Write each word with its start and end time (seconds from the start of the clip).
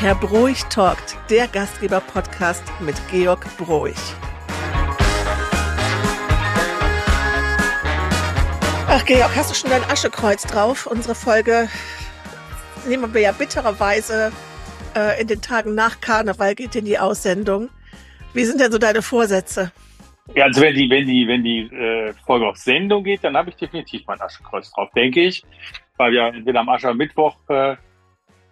Herr 0.00 0.14
Broich 0.14 0.64
talkt, 0.70 1.18
der 1.28 1.46
Gastgeber-Podcast 1.46 2.64
mit 2.80 2.96
Georg 3.10 3.44
Broich. 3.58 4.14
Ach, 8.88 9.04
Georg, 9.04 9.36
hast 9.36 9.50
du 9.50 9.54
schon 9.54 9.68
dein 9.68 9.84
Aschekreuz 9.84 10.46
drauf? 10.46 10.86
Unsere 10.86 11.14
Folge 11.14 11.68
nehmen 12.88 13.12
wir 13.12 13.20
ja 13.20 13.32
bittererweise 13.32 14.32
äh, 14.96 15.20
in 15.20 15.26
den 15.26 15.42
Tagen 15.42 15.74
nach 15.74 16.00
Karneval 16.00 16.54
geht 16.54 16.74
in 16.76 16.86
die 16.86 16.98
Aussendung. 16.98 17.68
Wie 18.32 18.44
sind 18.44 18.58
denn 18.58 18.72
so 18.72 18.78
deine 18.78 19.02
Vorsätze? 19.02 19.70
Ja, 20.34 20.44
also 20.44 20.62
wenn 20.62 20.76
die, 20.76 20.88
wenn 20.88 21.06
die, 21.06 21.28
wenn 21.28 21.44
die 21.44 21.58
äh, 21.76 22.14
Folge 22.24 22.48
auf 22.48 22.56
Sendung 22.56 23.04
geht, 23.04 23.22
dann 23.22 23.36
habe 23.36 23.50
ich 23.50 23.56
definitiv 23.56 24.04
mein 24.06 24.18
Aschekreuz 24.18 24.72
drauf, 24.72 24.88
denke 24.96 25.20
ich. 25.20 25.44
Weil 25.98 26.12
wir 26.12 26.22
entweder 26.28 26.60
am 26.60 26.70
Aschermittwoch 26.70 27.36
äh, 27.50 27.76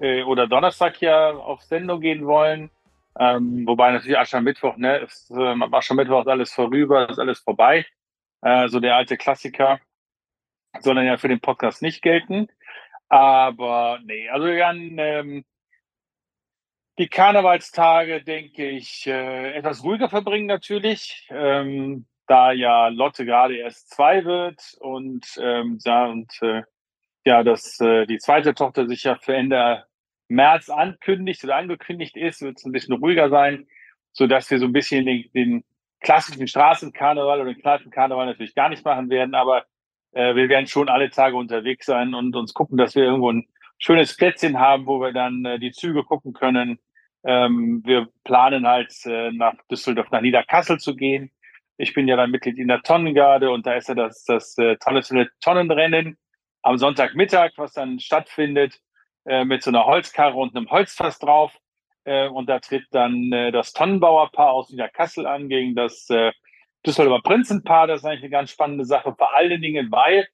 äh, 0.01 0.23
oder 0.23 0.47
Donnerstag 0.47 1.01
ja 1.01 1.30
auf 1.30 1.62
Sendung 1.62 2.01
gehen 2.01 2.27
wollen. 2.27 2.70
Ähm, 3.19 3.66
wobei 3.66 3.91
natürlich 3.91 4.19
Aschermittwoch, 4.19 4.77
ne, 4.77 4.98
ist, 4.98 5.30
äh, 5.30 5.55
Aschermittwoch 5.73 6.20
ist 6.20 6.29
alles 6.29 6.52
vorüber, 6.52 7.09
ist 7.09 7.19
alles 7.19 7.41
vorbei. 7.41 7.87
Äh, 8.42 8.69
so 8.69 8.80
der 8.80 8.97
alte 8.97 9.16
Klassiker 9.16 9.80
soll 10.80 10.95
dann 10.95 11.06
ja 11.06 11.16
für 11.16 11.29
den 11.29 11.41
Podcast 11.41 11.83
nicht 11.83 12.03
gelten. 12.03 12.48
Aber 13.09 13.98
nee, 14.05 14.29
also 14.29 14.47
dann 14.47 14.98
ähm, 14.98 15.45
die 16.98 17.09
Karnevalstage, 17.09 18.23
denke 18.23 18.69
ich, 18.69 19.06
äh, 19.06 19.53
etwas 19.55 19.83
ruhiger 19.84 20.09
verbringen 20.09 20.47
natürlich, 20.47 21.27
ähm, 21.30 22.06
da 22.27 22.53
ja 22.53 22.89
Lotte 22.89 23.25
gerade 23.25 23.56
erst 23.56 23.91
zwei 23.91 24.25
wird 24.25 24.77
und 24.80 25.27
ähm, 25.41 25.78
ja, 25.84 26.06
und 26.06 26.30
äh, 26.42 26.62
ja, 27.25 27.42
dass 27.42 27.80
äh, 27.80 28.06
die 28.06 28.19
zweite 28.19 28.55
Tochter 28.55 28.87
sich 28.87 29.05
ja 29.05 29.17
für 29.17 29.34
Ende 29.34 29.84
März 30.29 30.69
ankündigt 30.69 31.43
oder 31.45 31.57
angekündigt 31.57 32.17
ist, 32.17 32.43
wird 32.43 32.59
es 32.59 32.65
ein 32.65 32.73
bisschen 32.73 32.95
ruhiger 32.95 33.31
sein, 33.31 33.67
so 34.12 34.27
dass 34.27 34.51
wir 34.51 34.59
so 34.59 34.67
ein 34.67 34.73
bisschen 34.73 35.07
den, 35.07 35.31
den 35.35 35.65
klassischen 36.01 36.47
Straßenkarneval 36.47 37.41
oder 37.41 37.53
den 37.53 37.61
Kneipenkarneval 37.61 38.27
natürlich 38.27 38.55
gar 38.55 38.69
nicht 38.69 38.85
machen 38.85 39.11
werden, 39.11 39.35
aber 39.35 39.65
äh, 40.12 40.35
wir 40.35 40.48
werden 40.48 40.67
schon 40.67 40.89
alle 40.89 41.11
Tage 41.11 41.37
unterwegs 41.37 41.87
sein 41.87 42.15
und 42.15 42.37
uns 42.37 42.55
gucken, 42.55 42.79
dass 42.79 42.95
wir 42.95 43.05
irgendwo 43.05 43.33
ein 43.33 43.47
schönes 43.79 44.17
Plätzchen 44.17 44.59
haben, 44.59 44.87
wo 44.87 45.01
wir 45.01 45.12
dann 45.12 45.45
äh, 45.45 45.59
die 45.59 45.73
Züge 45.73 46.05
gucken 46.05 46.33
können. 46.33 46.79
Ähm, 47.25 47.83
wir 47.85 48.09
planen 48.25 48.67
halt 48.67 48.95
äh, 49.07 49.33
nach 49.33 49.55
Düsseldorf, 49.70 50.11
nach 50.11 50.20
Niederkassel 50.20 50.79
zu 50.79 50.95
gehen. 50.95 51.31
Ich 51.77 51.95
bin 51.95 52.09
ja 52.09 52.17
dann 52.17 52.31
Mitglied 52.31 52.59
in 52.59 52.69
der 52.69 52.83
Tonnengarde 52.83 53.51
und 53.51 53.67
da 53.67 53.75
ist 53.75 53.89
ja 53.89 53.95
das, 53.95 54.25
das 54.25 54.57
äh, 54.59 54.77
traditionelle 54.77 55.31
Tonnenrennen 55.41 56.17
am 56.63 56.77
Sonntagmittag, 56.77 57.53
was 57.57 57.73
dann 57.73 58.01
stattfindet 58.01 58.81
äh, 59.29 59.45
mit 59.45 59.62
so 59.62 59.71
einer 59.71 59.84
Holzkarre 59.84 60.37
und 60.37 60.57
einem 60.57 60.71
Holzfass 60.71 61.19
drauf. 61.19 61.57
Äh, 62.05 62.29
und 62.29 62.48
da 62.48 62.59
tritt 62.61 62.87
dann 62.91 63.31
äh, 63.33 63.53
das 63.53 63.73
Tonnenbauerpaar 63.73 64.53
aus 64.53 64.70
Niederkassel 64.70 65.27
an 65.27 65.48
gegen 65.48 65.75
das 65.75 66.09
äh, 66.11 66.33
Düsseldorfer 66.87 67.23
Prinzenpaar. 67.23 67.87
Das 67.87 68.01
ist 68.01 68.07
eigentlich 68.07 68.23
eine 68.23 68.31
ganz 68.31 68.51
spannende 68.51 68.85
Sache, 68.85 69.15
vor 69.15 69.37
allen 69.37 69.61
Dingen, 69.61 69.93
weil 69.93 70.27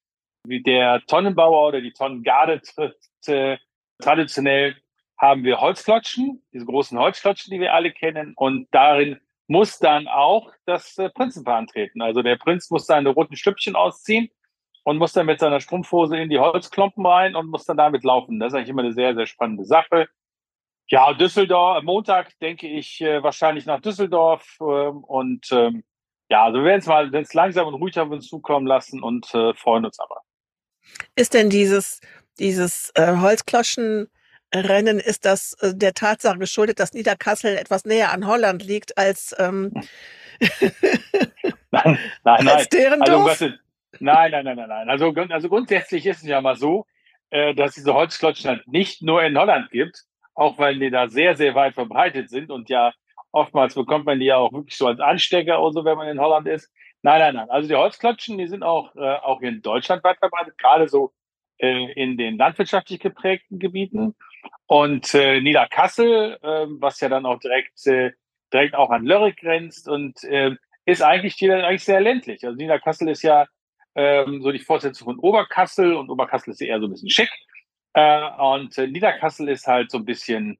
wie 0.47 0.63
der 0.63 1.03
Tonnenbauer 1.07 1.69
oder 1.69 1.81
die 1.81 1.93
Tonnengarde 1.93 2.61
tritt, 2.61 2.97
äh, 3.27 3.57
traditionell 4.01 4.77
haben 5.19 5.43
wir 5.43 5.61
Holzklotschen, 5.61 6.43
diese 6.53 6.67
großen 6.67 6.99
Holzklotschen, 6.99 7.53
die 7.53 7.61
wir 7.61 7.73
alle 7.73 7.93
kennen. 7.93 8.35
Und 8.37 8.69
darin 8.73 9.21
muss 9.47 9.79
dann 9.79 10.07
auch 10.07 10.53
das 10.67 10.99
äh, 10.99 11.09
Prinzenpaar 11.11 11.57
antreten. 11.57 12.03
Also 12.03 12.23
der 12.23 12.37
Prinz 12.37 12.71
muss 12.71 12.87
seine 12.87 13.09
roten 13.09 13.37
Stüppchen 13.37 13.75
ausziehen 13.75 14.31
und 14.85 14.99
muss 14.99 15.13
dann 15.13 15.27
mit 15.27 15.41
seiner 15.41 15.61
Strumpfhose 15.61 16.17
in 16.17 16.31
die 16.31 16.39
Holzklompen 16.39 17.05
rein 17.05 17.35
und 17.35 17.49
muss 17.49 17.65
dann 17.65 17.77
damit 17.77 18.05
laufen. 18.05 18.39
Das 18.39 18.53
ist 18.53 18.57
eigentlich 18.57 18.69
immer 18.69 18.83
eine 18.83 18.93
sehr, 18.93 19.15
sehr 19.15 19.27
spannende 19.27 19.65
Sache. 19.65 20.09
Ja, 20.89 21.13
Düsseldorf, 21.15 21.83
Montag 21.83 22.39
denke 22.41 22.69
ich 22.69 23.01
äh, 23.01 23.23
wahrscheinlich 23.23 23.65
nach 23.65 23.81
Düsseldorf 23.81 24.59
ähm, 24.61 25.03
und 25.03 25.51
ähm, 25.51 25.83
ja, 26.29 26.45
also 26.45 26.59
wir 26.59 26.65
werden 26.65 26.81
es 26.81 26.87
mal 26.87 27.11
wenn's 27.13 27.33
langsam 27.33 27.67
und 27.67 27.75
ruhig 27.75 27.99
auf 27.99 28.11
uns 28.11 28.29
zukommen 28.29 28.67
lassen 28.67 29.03
und 29.03 29.35
äh, 29.35 29.55
freuen 29.55 29.87
uns 29.87 29.99
aber. 29.99 30.21
Ist 31.17 31.33
denn 31.33 31.49
dieses, 31.49 32.01
dieses 32.39 32.93
äh, 32.97 33.17
Holzkloschenrennen, 33.17 35.01
ist 35.01 35.25
das 35.25 35.55
äh, 35.61 35.75
der 35.75 35.95
Tatsache 35.95 36.39
geschuldet, 36.39 36.81
dass 36.81 36.93
Niederkassel 36.93 37.57
etwas 37.57 37.87
näher 37.87 38.13
an 38.13 38.27
Holland 38.27 38.63
liegt 38.63 38.99
als, 38.99 39.35
ähm, 39.39 39.73
nein, 41.71 41.99
nein, 42.25 42.49
als 42.49 42.69
deren 42.69 43.01
also, 43.01 43.13
Dorf? 43.13 43.41
ist, 43.41 43.64
Nein, 44.01 44.31
nein, 44.31 44.45
nein, 44.45 44.57
nein, 44.57 44.69
nein. 44.69 44.89
Also, 44.89 45.13
also 45.31 45.49
grundsätzlich 45.49 46.07
ist 46.07 46.23
es 46.23 46.29
ja 46.29 46.41
mal 46.41 46.57
so, 46.57 46.87
äh, 47.31 47.55
dass 47.55 47.75
diese 47.75 47.95
Holzklotschen 47.95 48.51
halt 48.51 48.69
nicht 48.69 49.03
nur 49.03 49.23
in 49.23 49.37
Holland 49.39 49.71
gibt, 49.71 50.05
auch 50.35 50.59
weil 50.59 50.79
die 50.79 50.91
da 50.91 51.09
sehr, 51.09 51.37
sehr 51.37 51.55
weit 51.55 51.75
verbreitet 51.75 52.31
sind 52.31 52.51
und 52.51 52.69
ja 52.69 52.93
oftmals 53.35 53.75
bekommt 53.75 54.07
man 54.07 54.21
die 54.21 54.27
ja 54.27 54.37
auch 54.37 54.53
wirklich 54.53 54.77
so 54.77 54.87
als 54.87 55.01
Anstecker 55.01 55.61
oder 55.61 55.73
so, 55.73 55.85
wenn 55.85 55.97
man 55.97 56.09
in 56.09 56.21
Holland 56.21 56.47
ist. 56.47 56.73
Nein, 57.03 57.21
nein, 57.21 57.35
nein. 57.35 57.51
Also 57.51 57.69
die 57.69 57.75
Holzklotschen, 57.75 58.39
die 58.39 58.47
sind 58.47 58.63
auch, 58.63 58.95
äh, 58.97 59.17
auch 59.17 59.41
in 59.43 59.61
Deutschland 59.61 60.05
weit 60.05 60.19
verbreitet, 60.19 60.57
gerade 60.57 60.89
so 60.89 61.13
äh, 61.59 61.93
in 61.93 62.17
den 62.17 62.39
landwirtschaftlich 62.39 63.01
geprägten 63.01 63.59
Gebieten. 63.59 64.15
Und 64.67 65.13
äh, 65.15 65.41
Niederkassel, 65.41 66.39
äh, 66.43 66.67
was 66.81 67.01
ja 67.01 67.09
dann 67.09 67.27
auch 67.27 67.41
direkt, 67.41 67.87
äh, 67.87 68.13
direkt 68.53 68.75
auch 68.75 68.91
an 68.91 69.05
Lörrick 69.05 69.39
grenzt 69.39 69.89
und 69.89 70.23
ist 70.87 71.03
eigentlich, 71.03 71.35
die, 71.37 71.51
eigentlich 71.51 71.83
sehr 71.85 72.01
ländlich. 72.01 72.45
Also 72.45 72.57
Niederkassel 72.57 73.09
ist 73.09 73.23
ja 73.23 73.47
ähm, 73.95 74.43
so 74.43 74.53
die 74.53 74.59
Fortsetzung 74.59 75.07
von 75.07 75.19
Oberkassel 75.19 75.95
und 75.95 76.11
Oberkassel 76.11 76.51
ist 76.53 76.61
eher 76.61 76.81
so 76.81 76.87
ein 76.87 76.91
bisschen 76.91 77.11
schick. 77.11 77.31
Äh, 77.95 78.31
und 78.39 78.77
äh, 78.77 78.87
Niederkassel 78.87 79.49
ist 79.49 79.67
halt 79.67 79.91
so 79.91 79.99
ein 79.99 80.05
bisschen, 80.05 80.59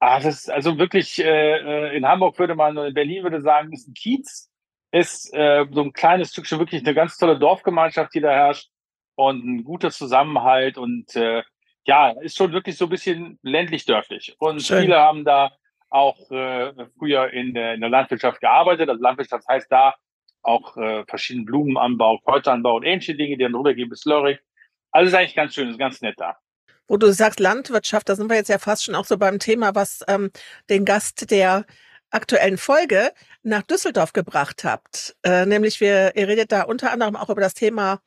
ah, 0.00 0.18
das 0.18 0.42
ist 0.42 0.50
also 0.50 0.78
wirklich, 0.78 1.18
äh, 1.22 1.88
äh 1.90 1.96
in 1.96 2.06
Hamburg 2.06 2.38
würde 2.38 2.54
man, 2.54 2.76
in 2.78 2.94
Berlin 2.94 3.22
würde 3.22 3.42
sagen, 3.42 3.72
ist 3.72 3.88
ein 3.88 3.94
Kiez, 3.94 4.50
ist 4.90 5.32
äh, 5.34 5.66
so 5.70 5.82
ein 5.82 5.92
kleines 5.92 6.32
Stückchen 6.32 6.58
wirklich 6.58 6.82
eine 6.82 6.94
ganz 6.94 7.18
tolle 7.18 7.38
Dorfgemeinschaft, 7.38 8.14
die 8.14 8.20
da 8.20 8.30
herrscht 8.30 8.70
und 9.16 9.44
ein 9.44 9.64
guter 9.64 9.90
Zusammenhalt 9.90 10.78
und 10.78 11.14
äh, 11.16 11.42
ja, 11.84 12.10
ist 12.20 12.36
schon 12.36 12.52
wirklich 12.52 12.76
so 12.76 12.86
ein 12.86 12.90
bisschen 12.90 13.38
ländlich-dörflich. 13.42 14.34
Und 14.38 14.62
Schön. 14.62 14.82
viele 14.82 14.98
haben 14.98 15.24
da 15.24 15.52
auch 15.88 16.30
äh, 16.30 16.72
früher 16.98 17.32
in 17.32 17.54
der, 17.54 17.74
in 17.74 17.80
der 17.80 17.90
Landwirtschaft 17.90 18.40
gearbeitet. 18.40 18.88
Also 18.88 19.02
Landwirtschaft 19.02 19.46
heißt 19.48 19.70
da 19.70 19.94
auch 20.46 20.76
äh, 20.76 21.04
verschiedenen 21.06 21.44
Blumenanbau, 21.46 22.18
Kräuteranbau 22.18 22.76
und 22.76 22.84
ähnliche 22.84 23.14
Dinge, 23.14 23.36
die 23.36 23.42
dann 23.42 23.54
rübergehen 23.54 23.88
bis 23.88 24.04
Lörrick. 24.04 24.40
Alles 24.92 25.08
ist 25.10 25.14
eigentlich 25.14 25.34
ganz 25.34 25.54
schön, 25.54 25.68
ist 25.68 25.78
ganz 25.78 26.00
nett 26.00 26.14
da. 26.18 26.36
Wo 26.88 26.96
du 26.96 27.12
sagst 27.12 27.40
Landwirtschaft, 27.40 28.08
da 28.08 28.14
sind 28.14 28.30
wir 28.30 28.36
jetzt 28.36 28.48
ja 28.48 28.58
fast 28.58 28.84
schon 28.84 28.94
auch 28.94 29.04
so 29.04 29.18
beim 29.18 29.38
Thema, 29.38 29.74
was 29.74 30.04
ähm, 30.08 30.30
den 30.70 30.84
Gast 30.84 31.30
der 31.30 31.66
aktuellen 32.10 32.58
Folge 32.58 33.12
nach 33.42 33.62
Düsseldorf 33.62 34.12
gebracht 34.12 34.62
habt. 34.64 35.16
Äh, 35.24 35.46
nämlich 35.46 35.80
wir, 35.80 36.14
ihr 36.14 36.28
redet 36.28 36.52
da 36.52 36.62
unter 36.62 36.92
anderem 36.92 37.16
auch 37.16 37.28
über 37.28 37.40
das 37.40 37.54
Thema 37.54 38.00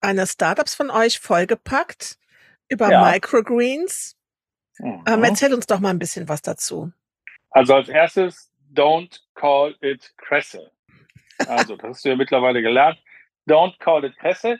eines 0.00 0.32
Startups 0.32 0.74
von 0.74 0.90
euch, 0.90 1.18
vollgepackt, 1.18 2.18
über 2.68 2.90
Ja. 2.90 3.10
Microgreens. 3.10 4.14
Mhm. 4.78 5.02
Ähm, 5.08 5.24
erzähl 5.24 5.54
uns 5.54 5.66
doch 5.66 5.80
mal 5.80 5.90
ein 5.90 5.98
bisschen 5.98 6.28
was 6.28 6.42
dazu. 6.42 6.92
Also 7.50 7.74
als 7.74 7.88
erstes, 7.88 8.52
don't 8.74 9.20
call 9.34 9.74
it 9.80 10.12
Kresse. 10.18 10.70
Also, 11.46 11.76
das 11.76 11.90
hast 11.90 12.04
du 12.04 12.08
ja 12.10 12.16
mittlerweile 12.16 12.62
gelernt. 12.62 12.98
Don't 13.48 13.78
call 13.78 14.04
it 14.04 14.16
Kresse. 14.18 14.58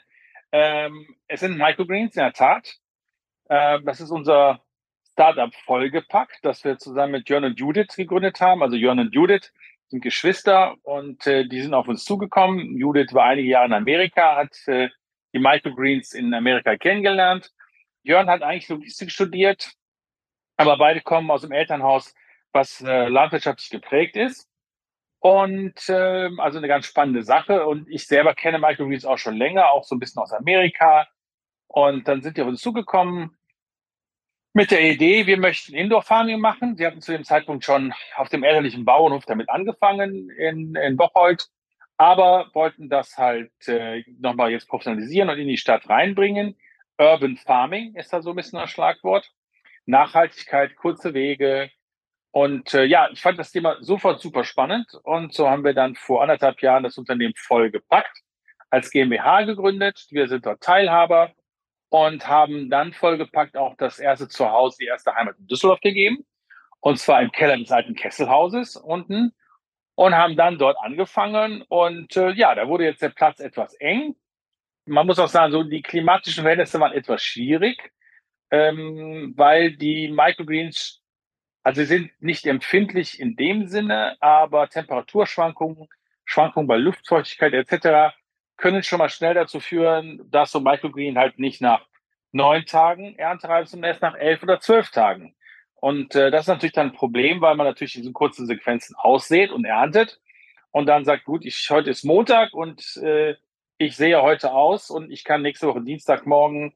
Ähm, 0.52 1.14
es 1.26 1.40
sind 1.40 1.58
Microgreens, 1.58 2.16
in 2.16 2.22
der 2.22 2.32
Tat. 2.32 2.76
Ähm, 3.50 3.84
das 3.84 4.00
ist 4.00 4.10
unser 4.10 4.62
Startup 5.12 5.52
vollgepackt, 5.64 6.38
das 6.42 6.64
wir 6.64 6.78
zusammen 6.78 7.12
mit 7.12 7.28
Jörn 7.28 7.44
und 7.44 7.58
Judith 7.58 7.96
gegründet 7.96 8.40
haben. 8.40 8.62
Also 8.62 8.76
Jörn 8.76 9.00
und 9.00 9.14
Judith 9.14 9.52
sind 9.88 10.02
Geschwister 10.02 10.76
und 10.82 11.26
äh, 11.26 11.46
die 11.46 11.60
sind 11.60 11.74
auf 11.74 11.88
uns 11.88 12.04
zugekommen. 12.04 12.76
Judith 12.76 13.12
war 13.12 13.24
einige 13.24 13.48
Jahre 13.48 13.66
in 13.66 13.72
Amerika, 13.72 14.36
hat 14.36 14.56
äh, 14.68 14.88
die 15.34 15.38
Microgreens 15.38 16.12
in 16.12 16.32
Amerika 16.34 16.76
kennengelernt. 16.76 17.52
Jörn 18.02 18.28
hat 18.28 18.42
eigentlich 18.42 18.68
Logistik 18.68 19.10
studiert, 19.10 19.72
aber 20.56 20.78
beide 20.78 21.00
kommen 21.00 21.30
aus 21.30 21.42
dem 21.42 21.52
Elternhaus, 21.52 22.14
was 22.52 22.80
äh, 22.80 23.08
landwirtschaftlich 23.08 23.70
geprägt 23.70 24.16
ist. 24.16 24.48
Und 25.20 25.74
ähm, 25.88 26.38
also 26.40 26.58
eine 26.58 26.68
ganz 26.68 26.86
spannende 26.86 27.22
Sache. 27.22 27.66
Und 27.66 27.88
ich 27.88 28.06
selber 28.06 28.34
kenne 28.34 28.58
Microgreens 28.58 29.04
auch 29.04 29.18
schon 29.18 29.36
länger, 29.36 29.70
auch 29.70 29.84
so 29.84 29.96
ein 29.96 29.98
bisschen 29.98 30.22
aus 30.22 30.32
Amerika. 30.32 31.06
Und 31.66 32.08
dann 32.08 32.22
sind 32.22 32.36
die 32.36 32.42
auf 32.42 32.48
uns 32.48 32.60
zugekommen 32.60 33.36
mit 34.58 34.72
der 34.72 34.82
Idee, 34.82 35.26
wir 35.26 35.38
möchten 35.38 35.74
Indoor 35.74 36.02
Farming 36.02 36.40
machen. 36.40 36.76
Sie 36.76 36.84
hatten 36.84 37.00
zu 37.00 37.12
dem 37.12 37.22
Zeitpunkt 37.22 37.64
schon 37.64 37.94
auf 38.16 38.28
dem 38.28 38.42
elterlichen 38.42 38.84
Bauernhof 38.84 39.24
damit 39.24 39.48
angefangen 39.50 40.30
in, 40.30 40.74
in 40.74 40.96
Bocholt, 40.96 41.46
aber 41.96 42.50
wollten 42.54 42.88
das 42.88 43.16
halt 43.16 43.52
äh, 43.68 44.02
nochmal 44.18 44.50
jetzt 44.50 44.68
professionalisieren 44.68 45.30
und 45.30 45.38
in 45.38 45.46
die 45.46 45.58
Stadt 45.58 45.88
reinbringen. 45.88 46.56
Urban 46.98 47.36
Farming 47.36 47.94
ist 47.94 48.12
da 48.12 48.20
so 48.20 48.30
ein 48.30 48.36
bisschen 48.36 48.58
das 48.58 48.70
Schlagwort. 48.70 49.30
Nachhaltigkeit, 49.86 50.74
kurze 50.74 51.14
Wege. 51.14 51.70
Und 52.30 52.74
äh, 52.74 52.84
ja, 52.84 53.08
ich 53.10 53.20
fand 53.20 53.38
das 53.38 53.52
Thema 53.52 53.76
sofort 53.80 54.20
super 54.20 54.44
spannend. 54.44 54.86
Und 55.02 55.32
so 55.34 55.48
haben 55.48 55.64
wir 55.64 55.74
dann 55.74 55.94
vor 55.94 56.22
anderthalb 56.22 56.60
Jahren 56.62 56.84
das 56.84 56.98
Unternehmen 56.98 57.34
voll 57.36 57.70
gepackt, 57.70 58.22
als 58.70 58.90
GmbH 58.90 59.42
gegründet. 59.42 60.06
Wir 60.10 60.28
sind 60.28 60.46
dort 60.46 60.62
Teilhaber 60.62 61.32
und 61.90 62.28
haben 62.28 62.70
dann 62.70 62.92
vollgepackt 62.92 63.56
auch 63.56 63.74
das 63.76 63.98
erste 63.98 64.28
Zuhause, 64.28 64.76
die 64.80 64.86
erste 64.86 65.14
Heimat 65.14 65.38
in 65.38 65.46
Düsseldorf 65.46 65.80
gegeben. 65.80 66.26
Und 66.80 66.98
zwar 66.98 67.22
im 67.22 67.32
Keller 67.32 67.56
des 67.56 67.72
alten 67.72 67.94
Kesselhauses 67.94 68.76
unten. 68.76 69.32
Und 69.94 70.14
haben 70.14 70.36
dann 70.36 70.58
dort 70.58 70.76
angefangen. 70.80 71.62
Und 71.62 72.16
äh, 72.16 72.30
ja, 72.30 72.54
da 72.54 72.68
wurde 72.68 72.84
jetzt 72.84 73.02
der 73.02 73.08
Platz 73.08 73.40
etwas 73.40 73.74
eng. 73.80 74.14
Man 74.86 75.06
muss 75.06 75.18
auch 75.18 75.28
sagen, 75.28 75.50
so 75.52 75.64
die 75.64 75.82
klimatischen 75.82 76.42
Verhältnisse 76.42 76.78
waren 76.78 76.92
etwas 76.92 77.22
schwierig, 77.22 77.92
ähm, 78.50 79.34
weil 79.36 79.76
die 79.76 80.08
Microgreens, 80.08 80.97
also 81.68 81.82
sie 81.82 81.86
sind 81.86 82.10
nicht 82.18 82.46
empfindlich 82.46 83.20
in 83.20 83.36
dem 83.36 83.66
Sinne, 83.66 84.16
aber 84.22 84.70
Temperaturschwankungen, 84.70 85.86
Schwankungen 86.24 86.66
bei 86.66 86.78
Luftfeuchtigkeit 86.78 87.52
etc. 87.52 88.16
können 88.56 88.82
schon 88.82 89.00
mal 89.00 89.10
schnell 89.10 89.34
dazu 89.34 89.60
führen, 89.60 90.22
dass 90.30 90.50
so 90.50 90.60
Microgreen 90.60 91.18
halt 91.18 91.38
nicht 91.38 91.60
nach 91.60 91.84
neun 92.32 92.64
Tagen 92.64 93.16
erntereif 93.18 93.68
sind, 93.68 93.84
erst 93.84 94.00
nach 94.00 94.14
elf 94.14 94.42
oder 94.42 94.60
zwölf 94.60 94.88
Tagen. 94.88 95.34
Und 95.74 96.14
äh, 96.14 96.30
das 96.30 96.44
ist 96.44 96.48
natürlich 96.48 96.72
dann 96.72 96.86
ein 96.86 96.94
Problem, 96.94 97.42
weil 97.42 97.54
man 97.54 97.66
natürlich 97.66 97.92
diese 97.92 98.12
kurzen 98.12 98.46
Sequenzen 98.46 98.96
aussät 98.96 99.50
und 99.50 99.66
erntet 99.66 100.22
und 100.70 100.86
dann 100.86 101.04
sagt, 101.04 101.26
gut, 101.26 101.44
ich, 101.44 101.68
heute 101.68 101.90
ist 101.90 102.02
Montag 102.02 102.54
und 102.54 102.96
äh, 102.96 103.34
ich 103.76 103.94
sehe 103.94 104.22
heute 104.22 104.52
aus 104.52 104.88
und 104.88 105.10
ich 105.10 105.22
kann 105.22 105.42
nächste 105.42 105.66
Woche 105.68 105.82
Dienstagmorgen 105.82 106.72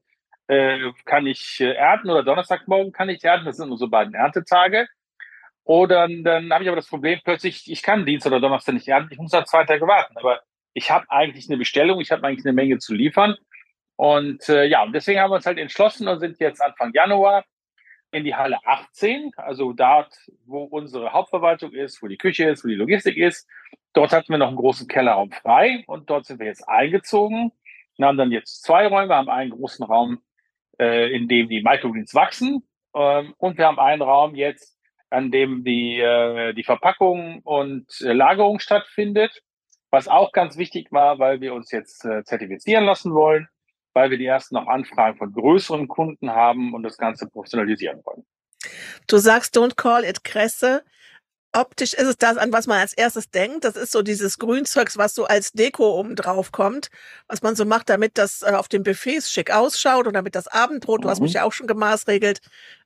äh, 0.47 0.91
kann 1.05 1.25
ich 1.25 1.59
äh, 1.59 1.73
ernten 1.73 2.09
oder 2.09 2.23
Donnerstagmorgen 2.23 2.91
kann 2.91 3.09
ich 3.09 3.23
ernten. 3.23 3.45
Das 3.45 3.57
sind 3.57 3.71
unsere 3.71 3.89
beiden 3.89 4.13
Erntetage. 4.13 4.87
Oder 5.63 6.07
dann, 6.07 6.23
dann 6.23 6.53
habe 6.53 6.63
ich 6.63 6.69
aber 6.69 6.75
das 6.75 6.89
Problem 6.89 7.19
plötzlich, 7.23 7.71
ich 7.71 7.83
kann 7.83 8.05
Dienstag 8.05 8.31
oder 8.31 8.41
Donnerstag 8.41 8.73
nicht 8.73 8.87
ernten, 8.87 9.13
ich 9.13 9.19
muss 9.19 9.31
da 9.31 9.45
zwei 9.45 9.63
Tage 9.63 9.87
warten. 9.87 10.17
Aber 10.17 10.41
ich 10.73 10.91
habe 10.91 11.09
eigentlich 11.09 11.49
eine 11.49 11.57
Bestellung, 11.57 12.01
ich 12.01 12.11
habe 12.11 12.25
eigentlich 12.27 12.45
eine 12.45 12.53
Menge 12.53 12.79
zu 12.79 12.93
liefern. 12.93 13.35
Und 13.95 14.49
äh, 14.49 14.65
ja, 14.65 14.83
und 14.83 14.93
deswegen 14.93 15.19
haben 15.19 15.31
wir 15.31 15.35
uns 15.35 15.45
halt 15.45 15.57
entschlossen 15.57 16.07
und 16.07 16.19
sind 16.19 16.39
jetzt 16.39 16.61
Anfang 16.61 16.91
Januar 16.93 17.45
in 18.11 18.23
die 18.23 18.35
Halle 18.35 18.57
18, 18.65 19.31
also 19.37 19.73
dort, 19.73 20.13
wo 20.45 20.63
unsere 20.63 21.13
Hauptverwaltung 21.13 21.71
ist, 21.71 22.01
wo 22.01 22.07
die 22.07 22.17
Küche 22.17 22.49
ist, 22.49 22.63
wo 22.63 22.67
die 22.67 22.75
Logistik 22.75 23.17
ist. 23.17 23.47
Dort 23.93 24.11
hatten 24.11 24.29
wir 24.29 24.37
noch 24.37 24.47
einen 24.47 24.57
großen 24.57 24.87
Kellerraum 24.87 25.31
frei 25.31 25.83
und 25.87 26.09
dort 26.09 26.25
sind 26.25 26.39
wir 26.39 26.47
jetzt 26.47 26.67
eingezogen 26.67 27.51
Wir 27.97 28.07
haben 28.07 28.17
dann 28.17 28.31
jetzt 28.31 28.63
zwei 28.63 28.87
Räume, 28.87 29.15
haben 29.15 29.29
einen 29.29 29.51
großen 29.51 29.85
Raum, 29.85 30.21
äh, 30.79 31.15
in 31.15 31.27
dem 31.27 31.49
die 31.49 31.61
Microgreens 31.61 32.13
wachsen 32.13 32.63
ähm, 32.95 33.33
und 33.37 33.57
wir 33.57 33.65
haben 33.65 33.79
einen 33.79 34.01
Raum 34.01 34.35
jetzt, 34.35 34.77
an 35.09 35.31
dem 35.31 35.63
die, 35.63 35.99
äh, 35.99 36.53
die 36.53 36.63
Verpackung 36.63 37.41
und 37.43 37.87
äh, 38.01 38.13
Lagerung 38.13 38.59
stattfindet, 38.59 39.41
was 39.91 40.07
auch 40.07 40.31
ganz 40.31 40.57
wichtig 40.57 40.91
war, 40.91 41.19
weil 41.19 41.41
wir 41.41 41.53
uns 41.53 41.71
jetzt 41.71 42.03
äh, 42.05 42.23
zertifizieren 42.23 42.85
lassen 42.85 43.13
wollen 43.13 43.47
weil 43.93 44.09
wir 44.09 44.17
die 44.17 44.25
ersten 44.25 44.55
noch 44.55 44.67
Anfragen 44.67 45.17
von 45.17 45.31
größeren 45.31 45.87
Kunden 45.87 46.31
haben 46.31 46.73
und 46.73 46.83
das 46.83 46.97
Ganze 46.97 47.27
professionalisieren 47.27 48.01
wollen. 48.03 48.25
Du 49.07 49.17
sagst, 49.17 49.55
don't 49.57 49.75
call 49.75 50.03
it 50.03 50.23
Kresse. 50.23 50.83
Optisch 51.55 51.93
ist 51.93 52.07
es 52.07 52.17
das, 52.17 52.37
an 52.37 52.51
was 52.51 52.65
man 52.65 52.79
als 52.79 52.93
erstes 52.93 53.29
denkt. 53.29 53.63
Das 53.63 53.75
ist 53.75 53.91
so 53.91 54.01
dieses 54.01 54.39
Grünzeugs, 54.39 54.97
was 54.97 55.13
so 55.13 55.25
als 55.25 55.51
Deko 55.51 55.99
oben 55.99 56.15
drauf 56.15 56.51
kommt, 56.51 56.89
was 57.27 57.43
man 57.43 57.55
so 57.55 57.63
macht, 57.63 57.89
damit 57.89 58.17
das 58.17 58.41
äh, 58.41 58.51
auf 58.51 58.67
den 58.67 58.81
Buffets 58.81 59.31
schick 59.31 59.51
ausschaut 59.51 60.07
und 60.07 60.13
damit 60.13 60.33
das 60.33 60.47
Abendbrot, 60.47 61.01
mhm. 61.01 61.03
du 61.03 61.09
hast 61.09 61.21
mich 61.21 61.33
mhm. 61.33 61.37
ja 61.37 61.43
auch 61.43 61.53
schon 61.53 61.67
gemaßregelt, 61.67 62.41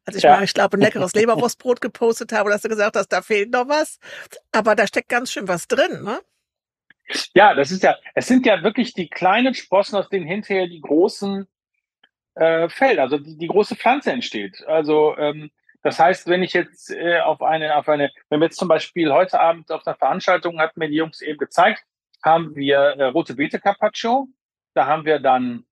als 0.06 0.18
ich 0.18 0.24
ja. 0.24 0.36
mal, 0.36 0.44
ich 0.44 0.54
glaube, 0.54 0.78
ein 0.78 0.82
leckeres 0.82 1.14
Leberwurstbrot 1.14 1.80
gepostet 1.80 2.34
habe, 2.34 2.50
dass 2.50 2.62
du 2.62 2.70
gesagt 2.70 2.98
hast, 2.98 3.08
da 3.08 3.22
fehlt 3.22 3.52
noch 3.52 3.70
was. 3.70 4.00
Aber 4.52 4.76
da 4.76 4.86
steckt 4.86 5.10
ganz 5.10 5.32
schön 5.32 5.48
was 5.48 5.68
drin, 5.68 6.04
ne? 6.04 6.20
Ja, 7.34 7.54
das 7.54 7.72
ist 7.72 7.84
ja, 7.84 7.96
es 8.16 8.28
sind 8.28 8.46
ja 8.46 8.64
wirklich 8.64 8.94
die 8.94 9.08
kleinen 9.08 9.54
Sprossen, 9.54 9.96
aus 9.96 10.10
denen 10.10 10.28
hinterher 10.28 10.68
die 10.68 10.82
großen 10.82 11.48
äh, 12.36 12.68
Felder, 12.68 13.04
also 13.04 13.18
die, 13.18 13.38
die 13.38 13.48
große 13.48 13.78
Pflanze 13.78 14.12
entsteht. 14.12 14.62
Also 14.68 15.16
ähm, 15.18 15.50
das 15.88 16.00
heißt, 16.00 16.28
wenn 16.28 16.44
ich 16.44 16.52
jetzt 16.52 16.92
äh, 16.92 17.22
auf 17.22 17.42
eine, 17.42 17.78
auf 17.78 17.88
eine, 17.88 18.12
wenn 18.28 18.42
wir 18.42 18.48
jetzt 18.48 18.58
zum 18.58 18.68
Beispiel 18.68 19.14
heute 19.14 19.40
Abend 19.40 19.72
auf 19.72 19.88
einer 19.88 19.96
Veranstaltung, 19.96 20.60
hatten 20.60 20.82
mir 20.82 20.90
die 20.90 20.98
Jungs 20.98 21.22
eben 21.22 21.38
gezeigt, 21.38 21.82
haben 22.22 22.58
wir 22.58 22.78
äh, 22.78 23.06
rote 23.06 23.36
Beete 23.36 23.58
Carpaccio, 23.58 24.28
da 24.74 24.86
haben 24.86 25.06
wir 25.06 25.20
dann 25.20 25.66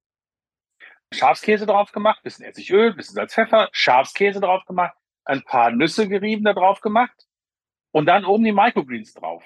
Schafskäse 1.12 1.66
drauf 1.66 1.92
gemacht, 1.92 2.24
bisschen 2.24 2.46
Essigöl, 2.46 2.94
bisschen 2.94 3.16
Salz, 3.16 3.34
Pfeffer, 3.34 3.68
Schafskäse 3.74 4.40
drauf 4.40 4.64
gemacht, 4.64 4.96
ein 5.26 5.44
paar 5.44 5.72
Nüsse 5.72 6.08
gerieben 6.08 6.46
da 6.46 6.54
drauf 6.54 6.80
gemacht 6.80 7.28
und 7.92 8.06
dann 8.06 8.24
oben 8.24 8.46
die 8.46 8.54
Microgreens 8.54 9.16
drauf. 9.16 9.44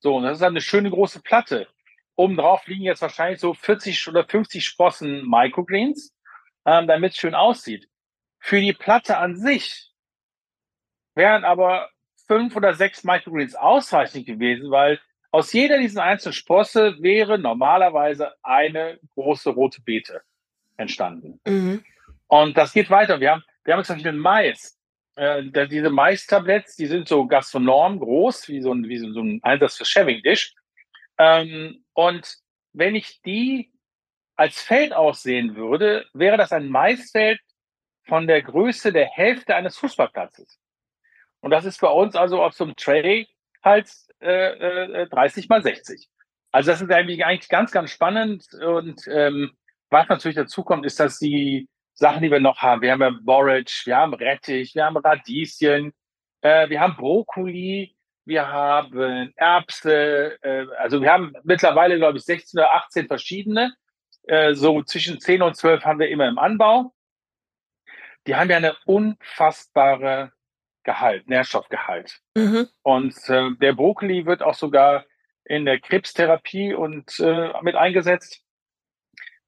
So, 0.00 0.16
und 0.16 0.24
das 0.24 0.38
ist 0.38 0.42
eine 0.42 0.60
schöne 0.60 0.90
große 0.90 1.22
Platte. 1.22 1.68
Oben 2.16 2.36
drauf 2.36 2.66
liegen 2.66 2.82
jetzt 2.82 3.02
wahrscheinlich 3.02 3.38
so 3.38 3.54
40 3.54 4.08
oder 4.08 4.24
50 4.24 4.64
Sprossen 4.64 5.24
Microgreens, 5.30 6.12
ähm, 6.66 6.88
damit 6.88 7.12
es 7.12 7.18
schön 7.18 7.36
aussieht. 7.36 7.88
Für 8.40 8.60
die 8.60 8.72
Platte 8.72 9.16
an 9.16 9.36
sich 9.36 9.89
wären 11.14 11.44
aber 11.44 11.88
fünf 12.26 12.54
oder 12.56 12.74
sechs 12.74 13.04
Microgreens 13.04 13.54
ausreichend 13.54 14.26
gewesen, 14.26 14.70
weil 14.70 15.00
aus 15.32 15.52
jeder 15.52 15.78
dieser 15.78 16.02
einzelnen 16.02 16.32
Sprosse 16.32 16.96
wäre 17.00 17.38
normalerweise 17.38 18.32
eine 18.42 18.98
große 19.14 19.50
rote 19.50 19.80
Beete 19.82 20.22
entstanden. 20.76 21.40
Mhm. 21.46 21.84
Und 22.26 22.56
das 22.56 22.72
geht 22.72 22.90
weiter. 22.90 23.20
Wir 23.20 23.32
haben, 23.32 23.44
wir 23.64 23.74
haben 23.74 23.84
zum 23.84 23.96
Beispiel 23.96 24.12
den 24.12 24.20
Mais 24.20 24.80
äh, 25.16 25.68
diese 25.68 25.90
Mais-Tabletts, 25.90 26.76
die 26.76 26.86
sind 26.86 27.08
so 27.08 27.26
gastronom 27.26 27.98
groß, 27.98 28.48
wie 28.48 28.60
so 28.60 28.72
ein, 28.72 28.88
wie 28.88 28.98
so, 28.98 29.12
so 29.12 29.20
ein 29.20 29.40
Einsatz 29.42 29.76
für 29.76 29.84
Shaving 29.84 30.22
Dish. 30.22 30.54
Ähm, 31.18 31.84
und 31.92 32.36
wenn 32.72 32.94
ich 32.94 33.20
die 33.22 33.72
als 34.36 34.62
Feld 34.62 34.92
aussehen 34.92 35.56
würde, 35.56 36.06
wäre 36.14 36.36
das 36.36 36.52
ein 36.52 36.68
Maisfeld 36.68 37.40
von 38.04 38.26
der 38.26 38.42
Größe 38.42 38.92
der 38.92 39.06
Hälfte 39.06 39.54
eines 39.54 39.76
Fußballplatzes. 39.76 40.59
Und 41.40 41.50
das 41.50 41.64
ist 41.64 41.80
bei 41.80 41.88
uns 41.88 42.16
also 42.16 42.42
auf 42.42 42.54
so 42.54 42.64
einem 42.64 42.76
Tray 42.76 43.28
halt 43.62 43.90
äh, 44.20 45.02
äh, 45.02 45.08
30 45.08 45.48
mal 45.48 45.62
60. 45.62 46.08
Also 46.52 46.70
das 46.70 46.82
ist 46.82 46.90
eigentlich 46.90 47.48
ganz, 47.48 47.70
ganz 47.70 47.90
spannend. 47.90 48.46
Und 48.54 49.06
ähm, 49.08 49.52
was 49.88 50.08
natürlich 50.08 50.36
dazu 50.36 50.62
kommt, 50.62 50.84
ist, 50.84 51.00
dass 51.00 51.18
die 51.18 51.68
Sachen, 51.94 52.22
die 52.22 52.30
wir 52.30 52.40
noch 52.40 52.58
haben. 52.58 52.82
Wir 52.82 52.92
haben 52.92 53.02
ja 53.02 53.12
Borage, 53.22 53.82
wir 53.84 53.96
haben 53.96 54.14
Rettich, 54.14 54.74
wir 54.74 54.84
haben 54.84 54.96
Radieschen, 54.96 55.92
äh, 56.40 56.68
wir 56.68 56.80
haben 56.80 56.96
Brokkoli, 56.96 57.94
wir 58.24 58.48
haben 58.48 59.32
Erbse. 59.36 60.38
Äh, 60.42 60.66
also 60.78 61.00
wir 61.02 61.12
haben 61.12 61.34
mittlerweile, 61.44 61.96
glaube 61.98 62.18
ich, 62.18 62.24
16 62.24 62.58
oder 62.58 62.74
18 62.74 63.06
verschiedene. 63.06 63.74
Äh, 64.24 64.54
so 64.54 64.82
zwischen 64.82 65.20
10 65.20 65.42
und 65.42 65.56
12 65.56 65.84
haben 65.84 65.98
wir 65.98 66.08
immer 66.08 66.28
im 66.28 66.38
Anbau. 66.38 66.92
Die 68.26 68.36
haben 68.36 68.50
ja 68.50 68.58
eine 68.58 68.76
unfassbare 68.84 70.32
Gehalt, 70.82 71.28
Nährstoffgehalt. 71.28 72.20
Mhm. 72.36 72.68
Und 72.82 73.14
äh, 73.28 73.50
der 73.60 73.74
Brokkoli 73.74 74.26
wird 74.26 74.42
auch 74.42 74.54
sogar 74.54 75.04
in 75.44 75.64
der 75.64 75.80
Krebstherapie 75.80 76.74
und 76.74 77.18
äh, 77.20 77.52
mit 77.62 77.74
eingesetzt, 77.74 78.42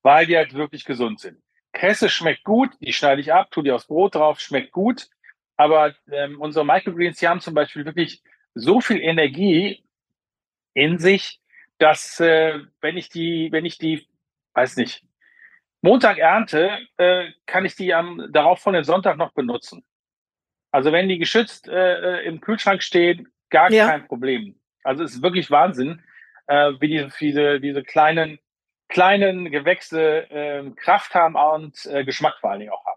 weil 0.03 0.27
die 0.27 0.37
halt 0.37 0.55
wirklich 0.55 0.85
gesund 0.85 1.21
sind. 1.21 1.41
Kresse 1.73 2.09
schmeckt 2.09 2.45
gut, 2.45 2.71
die 2.81 2.93
schneide 2.93 3.21
ich 3.21 3.33
ab, 3.33 3.51
tue 3.51 3.63
die 3.63 3.73
aufs 3.73 3.87
Brot 3.87 4.15
drauf, 4.15 4.41
schmeckt 4.41 4.73
gut. 4.73 5.09
Aber 5.57 5.95
ähm, 6.11 6.41
unsere 6.41 6.67
Microgreens, 6.67 7.19
die 7.19 7.29
haben 7.29 7.41
zum 7.41 7.55
Beispiel 7.55 7.85
wirklich 7.85 8.23
so 8.55 8.81
viel 8.81 9.01
Energie 9.01 9.85
in 10.75 10.99
sich, 10.99 11.41
dass 11.79 12.21
äh, 12.21 12.61
wenn 12.81 12.97
ich 12.97 13.09
die, 13.09 13.49
wenn 13.53 13.65
ich 13.65 13.79
die, 13.79 14.07
weiß 14.55 14.77
nicht, 14.77 15.05
Montag 15.81 16.19
ernte, 16.19 16.79
äh, 16.97 17.31
kann 17.47 17.65
ich 17.65 17.75
die 17.75 17.93
am 17.93 18.29
darauf 18.31 18.61
von 18.61 18.75
den 18.75 18.85
Sonntag 18.85 19.17
noch 19.17 19.33
benutzen. 19.33 19.85
Also 20.73 20.91
wenn 20.91 21.09
die 21.09 21.19
geschützt 21.19 21.69
äh, 21.69 22.21
äh 22.21 22.27
im 22.27 22.41
Kühlschrank 22.41 22.83
stehen, 22.83 23.29
gar 23.51 23.71
ja. 23.71 23.87
kein 23.87 24.09
Problem. 24.09 24.57
Also 24.83 25.05
es 25.05 25.15
ist 25.15 25.23
wirklich 25.23 25.51
Wahnsinn, 25.51 26.03
äh, 26.49 26.73
wie 26.81 26.89
diese, 26.89 27.11
diese, 27.21 27.61
diese 27.61 27.83
kleinen 27.85 28.41
kleinen 28.93 29.51
Gewächse 29.51 30.31
äh, 30.31 30.71
Kraft 30.77 31.15
haben 31.15 31.35
und 31.35 31.87
äh, 31.87 32.05
Geschmack 32.05 32.35
vor 32.41 32.51
allen 32.51 32.61
Dingen 32.61 32.73
auch 32.73 32.85
haben. 32.85 32.92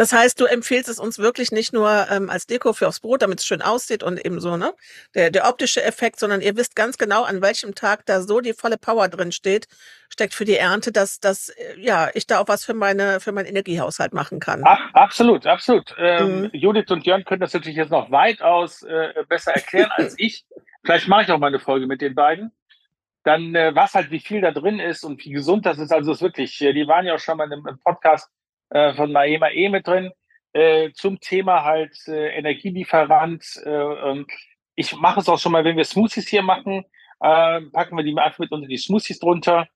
Das 0.00 0.14
heißt, 0.14 0.40
du 0.40 0.46
empfiehlst 0.46 0.88
es 0.88 0.98
uns 0.98 1.18
wirklich 1.18 1.52
nicht 1.52 1.74
nur 1.74 2.06
ähm, 2.10 2.30
als 2.30 2.46
Deko 2.46 2.72
für 2.72 2.88
aufs 2.88 3.00
Brot, 3.00 3.20
damit 3.20 3.40
es 3.40 3.44
schön 3.44 3.60
aussieht 3.60 4.02
und 4.02 4.18
eben 4.24 4.40
so, 4.40 4.56
ne? 4.56 4.72
Der, 5.14 5.30
der 5.30 5.46
optische 5.46 5.84
Effekt, 5.84 6.18
sondern 6.18 6.40
ihr 6.40 6.56
wisst 6.56 6.74
ganz 6.74 6.96
genau, 6.96 7.24
an 7.24 7.42
welchem 7.42 7.74
Tag 7.74 8.06
da 8.06 8.22
so 8.22 8.40
die 8.40 8.54
volle 8.54 8.78
Power 8.78 9.08
drin 9.08 9.30
steht, 9.30 9.68
steckt 10.08 10.32
für 10.32 10.46
die 10.46 10.56
Ernte, 10.56 10.90
dass, 10.90 11.20
dass 11.20 11.50
äh, 11.50 11.78
ja, 11.78 12.08
ich 12.14 12.26
da 12.26 12.38
auch 12.38 12.48
was 12.48 12.64
für 12.64 12.72
meine, 12.72 13.20
für 13.20 13.32
meinen 13.32 13.44
Energiehaushalt 13.44 14.14
machen 14.14 14.40
kann. 14.40 14.62
Ach, 14.64 14.80
absolut, 14.94 15.46
absolut. 15.46 15.94
Ähm, 15.98 16.44
mhm. 16.44 16.50
Judith 16.54 16.90
und 16.90 17.04
Jörn 17.04 17.26
können 17.26 17.42
das 17.42 17.52
natürlich 17.52 17.76
jetzt 17.76 17.90
noch 17.90 18.10
weitaus 18.10 18.82
äh, 18.82 19.12
besser 19.28 19.52
erklären 19.52 19.90
als 19.96 20.14
ich. 20.16 20.46
Vielleicht 20.82 21.08
mache 21.08 21.24
ich 21.24 21.30
auch 21.30 21.38
mal 21.38 21.48
eine 21.48 21.58
Folge 21.58 21.86
mit 21.86 22.00
den 22.00 22.14
beiden 22.14 22.52
dann 23.22 23.54
äh, 23.54 23.74
was 23.74 23.92
halt, 23.92 24.10
wie 24.10 24.18
viel 24.18 24.40
da 24.40 24.50
drin 24.50 24.80
ist 24.80 25.04
und 25.04 25.22
wie 25.22 25.30
gesund 25.30 25.66
das 25.66 25.76
ist. 25.76 25.92
Also 25.92 26.10
es 26.10 26.18
ist 26.18 26.22
wirklich, 26.22 26.58
äh, 26.62 26.72
die 26.72 26.88
waren 26.88 27.04
ja 27.04 27.16
auch 27.16 27.18
schon 27.18 27.36
mal 27.36 27.52
im, 27.52 27.66
im 27.66 27.78
Podcast 27.80 28.30
äh, 28.70 28.94
von 28.94 29.12
Maema 29.12 29.50
E 29.50 29.68
mit 29.68 29.86
drin 29.86 30.10
äh, 30.52 30.90
zum 30.92 31.20
Thema 31.20 31.64
halt 31.64 31.96
äh, 32.08 32.36
Energielieferant. 32.36 33.44
Äh, 33.64 34.24
ich 34.74 34.96
mache 34.96 35.20
es 35.20 35.28
auch 35.28 35.38
schon 35.38 35.52
mal, 35.52 35.64
wenn 35.64 35.76
wir 35.76 35.84
Smoothies 35.84 36.28
hier 36.28 36.42
machen, 36.42 36.84
äh, 37.20 37.60
packen 37.72 37.96
wir 37.96 38.04
die 38.04 38.16
einfach 38.16 38.38
mit 38.38 38.52
unter 38.52 38.66
die 38.68 38.78
Smoothies 38.78 39.18
drunter. 39.18 39.68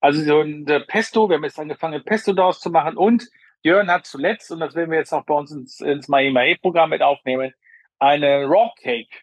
Also 0.00 0.22
so 0.22 0.40
ein 0.40 0.64
Pesto, 0.86 1.28
wir 1.28 1.36
haben 1.36 1.44
jetzt 1.44 1.58
angefangen, 1.58 2.02
Pesto 2.04 2.32
daraus 2.32 2.60
zu 2.60 2.70
machen 2.70 2.96
und 2.96 3.28
Jörn 3.62 3.90
hat 3.90 4.06
zuletzt, 4.06 4.50
und 4.50 4.60
das 4.60 4.74
werden 4.74 4.90
wir 4.90 4.98
jetzt 4.98 5.12
auch 5.12 5.24
bei 5.26 5.34
uns 5.34 5.52
ins, 5.52 5.80
ins 5.80 6.08
Maema 6.08 6.44
E-Programm 6.44 6.90
mit 6.90 7.02
aufnehmen, 7.02 7.52
eine 7.98 8.44
Raw 8.46 8.70
Cake 8.80 9.14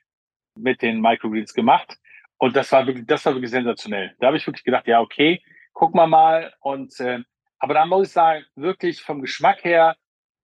mit 0.55 0.83
den 0.83 1.01
Microgreens 1.01 1.53
gemacht. 1.53 1.97
Und 2.38 2.55
das 2.55 2.71
war 2.71 2.86
wirklich, 2.86 3.07
das 3.07 3.25
war 3.25 3.33
wirklich 3.33 3.50
sensationell. 3.50 4.15
Da 4.19 4.27
habe 4.27 4.38
ich 4.38 4.45
wirklich 4.45 4.63
gedacht, 4.63 4.86
ja, 4.88 5.01
okay, 5.01 5.41
gucken 5.74 6.00
wir 6.00 6.05
mal. 6.05 6.53
Und 6.59 7.00
äh, 7.00 7.19
aber 7.59 7.73
dann 7.73 7.89
muss 7.89 8.07
ich 8.07 8.13
sagen, 8.13 8.45
wirklich 8.55 9.01
vom 9.01 9.21
Geschmack 9.21 9.63
her, 9.63 9.95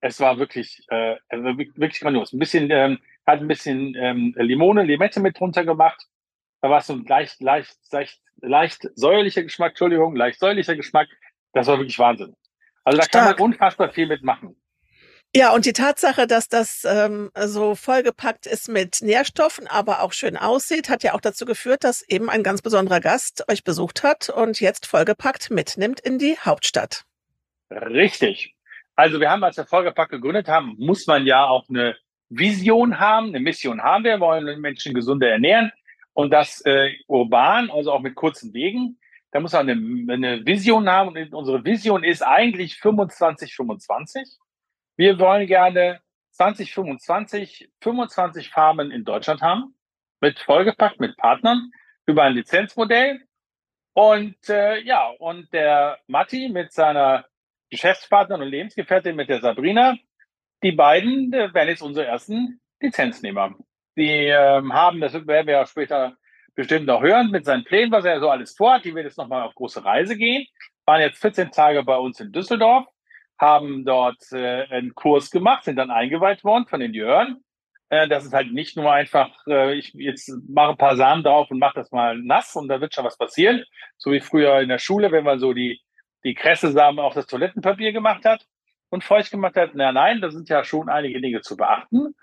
es 0.02 0.20
war 0.20 0.38
wirklich, 0.38 0.84
äh, 0.90 1.16
also 1.30 1.44
wirklich 1.58 2.00
grandios. 2.00 2.34
Ein 2.34 2.40
bisschen, 2.40 2.70
ähm, 2.72 3.00
hat 3.26 3.40
ein 3.40 3.48
bisschen 3.48 3.96
ähm, 3.96 4.34
Limone, 4.38 4.84
Limette 4.84 5.20
mit 5.20 5.40
drunter 5.40 5.64
gemacht. 5.64 6.06
Da 6.62 6.70
war 6.70 6.80
es 6.80 6.88
so 6.88 6.94
ein 6.94 7.06
leicht, 7.06 7.42
leicht, 7.42 7.78
leicht, 7.92 8.20
leicht 8.42 8.90
säuerlicher 8.96 9.44
Geschmack, 9.44 9.72
Entschuldigung, 9.72 10.16
leicht 10.16 10.40
säuerlicher 10.40 10.76
Geschmack. 10.76 11.08
Das 11.54 11.68
war 11.68 11.78
wirklich 11.78 12.00
Wahnsinn. 12.00 12.36
Also 12.84 12.98
da 12.98 13.06
Stark. 13.06 13.26
kann 13.26 13.36
man 13.36 13.52
unfassbar 13.52 13.90
viel 13.92 14.08
mitmachen. 14.08 14.56
Ja, 15.36 15.52
und 15.52 15.66
die 15.66 15.74
Tatsache, 15.74 16.28
dass 16.28 16.48
das 16.48 16.86
ähm, 16.86 17.32
so 17.36 17.74
vollgepackt 17.74 18.46
ist 18.46 18.70
mit 18.70 19.02
Nährstoffen, 19.02 19.68
aber 19.68 20.04
auch 20.04 20.14
schön 20.14 20.38
aussieht, 20.38 20.90
hat 20.90 21.02
ja 21.02 21.16
auch 21.16 21.22
dazu 21.22 21.46
geführt, 21.46 21.84
dass 21.84 22.08
eben 22.08 22.30
ein 22.30 22.44
ganz 22.44 22.62
besonderer 22.62 23.00
Gast 23.00 23.44
euch 23.50 23.64
besucht 23.64 24.04
hat 24.04 24.30
und 24.30 24.62
jetzt 24.62 24.86
vollgepackt 24.86 25.50
mitnimmt 25.50 26.00
in 26.00 26.20
die 26.20 26.38
Hauptstadt. 26.38 27.06
Richtig. 27.72 28.54
Also 28.96 29.20
wir 29.20 29.32
haben, 29.32 29.44
als 29.44 29.58
wir 29.58 29.66
vollgepackt 29.66 30.12
gegründet 30.12 30.48
haben, 30.48 30.76
muss 30.78 31.08
man 31.08 31.26
ja 31.26 31.48
auch 31.48 31.68
eine 31.68 31.96
Vision 32.30 33.00
haben, 33.00 33.30
eine 33.30 33.40
Mission 33.40 33.82
haben. 33.82 34.04
Wir 34.04 34.20
wollen 34.20 34.62
Menschen 34.62 34.94
gesunder 34.94 35.30
ernähren 35.30 35.72
und 36.14 36.32
das 36.32 36.62
äh, 36.66 36.92
urban, 37.08 37.72
also 37.72 37.92
auch 37.92 38.02
mit 38.02 38.14
kurzen 38.14 38.54
Wegen. 38.54 39.00
Da 39.32 39.40
muss 39.40 39.54
man 39.54 39.68
eine, 39.68 40.14
eine 40.14 40.46
Vision 40.46 40.88
haben 40.88 41.10
und 41.10 41.34
unsere 41.34 41.66
Vision 41.66 42.04
ist 42.04 42.22
eigentlich 42.22 42.78
25, 42.78 43.56
25. 43.56 44.38
Wir 44.96 45.18
wollen 45.18 45.48
gerne 45.48 46.02
2025 46.32 47.70
25 47.82 48.50
Farmen 48.50 48.92
in 48.92 49.04
Deutschland 49.04 49.42
haben, 49.42 49.76
mit 50.22 50.40
vollgepackt 50.40 51.00
mit 51.00 51.18
Partnern 51.18 51.72
über 52.06 52.24
ein 52.24 52.34
Lizenzmodell. 52.34 53.22
Und 53.94 54.50
äh, 54.50 54.80
ja, 54.82 55.08
und 55.20 55.52
der 55.54 56.00
Matti 56.08 56.50
mit 56.50 56.74
seiner 56.74 57.26
Geschäftspartnerin 57.70 58.44
und 58.44 58.50
Lebensgefährtin, 58.50 59.16
mit 59.16 59.30
der 59.30 59.42
Sabrina, 59.42 59.96
die 60.64 60.72
beiden 60.72 61.34
äh, 61.34 61.54
werden 61.54 61.70
jetzt 61.70 61.82
unsere 61.82 62.06
ersten 62.08 62.62
Lizenznehmer. 62.80 63.56
Die 63.96 64.28
ähm, 64.28 64.74
haben, 64.74 65.00
das 65.02 65.14
werden 65.14 65.48
wir 65.48 65.54
ja 65.54 65.66
später 65.66 66.18
bestimmt 66.56 66.86
noch 66.86 67.02
hören, 67.02 67.32
mit 67.32 67.46
seinen 67.46 67.64
Plänen, 67.64 67.92
was 67.92 68.06
er 68.06 68.20
so 68.20 68.30
alles 68.30 68.56
vorhat. 68.56 68.86
Die 68.86 68.94
wird 68.94 69.06
jetzt 69.06 69.18
nochmal 69.18 69.44
auf 69.44 69.56
große 69.56 69.84
Reise 69.84 70.16
gehen. 70.18 70.46
Waren 70.86 71.02
jetzt 71.02 71.20
14 71.22 71.52
Tage 71.52 71.84
bei 71.84 71.98
uns 71.98 72.20
in 72.20 72.32
Düsseldorf 72.32 72.86
haben 73.38 73.86
dort 73.86 74.22
äh, 74.32 74.64
einen 74.70 74.96
Kurs 74.96 75.32
gemacht, 75.32 75.64
sind 75.64 75.76
dann 75.76 75.92
eingeweiht 75.92 76.44
worden 76.44 76.66
von 76.68 76.80
den 76.80 76.94
Jörn. 76.94 77.38
Äh, 77.90 78.08
das 78.08 78.26
ist 78.26 78.34
halt 78.34 78.54
nicht 78.54 78.78
nur 78.78 78.92
einfach, 78.92 79.32
äh, 79.48 79.74
ich 79.76 79.94
jetzt 79.94 80.32
mache 80.48 80.72
ein 80.72 80.78
paar 80.78 80.96
Samen 80.96 81.24
drauf 81.24 81.52
und 81.52 81.60
mache 81.60 81.76
das 81.76 81.92
mal 81.92 82.18
nass 82.18 82.56
und 82.56 82.68
da 82.68 82.82
wird 82.82 82.94
schon 82.94 83.06
was 83.06 83.18
passieren. 83.18 83.64
So 83.98 84.12
wie 84.12 84.22
früher 84.22 84.60
in 84.62 84.70
der 84.70 84.80
Schule, 84.80 85.12
wenn 85.12 85.24
man 85.24 85.40
so 85.40 85.54
die, 85.54 85.82
die 86.24 86.34
Kresse-Samen 86.34 87.00
auf 87.00 87.14
das 87.14 87.28
Toilettenpapier 87.28 87.92
gemacht 87.92 88.26
hat 88.26 88.46
und 88.90 89.04
feucht 89.04 89.32
gemacht 89.32 89.56
hat. 89.56 89.72
Na 89.74 89.92
nein, 89.92 90.22
da 90.22 90.32
sind 90.32 90.50
ja 90.50 90.64
schon 90.64 90.90
einige 90.90 91.22
Dinge 91.22 91.42
zu 91.42 91.58
beachten. 91.58 92.16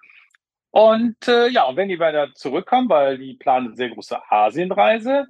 Und 0.70 1.28
äh, 1.28 1.48
ja, 1.48 1.64
und 1.64 1.76
wenn 1.76 1.88
die 1.88 1.98
weiter 1.98 2.32
zurückkommen, 2.34 2.88
weil 2.88 3.18
die 3.18 3.34
planen 3.34 3.68
eine 3.68 3.76
sehr 3.76 3.90
große 3.90 4.18
Asienreise, 4.30 5.26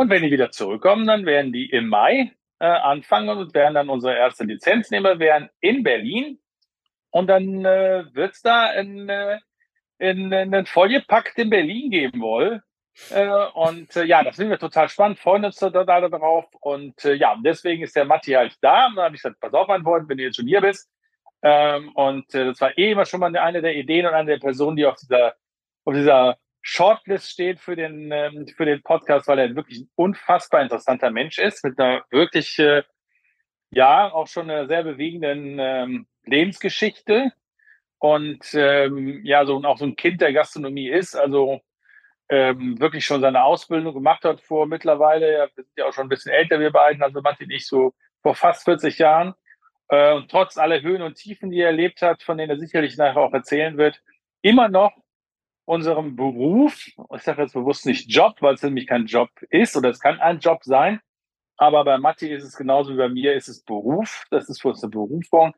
und 0.00 0.08
wenn 0.08 0.22
die 0.22 0.30
wieder 0.30 0.50
zurückkommen, 0.50 1.06
dann 1.06 1.26
werden 1.26 1.52
die 1.52 1.68
im 1.68 1.88
Mai 1.88 2.32
äh, 2.60 2.66
anfangen 2.66 3.36
und 3.36 3.54
werden 3.54 3.74
dann 3.74 3.88
unsere 3.88 4.16
erste 4.16 4.44
Lizenznehmer 4.44 5.18
werden 5.18 5.48
in 5.60 5.82
Berlin. 5.82 6.38
Und 7.10 7.26
dann 7.26 7.64
äh, 7.64 8.04
wird 8.12 8.34
es 8.34 8.42
da 8.42 8.66
einen, 8.66 9.08
äh, 9.08 9.38
in, 9.98 10.32
in, 10.32 10.54
einen 10.54 10.66
Folgepakt 10.66 11.38
in 11.38 11.50
Berlin 11.50 11.90
geben 11.90 12.20
wohl. 12.20 12.62
Äh, 13.10 13.28
und 13.54 13.96
äh, 13.96 14.04
ja, 14.04 14.22
das 14.22 14.36
finden 14.36 14.50
wir 14.50 14.58
total 14.58 14.88
spannend, 14.88 15.18
freuen 15.18 15.44
uns 15.44 15.56
total 15.56 16.08
darauf. 16.08 16.46
Und 16.60 17.04
äh, 17.04 17.14
ja, 17.14 17.36
deswegen 17.42 17.82
ist 17.82 17.96
der 17.96 18.04
Matti 18.04 18.32
halt 18.32 18.56
da. 18.60 18.86
Und 18.86 18.96
dann 18.96 19.06
habe 19.06 19.16
ich 19.16 19.22
gesagt, 19.22 19.40
pass 19.40 19.54
auf, 19.54 19.66
mein 19.66 19.82
Freund, 19.82 20.08
wenn 20.08 20.18
du 20.18 20.24
jetzt 20.24 20.36
schon 20.36 20.46
hier 20.46 20.60
bist. 20.60 20.90
Ähm, 21.42 21.90
und 21.94 22.32
äh, 22.34 22.44
das 22.44 22.60
war 22.60 22.76
eh 22.76 22.92
immer 22.92 23.06
schon 23.06 23.20
mal 23.20 23.34
eine 23.34 23.62
der 23.62 23.74
Ideen 23.74 24.06
und 24.06 24.12
eine 24.12 24.32
der 24.32 24.38
Personen, 24.38 24.76
die 24.76 24.84
auf 24.84 24.96
dieser, 24.96 25.34
auf 25.84 25.94
dieser 25.94 26.38
Shortlist 26.62 27.30
steht 27.30 27.60
für 27.60 27.76
den, 27.76 28.10
ähm, 28.12 28.46
für 28.48 28.64
den 28.64 28.82
Podcast, 28.82 29.28
weil 29.28 29.38
er 29.38 29.56
wirklich 29.56 29.80
ein 29.80 29.90
unfassbar 29.94 30.62
interessanter 30.62 31.10
Mensch 31.10 31.38
ist, 31.38 31.64
mit 31.64 31.78
einer 31.78 32.04
wirklich, 32.10 32.58
äh, 32.58 32.82
ja, 33.70 34.12
auch 34.12 34.26
schon 34.26 34.50
einer 34.50 34.66
sehr 34.66 34.82
bewegenden 34.82 35.58
ähm, 35.58 36.06
Lebensgeschichte 36.24 37.32
und 37.98 38.54
ähm, 38.54 39.24
ja, 39.24 39.46
so 39.46 39.62
auch 39.64 39.78
so 39.78 39.84
ein 39.84 39.96
Kind 39.96 40.20
der 40.20 40.32
Gastronomie 40.32 40.88
ist, 40.88 41.14
also 41.14 41.60
ähm, 42.30 42.80
wirklich 42.80 43.04
schon 43.04 43.20
seine 43.20 43.42
Ausbildung 43.44 43.92
gemacht 43.94 44.24
hat 44.24 44.40
vor 44.40 44.66
mittlerweile, 44.66 45.32
ja, 45.32 45.48
wir 45.54 45.64
sind 45.64 45.76
ja 45.76 45.86
auch 45.86 45.92
schon 45.92 46.06
ein 46.06 46.08
bisschen 46.08 46.32
älter, 46.32 46.60
wir 46.60 46.70
beiden, 46.70 47.02
also 47.02 47.20
Martin 47.20 47.48
nicht 47.48 47.66
so 47.66 47.92
vor 48.22 48.34
fast 48.34 48.64
40 48.64 48.98
Jahren. 48.98 49.34
Äh, 49.88 50.14
und 50.14 50.30
trotz 50.30 50.56
aller 50.56 50.80
Höhen 50.80 51.02
und 51.02 51.16
Tiefen, 51.16 51.50
die 51.50 51.60
er 51.60 51.68
erlebt 51.68 52.02
hat, 52.02 52.22
von 52.22 52.38
denen 52.38 52.50
er 52.50 52.58
sicherlich 52.58 52.96
nachher 52.96 53.20
auch 53.20 53.32
erzählen 53.32 53.76
wird, 53.76 54.00
immer 54.42 54.68
noch 54.68 54.92
unserem 55.70 56.16
Beruf, 56.16 56.88
ich 57.14 57.22
sage 57.22 57.42
jetzt 57.42 57.54
bewusst 57.54 57.86
nicht 57.86 58.10
Job, 58.10 58.36
weil 58.40 58.54
es 58.54 58.62
nämlich 58.62 58.88
kein 58.88 59.06
Job 59.06 59.30
ist 59.50 59.76
oder 59.76 59.90
es 59.90 60.00
kann 60.00 60.20
ein 60.20 60.40
Job 60.40 60.64
sein, 60.64 61.00
aber 61.56 61.84
bei 61.84 61.96
Matti 61.96 62.28
ist 62.28 62.42
es 62.42 62.56
genauso 62.56 62.92
wie 62.92 62.98
bei 62.98 63.08
mir, 63.08 63.34
ist 63.34 63.48
es 63.48 63.62
Beruf, 63.62 64.24
das 64.30 64.48
ist 64.48 64.60
für 64.60 64.68
uns 64.68 64.82
eine 64.82 64.90
Berufung, 64.90 65.54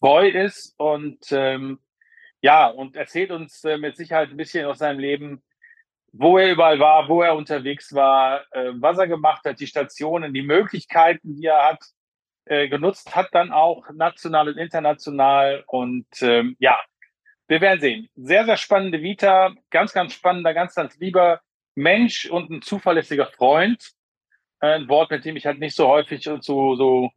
treu 0.00 0.28
ist 0.28 0.74
und 0.78 1.18
ähm, 1.30 1.78
ja, 2.42 2.66
und 2.66 2.94
erzählt 2.94 3.30
uns 3.30 3.64
äh, 3.64 3.78
mit 3.78 3.96
Sicherheit 3.96 4.28
ein 4.28 4.36
bisschen 4.36 4.66
aus 4.66 4.78
seinem 4.78 4.98
Leben, 4.98 5.42
wo 6.12 6.36
er 6.36 6.52
überall 6.52 6.78
war, 6.78 7.08
wo 7.08 7.22
er 7.22 7.34
unterwegs 7.34 7.94
war, 7.94 8.42
äh, 8.52 8.72
was 8.74 8.98
er 8.98 9.08
gemacht 9.08 9.46
hat, 9.46 9.60
die 9.60 9.66
Stationen, 9.66 10.34
die 10.34 10.42
Möglichkeiten, 10.42 11.36
die 11.36 11.46
er 11.46 11.64
hat, 11.64 11.82
äh, 12.44 12.68
genutzt 12.68 13.16
hat, 13.16 13.28
dann 13.32 13.50
auch 13.50 13.88
national 13.94 14.48
und 14.48 14.58
international. 14.58 15.64
Und 15.66 16.06
ähm, 16.20 16.54
ja, 16.58 16.78
wir 17.48 17.60
werden 17.60 17.80
sehen. 17.80 18.08
Sehr, 18.16 18.44
sehr 18.44 18.56
spannende 18.56 19.02
Vita, 19.02 19.54
ganz, 19.70 19.92
ganz 19.92 20.14
spannender, 20.14 20.54
ganz, 20.54 20.74
ganz 20.74 20.96
lieber 20.98 21.40
Mensch 21.74 22.26
und 22.26 22.50
ein 22.50 22.62
zuverlässiger 22.62 23.26
Freund. 23.26 23.92
Ein 24.60 24.88
Wort, 24.88 25.10
mit 25.10 25.24
dem 25.24 25.36
ich 25.36 25.44
halt 25.44 25.58
nicht 25.58 25.76
so 25.76 25.88
häufig 25.88 26.28
und 26.28 26.42
so, 26.42 26.74
so 26.74 27.10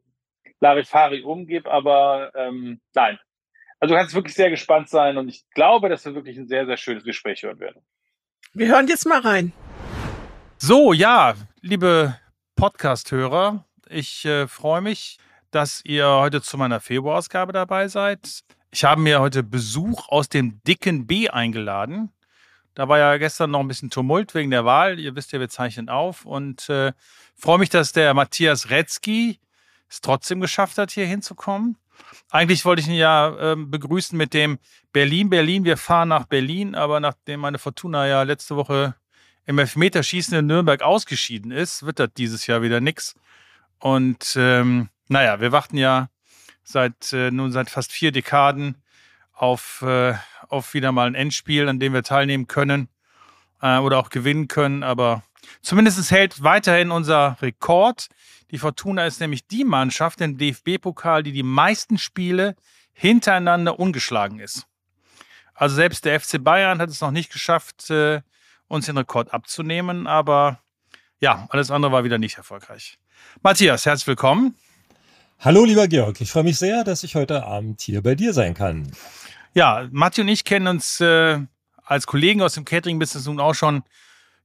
Larifari 0.60 1.22
umgebe, 1.22 1.72
aber 1.72 2.32
ähm, 2.36 2.82
nein. 2.94 3.20
Also 3.80 3.94
du 3.94 4.00
kannst 4.00 4.16
wirklich 4.16 4.34
sehr 4.34 4.50
gespannt 4.50 4.90
sein 4.90 5.18
und 5.18 5.30
ich 5.30 5.46
glaube, 5.52 5.88
dass 5.88 6.04
wir 6.06 6.16
wirklich 6.16 6.38
ein 6.38 6.48
sehr, 6.48 6.66
sehr 6.66 6.78
schönes 6.78 7.04
Gespräch 7.04 7.44
hören 7.44 7.60
werden. 7.60 7.82
Wir 8.54 8.68
hören 8.68 8.88
jetzt 8.88 9.06
mal 9.06 9.22
rein. 9.22 9.54
So, 10.58 10.94
ja, 10.94 11.36
liebe 11.62 12.20
Podcast-Hörer, 12.56 13.66
ich 13.88 14.26
äh, 14.26 14.48
freue 14.48 14.82
mich, 14.82 15.20
dass 15.52 15.86
ihr 15.86 16.08
heute 16.08 16.42
zu 16.42 16.58
meiner 16.58 16.80
Februarausgabe 16.80 17.54
dabei 17.54 17.88
seid. 17.88 18.44
Ich 18.72 18.84
habe 18.84 19.02
mir 19.02 19.22
heute 19.22 19.44
Besuch 19.44 20.10
aus 20.10 20.30
dem 20.30 20.62
dicken 20.64 21.08
B 21.08 21.30
eingeladen. 21.30 22.12
Da 22.76 22.88
war 22.90 23.00
ja 23.00 23.18
gestern 23.18 23.52
noch 23.52 23.62
ein 23.62 23.68
bisschen 23.68 23.90
Tumult 23.90 24.36
wegen 24.36 24.52
der 24.52 24.66
Wahl. 24.66 25.00
Ihr 25.00 25.16
wisst 25.16 25.32
ja, 25.32 25.40
wir 25.40 25.50
zeichnen 25.50 25.90
auf. 25.90 26.26
Und 26.26 26.70
äh, 26.70 26.92
freue 27.36 27.58
mich, 27.58 27.70
dass 27.70 27.94
der 27.94 28.14
Matthias 28.14 28.70
Retzky 28.70 29.40
es 29.90 30.02
trotzdem 30.02 30.42
geschafft 30.42 30.78
hat, 30.78 30.92
hier 30.92 31.08
hinzukommen. 31.08 31.78
Eigentlich 32.30 32.66
wollte 32.66 32.82
ich 32.82 32.88
ihn 32.88 32.94
ja 32.94 33.54
äh, 33.54 33.56
begrüßen 33.56 34.18
mit 34.18 34.34
dem 34.34 34.60
Berlin, 34.92 35.30
Berlin, 35.30 35.64
wir 35.64 35.78
fahren 35.78 36.10
nach 36.10 36.26
Berlin. 36.26 36.76
Aber 36.76 37.00
nachdem 37.00 37.40
meine 37.40 37.58
Fortuna 37.58 38.06
ja 38.06 38.24
letzte 38.24 38.58
Woche 38.58 38.96
im 39.46 39.58
Elfmeterschießen 39.58 40.38
in 40.38 40.46
Nürnberg 40.46 40.82
ausgeschieden 40.82 41.52
ist, 41.52 41.86
wird 41.86 42.00
das 42.00 42.10
dieses 42.16 42.46
Jahr 42.48 42.62
wieder 42.62 42.82
nix. 42.82 43.16
Und 43.80 44.36
ähm, 44.38 44.90
naja, 45.08 45.40
wir 45.40 45.52
warten 45.52 45.78
ja 45.78 46.10
seit 46.68 47.14
äh, 47.14 47.32
nun 47.32 47.52
seit 47.52 47.70
fast 47.70 47.94
vier 47.94 48.12
Dekaden 48.12 48.76
auf, 49.34 49.82
äh, 49.84 50.16
auf 50.50 50.74
wieder 50.74 50.92
mal 50.92 51.08
ein 51.08 51.16
Endspiel, 51.16 51.70
an 51.70 51.80
dem 51.80 51.94
wir 51.94 52.04
teilnehmen 52.04 52.48
können 52.48 52.90
äh, 53.62 53.78
oder 53.78 54.00
auch 54.00 54.10
gewinnen 54.10 54.50
können. 54.50 54.84
Aber 54.84 55.24
zumindest 55.62 56.12
hält 56.12 56.44
weiterhin 56.44 56.92
unser 56.92 57.38
Rekord. 57.42 58.10
Die 58.52 58.58
Fortuna 58.58 59.06
ist 59.06 59.22
nämlich 59.22 59.48
die 59.48 59.64
Mannschaft 59.64 60.20
im 60.20 60.38
DFB-Pokal, 60.38 61.24
die 61.24 61.32
die 61.32 61.44
meisten 61.44 61.98
Spiele 61.98 62.56
hintereinander 62.92 63.80
ungeschlagen 63.80 64.40
ist. 64.40 64.68
Also 65.54 65.76
selbst 65.76 66.04
der 66.04 66.20
FC 66.20 66.44
Bayern 66.44 66.80
hat 66.80 66.90
es 66.90 67.00
noch 67.00 67.12
nicht 67.12 67.32
geschafft, 67.32 67.90
äh, 67.90 68.22
uns 68.68 68.88
den 68.88 68.98
Rekord 68.98 69.34
abzunehmen. 69.34 70.06
Aber 70.06 70.60
ja, 71.22 71.48
alles 71.50 71.72
andere 71.72 71.94
war 71.94 72.04
wieder 72.04 72.18
nicht 72.18 72.38
erfolgreich. 72.38 73.00
Matthias, 73.42 73.86
herzlich 73.86 74.08
willkommen. 74.08 74.56
Hallo, 75.40 75.66
lieber 75.66 75.88
Georg. 75.88 76.20
Ich 76.20 76.32
freue 76.32 76.44
mich 76.44 76.58
sehr, 76.58 76.84
dass 76.84 77.04
ich 77.04 77.14
heute 77.14 77.46
Abend 77.46 77.82
hier 77.82 78.02
bei 78.02 78.16
dir 78.16 78.34
sein 78.34 78.56
kann. 78.56 78.92
Ja, 79.54 79.88
Matti 79.92 80.22
und 80.22 80.30
ich 80.30 80.44
kennen 80.44 80.68
uns 80.68 81.00
äh, 81.00 81.40
als 81.84 82.08
Kollegen 82.08 82.42
aus 82.42 82.56
dem 82.56 82.66
Catering-Business 82.66 83.28
nun 83.28 83.40
auch 83.40 83.54
schon 83.54 83.84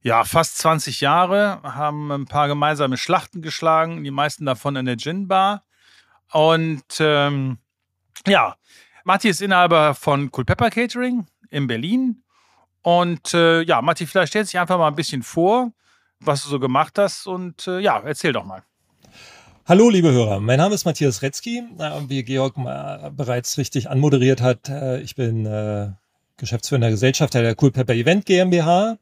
ja, 0.03 0.23
fast 0.23 0.59
20 0.59 1.01
Jahre, 1.01 1.61
haben 1.63 2.11
ein 2.11 2.25
paar 2.25 2.47
gemeinsame 2.47 2.97
Schlachten 2.97 3.41
geschlagen, 3.41 4.03
die 4.03 4.11
meisten 4.11 4.45
davon 4.45 4.75
in 4.75 4.85
der 4.85 4.97
Gin-Bar. 4.97 5.63
Und 6.31 6.83
ähm, 6.99 7.57
ja, 8.27 8.55
Matti 9.03 9.29
ist 9.29 9.41
Inhaber 9.41 9.95
von 9.95 10.29
Cool 10.31 10.45
Pepper 10.45 10.69
Catering 10.69 11.25
in 11.49 11.67
Berlin 11.67 12.23
Und 12.83 13.33
äh, 13.33 13.61
ja, 13.63 13.81
Matti, 13.81 14.05
vielleicht 14.05 14.29
stell 14.29 14.43
dich 14.43 14.59
einfach 14.59 14.77
mal 14.77 14.89
ein 14.89 14.95
bisschen 14.95 15.23
vor, 15.23 15.71
was 16.19 16.43
du 16.43 16.49
so 16.49 16.59
gemacht 16.59 16.99
hast 16.99 17.25
und 17.25 17.67
äh, 17.67 17.79
ja, 17.79 17.99
erzähl 17.99 18.33
doch 18.33 18.45
mal. 18.45 18.63
Hallo, 19.65 19.89
liebe 19.89 20.11
Hörer. 20.11 20.41
Mein 20.41 20.57
Name 20.57 20.75
ist 20.75 20.83
Matthias 20.83 21.21
Retzky. 21.21 21.63
Wie 22.09 22.23
Georg 22.23 22.55
bereits 23.15 23.57
richtig 23.57 23.89
anmoderiert 23.89 24.41
hat, 24.41 24.67
äh, 24.67 24.99
ich 24.99 25.15
bin 25.15 25.45
äh, 25.45 25.91
Geschäftsführer 26.35 26.89
Gesellschaft 26.89 27.33
der 27.33 27.55
Cool 27.57 27.71
Pepper 27.71 27.93
Event 27.93 28.25
GmbH, 28.25 28.97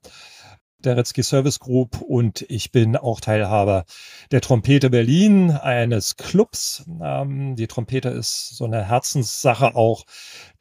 der 0.77 0.97
Retzky 0.97 1.23
Service 1.23 1.59
Group 1.59 1.99
und 1.99 2.45
ich 2.47 2.71
bin 2.71 2.95
auch 2.95 3.21
Teilhaber 3.21 3.85
der 4.29 4.41
Trompete 4.41 4.91
Berlin, 4.91 5.49
eines 5.49 6.15
Clubs. 6.15 6.85
Ähm, 7.01 7.55
die 7.55 7.65
Trompete 7.65 8.09
ist 8.09 8.55
so 8.55 8.65
eine 8.65 8.87
Herzenssache 8.87 9.73
auch, 9.73 10.03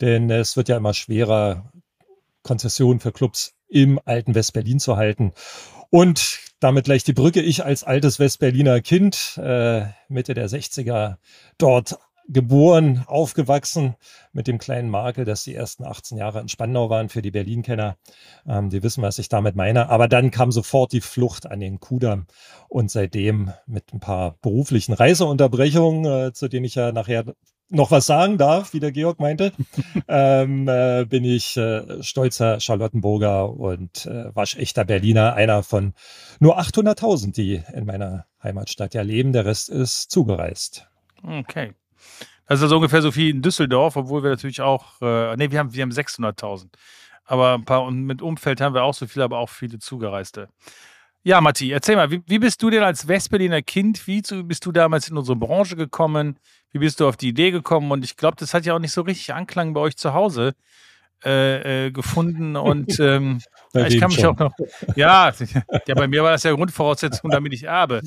denn 0.00 0.30
es 0.30 0.57
wird 0.57 0.71
ja 0.71 0.78
immer 0.78 0.95
schwerer, 0.95 1.71
Konzessionen 2.42 3.00
für 3.00 3.12
Clubs 3.12 3.52
im 3.69 4.00
alten 4.07 4.35
Westberlin 4.35 4.80
zu 4.80 4.97
halten. 4.97 5.33
Und 5.90 6.50
damit 6.61 6.85
gleich 6.85 7.05
die 7.05 7.12
Brücke. 7.12 7.40
Ich 7.40 7.64
als 7.64 7.85
altes 7.85 8.19
Westberliner 8.19 8.81
Kind, 8.81 9.38
äh, 9.43 9.87
Mitte 10.09 10.35
der 10.35 10.49
60er, 10.49 11.17
dort 11.59 11.99
geboren, 12.29 13.02
aufgewachsen 13.07 13.97
mit 14.33 14.47
dem 14.47 14.59
kleinen 14.59 14.88
Makel, 14.88 15.25
dass 15.25 15.43
die 15.43 15.55
ersten 15.55 15.85
18 15.85 16.17
Jahre 16.17 16.40
in 16.40 16.49
Spandau 16.49 16.88
waren 16.88 17.09
für 17.09 17.23
die 17.23 17.33
Berlin-Kenner. 17.33 17.97
Ähm, 18.47 18.71
die 18.71 18.83
wissen, 18.83 19.02
was 19.02 19.19
ich 19.19 19.29
damit 19.29 19.57
meine. 19.57 19.88
Aber 19.88 20.07
dann 20.07 20.31
kam 20.31 20.52
sofort 20.52 20.93
die 20.93 21.00
Flucht 21.00 21.50
an 21.50 21.61
den 21.61 21.81
Kudamm 21.81 22.26
und 22.69 22.90
seitdem 22.90 23.52
mit 23.67 23.93
ein 23.93 24.00
paar 24.00 24.37
beruflichen 24.43 24.93
Reiseunterbrechungen, 24.93 26.05
äh, 26.05 26.33
zu 26.33 26.49
denen 26.49 26.64
ich 26.64 26.76
ja 26.76 26.93
nachher 26.93 27.25
noch 27.70 27.90
was 27.90 28.06
sagen 28.06 28.36
darf, 28.36 28.74
wie 28.74 28.80
der 28.80 28.92
Georg 28.92 29.20
meinte, 29.20 29.52
ähm, 30.08 30.68
äh, 30.68 31.06
bin 31.08 31.24
ich 31.24 31.56
äh, 31.56 32.02
stolzer 32.02 32.60
Charlottenburger 32.60 33.50
und 33.50 34.06
äh, 34.06 34.34
waschechter 34.34 34.84
Berliner, 34.84 35.34
einer 35.34 35.62
von 35.62 35.94
nur 36.40 36.58
800.000, 36.58 37.32
die 37.32 37.62
in 37.72 37.86
meiner 37.86 38.26
Heimatstadt 38.42 38.94
ja 38.94 39.02
leben. 39.02 39.32
Der 39.32 39.46
Rest 39.46 39.68
ist 39.68 40.10
zugereist. 40.10 40.88
Okay. 41.22 41.72
Das 42.46 42.58
ist 42.58 42.64
also 42.64 42.76
ungefähr 42.76 43.02
so 43.02 43.12
viel 43.12 43.30
in 43.30 43.42
Düsseldorf, 43.42 43.96
obwohl 43.96 44.22
wir 44.22 44.30
natürlich 44.30 44.60
auch, 44.60 45.00
äh, 45.00 45.36
nee, 45.36 45.50
wir 45.50 45.60
haben, 45.60 45.72
wir 45.72 45.82
haben 45.82 45.92
600.000. 45.92 46.68
Aber 47.24 47.54
ein 47.54 47.64
paar, 47.64 47.84
und 47.84 48.02
mit 48.02 48.22
Umfeld 48.22 48.60
haben 48.60 48.74
wir 48.74 48.82
auch 48.82 48.94
so 48.94 49.06
viel, 49.06 49.22
aber 49.22 49.38
auch 49.38 49.48
viele 49.48 49.78
Zugereiste. 49.78 50.48
Ja, 51.22 51.40
Matti, 51.42 51.70
erzähl 51.70 51.96
mal, 51.96 52.10
wie, 52.10 52.22
wie 52.26 52.38
bist 52.38 52.62
du 52.62 52.70
denn 52.70 52.82
als 52.82 53.06
Westberliner 53.06 53.60
Kind, 53.60 54.06
wie 54.06 54.22
zu, 54.22 54.42
bist 54.44 54.64
du 54.64 54.72
damals 54.72 55.08
in 55.08 55.18
unsere 55.18 55.36
Branche 55.36 55.76
gekommen? 55.76 56.38
Wie 56.72 56.78
bist 56.78 56.98
du 56.98 57.06
auf 57.06 57.18
die 57.18 57.28
Idee 57.28 57.50
gekommen? 57.50 57.90
Und 57.90 58.04
ich 58.04 58.16
glaube, 58.16 58.36
das 58.38 58.54
hat 58.54 58.64
ja 58.64 58.74
auch 58.74 58.78
nicht 58.78 58.92
so 58.92 59.02
richtig 59.02 59.34
Anklang 59.34 59.74
bei 59.74 59.80
euch 59.80 59.96
zu 59.96 60.14
Hause 60.14 60.54
äh, 61.22 61.86
äh, 61.86 61.90
gefunden. 61.90 62.56
Und 62.56 62.98
ähm, 63.00 63.40
ich 63.74 64.00
kann 64.00 64.08
mich 64.10 64.20
schon. 64.20 64.34
auch 64.34 64.38
noch. 64.38 64.52
Ja, 64.96 65.32
ja, 65.86 65.94
bei 65.94 66.08
mir 66.08 66.22
war 66.22 66.32
das 66.32 66.42
ja 66.42 66.52
Grundvoraussetzung, 66.52 67.30
damit 67.30 67.52
ich 67.52 67.64
erbe. 67.64 68.02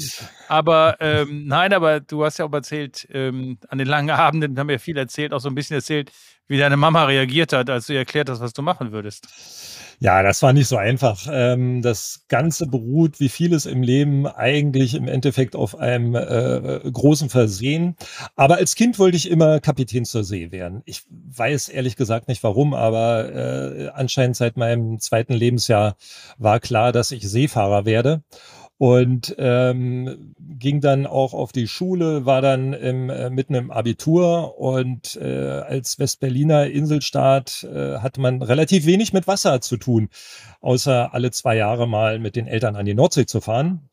Aber 0.48 0.98
ähm, 1.00 1.48
nein, 1.48 1.74
aber 1.74 2.00
du 2.00 2.25
hast 2.25 2.39
ja 2.39 2.46
auch 2.46 2.53
erzählt, 2.53 3.08
ähm, 3.12 3.58
an 3.70 3.77
den 3.77 3.88
langen 3.88 4.10
Abenden 4.10 4.60
haben 4.60 4.67
wir 4.67 4.79
viel 4.79 4.98
erzählt, 4.98 5.34
auch 5.34 5.39
so 5.39 5.50
ein 5.50 5.55
bisschen 5.55 5.75
erzählt, 5.75 6.12
wie 6.48 6.58
deine 6.58 6.77
Mama 6.77 7.05
reagiert 7.05 7.53
hat, 7.53 7.70
als 7.70 7.88
du 7.88 7.93
ihr 7.93 8.00
erklärt 8.00 8.29
hast, 8.29 8.41
was 8.41 8.53
du 8.53 8.62
machen 8.62 8.91
würdest. 8.91 9.27
Ja, 10.00 10.22
das 10.22 10.41
war 10.41 10.51
nicht 10.51 10.67
so 10.67 10.75
einfach. 10.75 11.27
Ähm, 11.32 11.82
das 11.82 12.25
Ganze 12.27 12.67
beruht, 12.67 13.22
wie 13.22 13.29
vieles 13.29 13.65
im 13.65 13.84
Leben, 13.84 14.27
eigentlich 14.27 14.96
im 14.96 15.08
Endeffekt 15.08 15.55
auf 15.55 15.79
einem 15.79 16.15
äh, 16.15 16.82
großen 16.91 17.29
Versehen. 17.29 17.96
Aber 18.36 18.55
als 18.55 18.75
Kind 18.75 19.00
wollte 19.00 19.15
ich 19.15 19.29
immer 19.29 19.62
Kapitän 19.62 20.03
zur 20.03 20.25
See 20.25 20.51
werden. 20.51 20.82
Ich 20.84 21.03
weiß 21.10 21.70
ehrlich 21.70 21.96
gesagt 21.96 22.27
nicht 22.27 22.43
warum, 22.43 22.74
aber 22.74 23.34
äh, 23.34 23.88
anscheinend 23.93 24.36
seit 24.36 24.58
meinem 24.58 24.99
zweiten 24.99 25.32
Lebensjahr 25.54 25.96
war 26.38 26.60
klar, 26.60 26.92
dass 26.92 27.12
ich 27.12 27.30
Seefahrer 27.30 27.86
werde. 27.86 28.24
Und 28.80 29.36
ähm, 29.38 30.34
ging 30.39 30.82
dann 30.82 31.06
auch 31.06 31.34
auf 31.34 31.54
die 31.54 31.68
Schule, 31.68 32.26
war 32.26 32.42
dann 32.42 32.74
im, 32.74 33.10
äh, 33.10 33.30
mitten 33.30 33.54
im 33.54 33.72
Abitur. 33.72 34.60
Und 34.60 35.16
äh, 35.16 35.62
als 35.66 36.00
Westberliner 36.00 36.68
Inselstaat 36.68 37.63
äh, 37.63 38.00
hatte 38.00 38.20
man 38.20 38.42
relativ 38.42 38.86
wenig 38.86 39.13
mit 39.13 39.28
Wasser 39.28 39.62
zu 39.62 39.78
tun, 39.78 40.10
außer 40.60 41.13
alle 41.13 41.32
zwei 41.32 41.56
Jahre 41.56 41.88
mal 41.88 42.20
mit 42.20 42.36
den 42.36 42.48
Eltern 42.48 42.76
an 42.76 42.86
die 42.86 42.96
Nordsee 42.96 43.26
zu 43.26 43.39
fahren. 43.39 43.89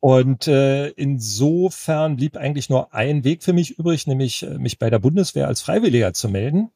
Und 0.00 0.48
äh, 0.48 0.88
insofern 0.88 2.16
blieb 2.16 2.36
eigentlich 2.36 2.70
nur 2.70 2.94
ein 2.94 3.24
Weg 3.24 3.44
für 3.44 3.52
mich 3.52 3.78
übrig, 3.78 4.06
nämlich 4.06 4.44
äh, 4.44 4.58
mich 4.58 4.78
bei 4.78 4.88
der 4.88 4.98
Bundeswehr 4.98 5.46
als 5.46 5.60
Freiwilliger 5.60 6.12
zu 6.12 6.28
melden 6.28 6.70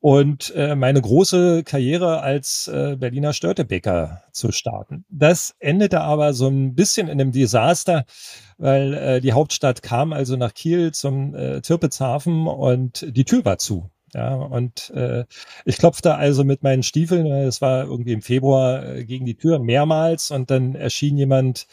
und 0.00 0.54
äh, 0.54 0.76
meine 0.76 1.00
große 1.00 1.64
Karriere 1.64 2.20
als 2.20 2.68
äh, 2.68 2.96
Berliner 2.96 3.32
Störtebäcker 3.32 4.22
zu 4.32 4.52
starten. 4.52 5.04
Das 5.08 5.54
endete 5.58 6.00
aber 6.00 6.34
so 6.34 6.48
ein 6.48 6.74
bisschen 6.74 7.08
in 7.08 7.20
einem 7.20 7.32
Desaster, 7.32 8.04
weil 8.58 8.94
äh, 8.94 9.20
die 9.20 9.32
Hauptstadt 9.32 9.82
kam 9.82 10.12
also 10.12 10.36
nach 10.36 10.54
Kiel 10.54 10.92
zum 10.92 11.34
äh, 11.34 11.60
Tirpitzhafen 11.60 12.46
und 12.46 13.06
die 13.08 13.24
Tür 13.24 13.44
war 13.44 13.58
zu. 13.58 13.90
Ja, 14.14 14.36
und 14.36 14.90
äh, 14.90 15.24
ich 15.66 15.76
klopfte 15.76 16.14
also 16.14 16.42
mit 16.42 16.62
meinen 16.62 16.82
Stiefeln, 16.82 17.26
es 17.26 17.60
war 17.60 17.84
irgendwie 17.84 18.12
im 18.12 18.22
Februar, 18.22 18.86
äh, 18.86 19.04
gegen 19.04 19.26
die 19.26 19.36
Tür 19.36 19.58
mehrmals 19.58 20.30
und 20.30 20.50
dann 20.50 20.74
erschien 20.74 21.18
jemand 21.18 21.66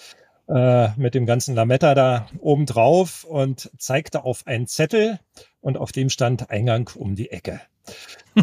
äh, 0.47 0.89
mit 0.97 1.15
dem 1.15 1.25
ganzen 1.25 1.55
Lametta 1.55 1.95
da 1.95 2.27
oben 2.39 2.65
drauf 2.65 3.23
und 3.23 3.71
zeigte 3.77 4.23
auf 4.23 4.45
einen 4.45 4.67
Zettel 4.67 5.19
und 5.61 5.77
auf 5.77 5.91
dem 5.91 6.09
stand 6.09 6.49
Eingang 6.49 6.89
um 6.95 7.15
die 7.15 7.31
Ecke. 7.31 7.61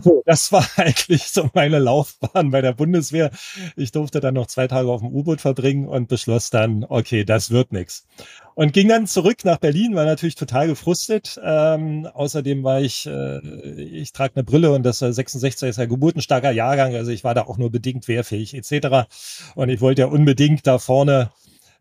So, 0.03 0.23
das 0.27 0.53
war 0.53 0.67
eigentlich 0.77 1.25
so 1.29 1.51
meine 1.55 1.79
Laufbahn 1.79 2.51
bei 2.51 2.61
der 2.61 2.73
Bundeswehr. 2.73 3.31
Ich 3.77 3.93
durfte 3.93 4.21
dann 4.21 4.35
noch 4.35 4.47
zwei 4.47 4.67
Tage 4.67 4.89
auf 4.89 5.01
dem 5.01 5.13
U-Boot 5.13 5.41
verbringen 5.41 5.87
und 5.87 6.09
beschloss 6.09 6.51
dann, 6.51 6.85
okay, 6.89 7.25
das 7.25 7.51
wird 7.51 7.73
nix. 7.73 8.07
Und 8.55 8.73
ging 8.73 8.89
dann 8.89 9.07
zurück 9.07 9.45
nach 9.45 9.59
Berlin, 9.59 9.95
war 9.95 10.05
natürlich 10.05 10.35
total 10.35 10.67
gefrustet. 10.67 11.41
Ähm, 11.43 12.07
außerdem 12.13 12.63
war 12.63 12.81
ich, 12.81 13.07
äh, 13.07 13.39
ich 13.81 14.13
trage 14.13 14.37
eine 14.37 14.45
Brille 14.45 14.73
und 14.73 14.83
das 14.83 14.99
66 14.99 15.69
ist 15.69 15.79
ja 15.79 15.87
geburtenstarker 15.87 16.51
Jahrgang, 16.51 16.95
also 16.95 17.11
ich 17.11 17.25
war 17.25 17.35
da 17.35 17.43
auch 17.43 17.59
nur 17.59 17.71
bedingt 17.71 18.09
wehrfähig 18.09 18.55
etc. 18.55 19.09
Und 19.55 19.69
ich 19.69 19.81
wollte 19.81 20.03
ja 20.03 20.09
unbedingt 20.09 20.67
da 20.67 20.79
vorne 20.79 21.31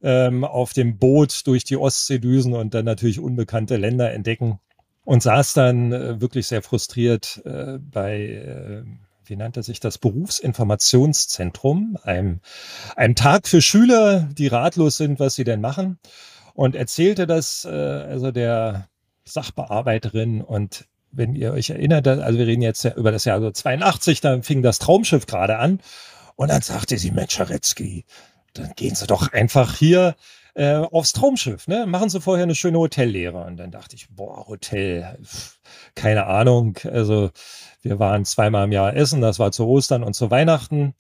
ähm, 0.03 0.43
auf 0.43 0.73
dem 0.73 0.97
Boot 0.97 1.47
durch 1.47 1.63
die 1.63 1.77
Ostsee 1.77 2.19
düsen 2.19 2.53
und 2.53 2.73
dann 2.73 2.85
natürlich 2.85 3.19
unbekannte 3.19 3.77
Länder 3.77 4.11
entdecken 4.11 4.59
und 5.03 5.23
saß 5.23 5.53
dann 5.53 5.91
äh, 5.91 6.21
wirklich 6.21 6.47
sehr 6.47 6.61
frustriert 6.61 7.41
äh, 7.45 7.79
bei, 7.79 8.21
äh, 8.21 8.83
wie 9.25 9.35
nannte 9.35 9.63
sich 9.63 9.79
das, 9.79 9.97
Berufsinformationszentrum, 9.97 11.97
einem, 12.03 12.39
einem 12.95 13.15
Tag 13.15 13.47
für 13.47 13.61
Schüler, 13.61 14.29
die 14.31 14.47
ratlos 14.47 14.97
sind, 14.97 15.19
was 15.19 15.35
sie 15.35 15.43
denn 15.43 15.61
machen. 15.61 15.99
Und 16.53 16.75
erzählte 16.75 17.27
das 17.27 17.65
äh, 17.65 17.69
also 17.69 18.31
der 18.31 18.87
Sachbearbeiterin 19.25 20.41
und 20.41 20.87
wenn 21.11 21.35
ihr 21.35 21.51
euch 21.51 21.69
erinnert, 21.69 22.07
also 22.07 22.39
wir 22.39 22.47
reden 22.47 22.61
jetzt 22.61 22.85
über 22.85 23.11
das 23.11 23.25
Jahr 23.25 23.41
so 23.41 23.51
82, 23.51 24.21
da 24.21 24.41
fing 24.41 24.61
das 24.61 24.79
Traumschiff 24.79 25.25
gerade 25.25 25.57
an 25.57 25.79
und 26.35 26.49
dann 26.49 26.61
sagte 26.61 26.97
sie, 26.97 27.11
Mensch, 27.11 27.33
Scharetzky, 27.33 28.05
dann 28.53 28.71
gehen 28.75 28.95
Sie 28.95 29.07
doch 29.07 29.31
einfach 29.31 29.75
hier 29.75 30.15
äh, 30.53 30.75
aufs 30.75 31.13
Traumschiff, 31.13 31.67
ne? 31.67 31.85
Machen 31.85 32.09
Sie 32.09 32.21
vorher 32.21 32.43
eine 32.43 32.55
schöne 32.55 32.77
Hotellehre. 32.77 33.45
Und 33.45 33.57
dann 33.57 33.71
dachte 33.71 33.95
ich, 33.95 34.09
boah, 34.09 34.47
Hotel, 34.47 35.17
keine 35.95 36.25
Ahnung. 36.25 36.77
Also 36.83 37.31
wir 37.81 37.99
waren 37.99 38.25
zweimal 38.25 38.65
im 38.65 38.71
Jahr 38.71 38.95
essen, 38.95 39.21
das 39.21 39.39
war 39.39 39.51
zu 39.51 39.67
Ostern 39.67 40.03
und 40.03 40.13
zu 40.13 40.29
Weihnachten. 40.29 40.93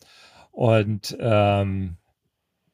Und 0.51 1.17
ähm, 1.19 1.97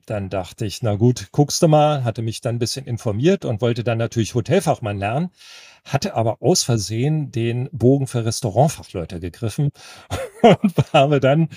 dann 0.08 0.30
dachte 0.30 0.66
ich, 0.66 0.82
na 0.82 0.96
gut, 0.96 1.28
guckst 1.32 1.62
du 1.62 1.68
mal, 1.68 2.04
hatte 2.04 2.24
mich 2.24 2.42
dann 2.42 2.56
ein 2.56 2.60
bisschen 2.60 2.86
informiert 2.86 3.46
und 3.46 3.62
wollte 3.62 3.84
dann 3.84 4.00
natürlich 4.00 4.34
Hotelfachmann 4.34 4.98
lernen 4.98 5.30
hatte 5.88 6.16
aber 6.16 6.42
aus 6.42 6.64
Versehen 6.64 7.32
den 7.32 7.70
Bogen 7.72 8.08
für 8.08 8.26
Restaurantfachleute 8.26 9.20
gegriffen 9.20 9.72
und 10.42 10.74
habe 10.94 11.20
dann 11.20 11.50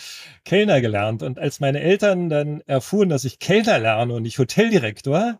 Kellner 0.44 0.80
gelernt. 0.80 1.22
Und 1.22 1.38
als 1.38 1.60
meine 1.60 1.80
Eltern 1.80 2.28
dann 2.28 2.60
erfuhren, 2.66 3.08
dass 3.08 3.24
ich 3.24 3.38
Kellner 3.38 3.78
lerne 3.78 4.14
und 4.14 4.22
nicht 4.22 4.38
Hoteldirektor, 4.38 5.38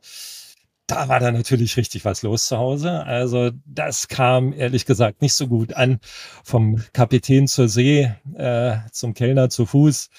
da 0.87 1.09
war 1.09 1.21
dann 1.21 1.35
natürlich 1.35 1.77
richtig 1.77 2.05
was 2.05 2.23
los 2.23 2.47
zu 2.47 2.59
Hause. 2.59 3.05
Also 3.05 3.53
das 3.65 4.09
kam 4.09 4.53
ehrlich 4.53 4.87
gesagt 4.87 5.23
nicht 5.23 5.35
so 5.35 5.47
gut 5.47 5.75
an. 5.75 6.01
Vom 6.43 6.83
Kapitän 6.93 7.47
zur 7.47 7.69
See, 7.69 8.13
äh, 8.35 8.77
zum 8.91 9.15
Kellner 9.15 9.51
zu 9.51 9.67
Fuß. 9.67 10.11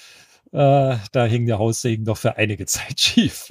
Äh, 0.52 0.98
da 1.12 1.26
hing 1.26 1.46
der 1.46 1.60
Haussegen 1.60 2.06
doch 2.06 2.18
für 2.18 2.38
einige 2.38 2.66
Zeit 2.68 3.00
schief. 3.00 3.50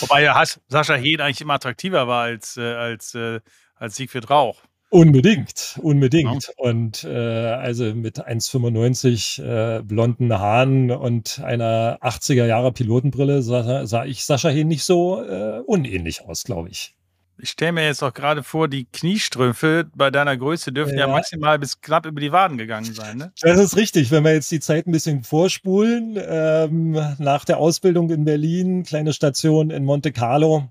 Wobei 0.00 0.22
ja 0.22 0.42
Sascha 0.68 0.94
Hehn 0.94 1.20
eigentlich 1.20 1.40
immer 1.40 1.54
attraktiver 1.54 2.08
war 2.08 2.24
als, 2.24 2.56
äh, 2.56 2.62
als 2.62 3.14
äh, 3.14 3.40
als 3.76 3.96
Siegfried 3.96 4.30
Rauch. 4.30 4.62
Unbedingt, 4.90 5.78
unbedingt. 5.82 6.46
Ja. 6.46 6.70
Und 6.70 7.02
äh, 7.02 7.08
also 7.08 7.94
mit 7.94 8.24
1,95 8.24 9.42
äh, 9.42 9.82
blonden 9.82 10.32
Haaren 10.32 10.92
und 10.92 11.40
einer 11.40 11.98
80er 12.00 12.46
Jahre 12.46 12.72
Pilotenbrille 12.72 13.42
sah, 13.42 13.86
sah 13.86 14.04
ich 14.04 14.24
Sascha 14.24 14.50
hier 14.50 14.64
nicht 14.64 14.84
so 14.84 15.20
äh, 15.20 15.60
unähnlich 15.66 16.22
aus, 16.22 16.44
glaube 16.44 16.68
ich. 16.68 16.94
Ich 17.38 17.50
stelle 17.50 17.72
mir 17.72 17.84
jetzt 17.84 18.02
auch 18.02 18.14
gerade 18.14 18.42
vor, 18.42 18.68
die 18.68 18.84
Kniestrümpfe 18.84 19.90
bei 19.94 20.10
deiner 20.10 20.36
Größe 20.36 20.72
dürfen 20.72 20.94
ja. 20.94 21.06
ja. 21.06 21.08
maximal 21.08 21.58
bis 21.58 21.80
knapp 21.80 22.06
über 22.06 22.20
die 22.20 22.32
Waden 22.32 22.58
gegangen 22.58 22.94
sein. 22.94 23.18
Ne? 23.18 23.32
Das 23.40 23.58
ist 23.58 23.76
richtig. 23.76 24.10
Wenn 24.10 24.24
wir 24.24 24.32
jetzt 24.32 24.50
die 24.50 24.60
Zeit 24.60 24.86
ein 24.86 24.92
bisschen 24.92 25.24
vorspulen, 25.24 26.16
ähm, 26.16 26.92
nach 27.18 27.44
der 27.44 27.58
Ausbildung 27.58 28.10
in 28.10 28.24
Berlin, 28.24 28.84
kleine 28.84 29.12
Station 29.12 29.70
in 29.70 29.84
Monte 29.84 30.12
Carlo, 30.12 30.70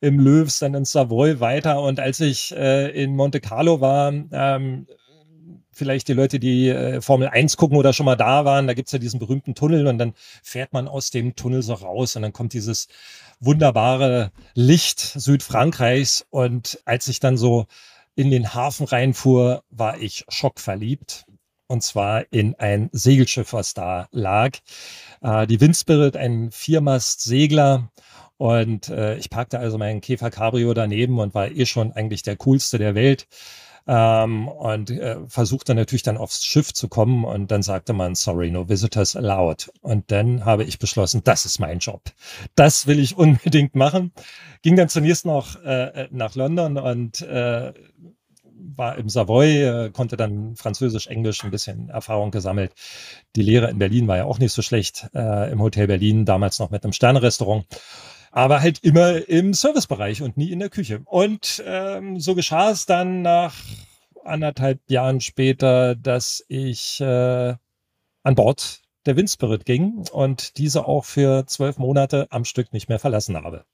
im 0.00 0.20
Löws, 0.20 0.58
dann 0.58 0.74
in 0.74 0.84
Savoy 0.84 1.40
weiter. 1.40 1.80
Und 1.80 1.98
als 1.98 2.20
ich 2.20 2.54
äh, 2.54 2.90
in 2.90 3.16
Monte 3.16 3.40
Carlo 3.40 3.80
war, 3.80 4.12
ähm, 4.32 4.86
vielleicht 5.74 6.08
die 6.08 6.12
Leute, 6.12 6.38
die 6.38 6.68
äh, 6.68 7.00
Formel 7.00 7.28
1 7.28 7.56
gucken 7.56 7.76
oder 7.76 7.92
schon 7.92 8.06
mal 8.06 8.16
da 8.16 8.44
waren, 8.44 8.66
da 8.66 8.74
gibt's 8.74 8.92
ja 8.92 8.98
diesen 8.98 9.20
berühmten 9.20 9.54
Tunnel 9.54 9.86
und 9.86 9.98
dann 9.98 10.14
fährt 10.42 10.72
man 10.72 10.88
aus 10.88 11.10
dem 11.10 11.36
Tunnel 11.36 11.62
so 11.62 11.74
raus 11.74 12.16
und 12.16 12.22
dann 12.22 12.32
kommt 12.32 12.52
dieses 12.52 12.88
wunderbare 13.40 14.32
Licht 14.54 15.00
Südfrankreichs. 15.00 16.26
Und 16.30 16.80
als 16.84 17.08
ich 17.08 17.20
dann 17.20 17.36
so 17.36 17.66
in 18.14 18.30
den 18.30 18.54
Hafen 18.54 18.86
reinfuhr, 18.86 19.62
war 19.70 20.00
ich 20.00 20.24
schockverliebt. 20.28 21.26
Und 21.66 21.82
zwar 21.82 22.30
in 22.30 22.54
ein 22.56 22.90
Segelschiff, 22.92 23.52
was 23.52 23.74
da 23.74 24.08
lag. 24.12 24.58
Äh, 25.22 25.46
die 25.46 25.60
Windspirit, 25.60 26.16
ein 26.16 26.50
Viermast-Segler. 26.50 27.90
Und 28.36 28.88
äh, 28.88 29.16
ich 29.16 29.30
parkte 29.30 29.58
also 29.58 29.78
meinen 29.78 30.00
Käfer 30.00 30.30
Cabrio 30.30 30.74
daneben 30.74 31.18
und 31.18 31.34
war 31.34 31.50
eh 31.50 31.66
schon 31.66 31.92
eigentlich 31.92 32.22
der 32.22 32.36
coolste 32.36 32.78
der 32.78 32.94
Welt 32.94 33.26
ähm, 33.86 34.48
und 34.48 34.90
äh, 34.90 35.16
versuchte 35.28 35.74
natürlich 35.74 36.02
dann 36.02 36.16
aufs 36.16 36.44
Schiff 36.44 36.72
zu 36.72 36.88
kommen 36.88 37.24
und 37.24 37.50
dann 37.50 37.62
sagte 37.62 37.92
man, 37.92 38.14
sorry, 38.14 38.50
no 38.50 38.68
visitors 38.68 39.16
allowed. 39.16 39.70
Und 39.80 40.10
dann 40.10 40.44
habe 40.44 40.64
ich 40.64 40.78
beschlossen, 40.78 41.22
das 41.24 41.44
ist 41.44 41.58
mein 41.58 41.78
Job. 41.78 42.02
Das 42.54 42.86
will 42.86 42.98
ich 42.98 43.16
unbedingt 43.16 43.74
machen. 43.74 44.12
Ging 44.62 44.76
dann 44.76 44.88
zunächst 44.88 45.26
noch 45.26 45.62
äh, 45.62 46.08
nach 46.10 46.34
London 46.34 46.78
und 46.78 47.20
äh, 47.22 47.72
war 48.76 48.96
im 48.96 49.08
Savoy, 49.08 49.62
äh, 49.62 49.90
konnte 49.90 50.16
dann 50.16 50.56
Französisch, 50.56 51.06
Englisch 51.06 51.44
ein 51.44 51.50
bisschen 51.50 51.90
Erfahrung 51.90 52.30
gesammelt. 52.30 52.72
Die 53.36 53.42
Lehre 53.42 53.70
in 53.70 53.78
Berlin 53.78 54.08
war 54.08 54.16
ja 54.16 54.24
auch 54.24 54.38
nicht 54.38 54.52
so 54.52 54.62
schlecht, 54.62 55.08
äh, 55.14 55.50
im 55.50 55.60
Hotel 55.60 55.86
Berlin, 55.86 56.24
damals 56.24 56.58
noch 56.58 56.70
mit 56.70 56.84
einem 56.84 56.92
Sternerestaurant 56.92 57.66
aber 58.34 58.62
halt 58.62 58.80
immer 58.82 59.28
im 59.28 59.54
Servicebereich 59.54 60.20
und 60.20 60.36
nie 60.36 60.50
in 60.50 60.58
der 60.58 60.68
Küche. 60.68 61.02
Und 61.04 61.62
ähm, 61.64 62.18
so 62.18 62.34
geschah 62.34 62.70
es 62.70 62.84
dann 62.84 63.22
nach 63.22 63.54
anderthalb 64.24 64.80
Jahren 64.90 65.20
später, 65.20 65.94
dass 65.94 66.44
ich 66.48 67.00
äh, 67.00 67.54
an 68.24 68.34
Bord 68.34 68.82
der 69.06 69.16
Windspirit 69.16 69.64
ging 69.64 70.04
und 70.10 70.58
diese 70.58 70.84
auch 70.86 71.04
für 71.04 71.46
zwölf 71.46 71.78
Monate 71.78 72.26
am 72.30 72.44
Stück 72.44 72.72
nicht 72.72 72.88
mehr 72.88 72.98
verlassen 72.98 73.36
habe. 73.36 73.66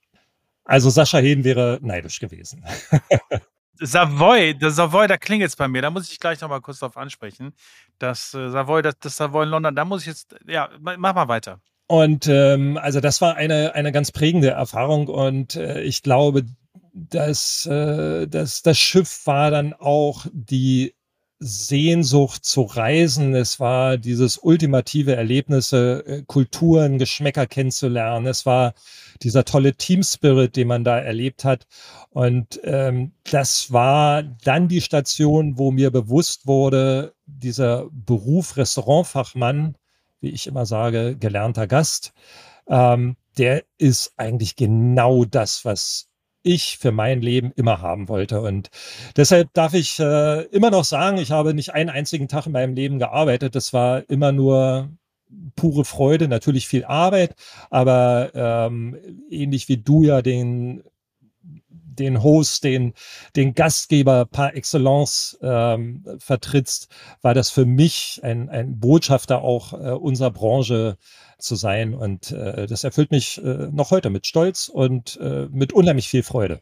Also 0.64 0.90
Sascha 0.90 1.18
Heden 1.18 1.44
wäre 1.44 1.78
neidisch 1.80 2.20
gewesen. 2.20 2.62
Savoy, 3.80 4.52
der 4.54 4.72
Savoy, 4.72 5.08
da 5.08 5.16
klingelt 5.16 5.48
es 5.48 5.56
bei 5.56 5.68
mir. 5.68 5.80
Da 5.80 5.88
muss 5.88 6.12
ich 6.12 6.20
gleich 6.20 6.38
noch 6.42 6.50
mal 6.50 6.60
kurz 6.60 6.80
drauf 6.80 6.98
ansprechen. 6.98 7.54
Das 7.98 8.34
äh, 8.34 8.50
Savoy, 8.50 8.82
das, 8.82 8.98
das 8.98 9.16
Savoy 9.16 9.44
in 9.44 9.48
London, 9.48 9.74
da 9.74 9.86
muss 9.86 10.02
ich 10.02 10.08
jetzt, 10.08 10.36
ja, 10.46 10.68
mach 10.80 11.14
mal 11.14 11.28
weiter. 11.28 11.62
Und 11.90 12.28
ähm, 12.28 12.78
also 12.80 13.00
das 13.00 13.20
war 13.20 13.34
eine, 13.34 13.74
eine 13.74 13.90
ganz 13.90 14.12
prägende 14.12 14.50
Erfahrung 14.50 15.08
und 15.08 15.56
äh, 15.56 15.82
ich 15.82 16.04
glaube, 16.04 16.44
dass, 16.92 17.66
äh, 17.66 18.28
dass 18.28 18.62
das 18.62 18.78
Schiff 18.78 19.26
war 19.26 19.50
dann 19.50 19.72
auch 19.72 20.26
die 20.32 20.94
Sehnsucht 21.40 22.44
zu 22.44 22.62
reisen. 22.62 23.34
Es 23.34 23.58
war 23.58 23.98
dieses 23.98 24.38
ultimative 24.38 25.16
Erlebnisse, 25.16 26.04
äh, 26.06 26.22
Kulturen, 26.24 26.98
Geschmäcker 26.98 27.48
kennenzulernen. 27.48 28.28
Es 28.28 28.46
war 28.46 28.74
dieser 29.22 29.44
tolle 29.44 29.74
Team-Spirit, 29.74 30.54
den 30.54 30.68
man 30.68 30.84
da 30.84 30.96
erlebt 30.96 31.44
hat. 31.44 31.66
Und 32.10 32.60
ähm, 32.62 33.14
das 33.28 33.72
war 33.72 34.22
dann 34.22 34.68
die 34.68 34.80
Station, 34.80 35.58
wo 35.58 35.72
mir 35.72 35.90
bewusst 35.90 36.46
wurde, 36.46 37.14
dieser 37.26 37.88
Beruf 37.90 38.56
Restaurantfachmann, 38.56 39.74
wie 40.20 40.30
ich 40.30 40.46
immer 40.46 40.66
sage, 40.66 41.16
gelernter 41.16 41.66
Gast. 41.66 42.12
Ähm, 42.68 43.16
der 43.38 43.64
ist 43.78 44.12
eigentlich 44.16 44.56
genau 44.56 45.24
das, 45.24 45.64
was 45.64 46.08
ich 46.42 46.78
für 46.78 46.92
mein 46.92 47.20
Leben 47.20 47.52
immer 47.56 47.80
haben 47.80 48.08
wollte. 48.08 48.40
Und 48.40 48.70
deshalb 49.16 49.52
darf 49.52 49.74
ich 49.74 49.98
äh, 49.98 50.42
immer 50.46 50.70
noch 50.70 50.84
sagen, 50.84 51.18
ich 51.18 51.30
habe 51.30 51.54
nicht 51.54 51.74
einen 51.74 51.90
einzigen 51.90 52.28
Tag 52.28 52.46
in 52.46 52.52
meinem 52.52 52.74
Leben 52.74 52.98
gearbeitet. 52.98 53.54
Das 53.54 53.72
war 53.72 54.08
immer 54.08 54.32
nur 54.32 54.90
pure 55.56 55.84
Freude, 55.84 56.28
natürlich 56.28 56.66
viel 56.66 56.84
Arbeit, 56.84 57.34
aber 57.70 58.30
ähm, 58.34 58.96
ähnlich 59.30 59.68
wie 59.68 59.76
du 59.76 60.02
ja 60.02 60.22
den 60.22 60.82
den 62.00 62.22
Host, 62.22 62.64
den, 62.64 62.94
den 63.36 63.54
Gastgeber 63.54 64.24
par 64.26 64.54
excellence 64.56 65.38
ähm, 65.42 66.04
vertrittst, 66.18 66.88
war 67.22 67.34
das 67.34 67.50
für 67.50 67.66
mich 67.66 68.20
ein, 68.22 68.48
ein 68.48 68.80
Botschafter 68.80 69.42
auch 69.42 69.72
äh, 69.72 69.92
unserer 69.92 70.30
Branche 70.30 70.96
zu 71.38 71.54
sein. 71.54 71.94
Und 71.94 72.32
äh, 72.32 72.66
das 72.66 72.84
erfüllt 72.84 73.10
mich 73.10 73.38
äh, 73.38 73.68
noch 73.70 73.90
heute 73.90 74.10
mit 74.10 74.26
Stolz 74.26 74.68
und 74.68 75.18
äh, 75.20 75.46
mit 75.50 75.72
unheimlich 75.72 76.08
viel 76.08 76.22
Freude. 76.22 76.60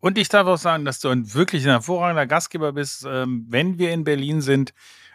Und 0.00 0.18
ich 0.18 0.28
darf 0.28 0.46
auch 0.46 0.58
sagen, 0.58 0.84
dass 0.84 1.00
du 1.00 1.08
ein 1.08 1.34
wirklich 1.34 1.64
ein 1.64 1.70
hervorragender 1.70 2.26
Gastgeber 2.26 2.72
bist. 2.72 3.04
Ähm, 3.08 3.46
wenn 3.48 3.78
wir 3.78 3.92
in 3.92 4.04
Berlin 4.04 4.40
sind, 4.40 4.72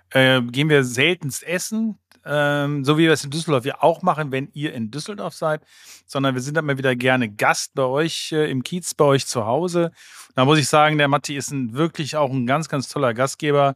äh, 0.10 0.42
gehen 0.42 0.70
wir 0.70 0.84
seltenst 0.84 1.44
essen 1.44 1.98
ähm, 2.26 2.86
so 2.86 2.98
wie 2.98 3.04
wir 3.04 3.12
es 3.12 3.24
in 3.24 3.32
Düsseldorf 3.32 3.66
ja 3.66 3.82
auch 3.82 4.02
machen, 4.02 4.32
wenn 4.32 4.50
ihr 4.54 4.74
in 4.74 4.92
Düsseldorf 4.92 5.34
seid, 5.34 5.62
sondern 6.06 6.36
wir 6.36 6.42
sind 6.42 6.56
dann 6.56 6.66
mal 6.66 6.78
wieder 6.78 6.96
gerne 6.96 7.30
Gast 7.30 7.74
bei 7.74 7.84
euch 7.84 8.32
äh, 8.32 8.50
im 8.50 8.64
Kiez, 8.64 8.94
bei 8.94 9.06
euch 9.06 9.26
zu 9.26 9.46
Hause. 9.46 9.92
Da 10.36 10.46
muss 10.46 10.60
ich 10.60 10.68
sagen, 10.68 10.98
der 10.98 11.08
Matti 11.08 11.36
ist 11.36 11.52
ein, 11.52 11.74
wirklich 11.74 12.16
auch 12.16 12.32
ein 12.32 12.46
ganz, 12.46 12.70
ganz 12.70 12.90
toller 12.90 13.14
Gastgeber. 13.14 13.76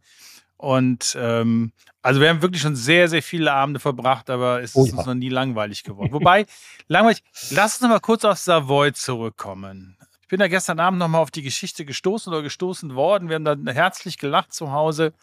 Und 0.58 1.18
ähm, 1.20 1.74
also 2.02 2.22
wir 2.22 2.30
haben 2.30 2.42
wirklich 2.42 2.62
schon 2.62 2.76
sehr, 2.76 3.08
sehr 3.08 3.24
viele 3.24 3.52
Abende 3.52 3.80
verbracht, 3.80 4.30
aber 4.30 4.62
es 4.62 4.76
oh, 4.76 4.86
ist 4.86 4.94
uns 4.94 5.06
noch 5.06 5.16
nie 5.16 5.30
langweilig 5.30 5.84
geworden. 5.84 6.14
Wobei, 6.14 6.46
langweilig, 6.88 7.24
lass 7.50 7.82
uns 7.82 7.90
mal 7.90 8.00
kurz 8.00 8.24
auf 8.26 8.38
Savoy 8.38 8.94
zurückkommen. 8.94 9.98
Ich 10.22 10.28
bin 10.28 10.40
da 10.40 10.48
gestern 10.48 10.80
Abend 10.80 11.00
noch 11.00 11.08
mal 11.08 11.20
auf 11.20 11.32
die 11.32 11.44
Geschichte 11.44 11.86
gestoßen 11.86 12.32
oder 12.32 12.42
gestoßen 12.42 12.96
worden. 12.96 13.30
Wir 13.30 13.36
haben 13.36 13.46
da 13.46 13.56
herzlich 13.72 14.18
gelacht 14.18 14.54
zu 14.54 14.72
Hause. 14.72 15.14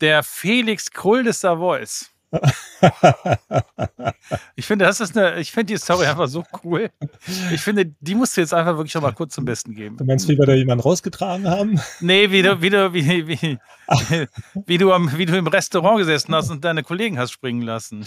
Der 0.00 0.22
Felix 0.22 0.90
Krull 0.90 1.24
des 1.24 1.40
Savoys 1.40 2.10
ich 4.56 4.66
finde, 4.66 4.84
das 4.84 5.00
ist 5.00 5.16
eine, 5.16 5.40
ich 5.40 5.50
finde 5.50 5.72
die 5.72 5.78
Story 5.78 6.06
einfach 6.06 6.28
so 6.28 6.44
cool. 6.62 6.90
Ich 7.52 7.60
finde, 7.60 7.92
die 8.00 8.14
musst 8.14 8.36
du 8.36 8.40
jetzt 8.42 8.52
einfach 8.52 8.76
wirklich 8.76 8.92
schon 8.92 9.02
mal 9.02 9.12
kurz 9.12 9.34
zum 9.34 9.44
Besten 9.44 9.74
geben. 9.74 9.96
Du 9.96 10.04
meinst, 10.04 10.28
wie 10.28 10.38
wir 10.38 10.46
da 10.46 10.52
jemanden 10.54 10.82
rausgetragen 10.82 11.48
haben? 11.48 11.80
Nee, 12.00 12.30
wie 12.30 12.42
du, 12.42 12.60
wie 12.60 12.70
du, 12.70 12.92
wie, 12.92 13.26
wie, 13.26 13.58
wie, 14.66 14.78
du, 14.78 14.92
am, 14.92 15.16
wie 15.16 15.26
du 15.26 15.36
im 15.36 15.46
Restaurant 15.46 15.98
gesessen 15.98 16.34
hast 16.34 16.50
und 16.50 16.64
deine 16.64 16.82
Kollegen 16.82 17.18
hast 17.18 17.32
springen 17.32 17.62
lassen. 17.62 18.04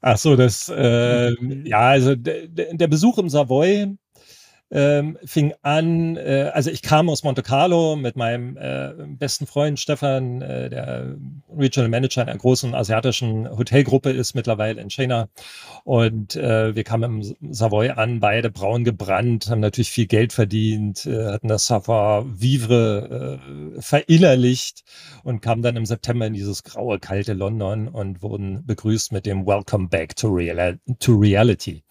Ach 0.00 0.16
so, 0.16 0.36
das, 0.36 0.68
äh, 0.68 1.32
ja, 1.64 1.80
also 1.80 2.16
der, 2.16 2.48
der 2.48 2.88
Besuch 2.88 3.18
im 3.18 3.28
Savoy, 3.28 3.96
ähm, 4.70 5.16
fing 5.24 5.54
an, 5.62 6.16
äh, 6.16 6.50
also 6.52 6.70
ich 6.70 6.82
kam 6.82 7.08
aus 7.08 7.22
Monte 7.22 7.42
Carlo 7.42 7.94
mit 7.94 8.16
meinem 8.16 8.56
äh, 8.56 8.94
besten 9.06 9.46
Freund 9.46 9.78
Stefan, 9.78 10.42
äh, 10.42 10.68
der 10.68 11.16
Regional 11.56 11.88
Manager 11.88 12.22
einer 12.22 12.36
großen 12.36 12.74
asiatischen 12.74 13.48
Hotelgruppe 13.48 14.10
ist 14.10 14.34
mittlerweile 14.34 14.80
in 14.80 14.90
China. 14.90 15.28
Und 15.84 16.34
äh, 16.34 16.74
wir 16.74 16.82
kamen 16.82 17.22
im 17.40 17.52
Savoy 17.52 17.90
an, 17.90 18.18
beide 18.18 18.50
braun 18.50 18.82
gebrannt, 18.82 19.48
haben 19.48 19.60
natürlich 19.60 19.90
viel 19.90 20.06
Geld 20.06 20.32
verdient, 20.32 21.06
äh, 21.06 21.26
hatten 21.26 21.48
das 21.48 21.66
Savoir 21.66 22.24
Vivre 22.26 23.38
äh, 23.76 23.80
verinnerlicht 23.80 24.82
und 25.22 25.42
kamen 25.42 25.62
dann 25.62 25.76
im 25.76 25.86
September 25.86 26.26
in 26.26 26.34
dieses 26.34 26.64
graue, 26.64 26.98
kalte 26.98 27.34
London 27.34 27.86
und 27.86 28.22
wurden 28.22 28.66
begrüßt 28.66 29.12
mit 29.12 29.26
dem 29.26 29.46
Welcome 29.46 29.88
back 29.88 30.16
to, 30.16 30.28
real 30.28 30.78
to 30.98 31.14
Reality. 31.14 31.82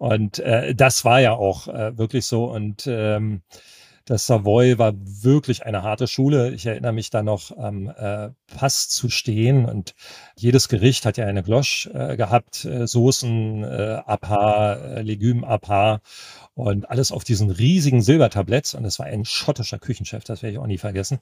Und 0.00 0.38
äh, 0.38 0.74
das 0.74 1.04
war 1.04 1.20
ja 1.20 1.32
auch 1.32 1.68
äh, 1.68 1.98
wirklich 1.98 2.24
so. 2.24 2.46
Und 2.46 2.86
ähm, 2.86 3.42
das 4.06 4.26
Savoy 4.26 4.78
war 4.78 4.94
wirklich 4.96 5.66
eine 5.66 5.82
harte 5.82 6.06
Schule. 6.06 6.54
Ich 6.54 6.64
erinnere 6.64 6.94
mich 6.94 7.10
da 7.10 7.22
noch 7.22 7.54
am 7.58 7.86
äh, 7.88 8.30
Pass 8.46 8.88
zu 8.88 9.10
stehen 9.10 9.66
und 9.66 9.94
jedes 10.36 10.70
Gericht 10.70 11.04
hat 11.04 11.18
ja 11.18 11.26
eine 11.26 11.42
Glosch 11.42 11.90
äh, 11.92 12.16
gehabt, 12.16 12.64
äh, 12.64 12.86
Soßen, 12.86 13.62
äh, 13.62 14.00
Apa, 14.06 14.72
äh, 14.72 15.02
Legüm 15.02 15.44
Apa 15.44 16.00
und 16.54 16.88
alles 16.88 17.12
auf 17.12 17.22
diesen 17.22 17.50
riesigen 17.50 18.00
Silbertabletts 18.00 18.72
und 18.72 18.86
es 18.86 18.98
war 18.98 19.04
ein 19.04 19.26
schottischer 19.26 19.78
Küchenchef, 19.78 20.24
das 20.24 20.42
werde 20.42 20.54
ich 20.54 20.58
auch 20.58 20.66
nie 20.66 20.78
vergessen. 20.78 21.18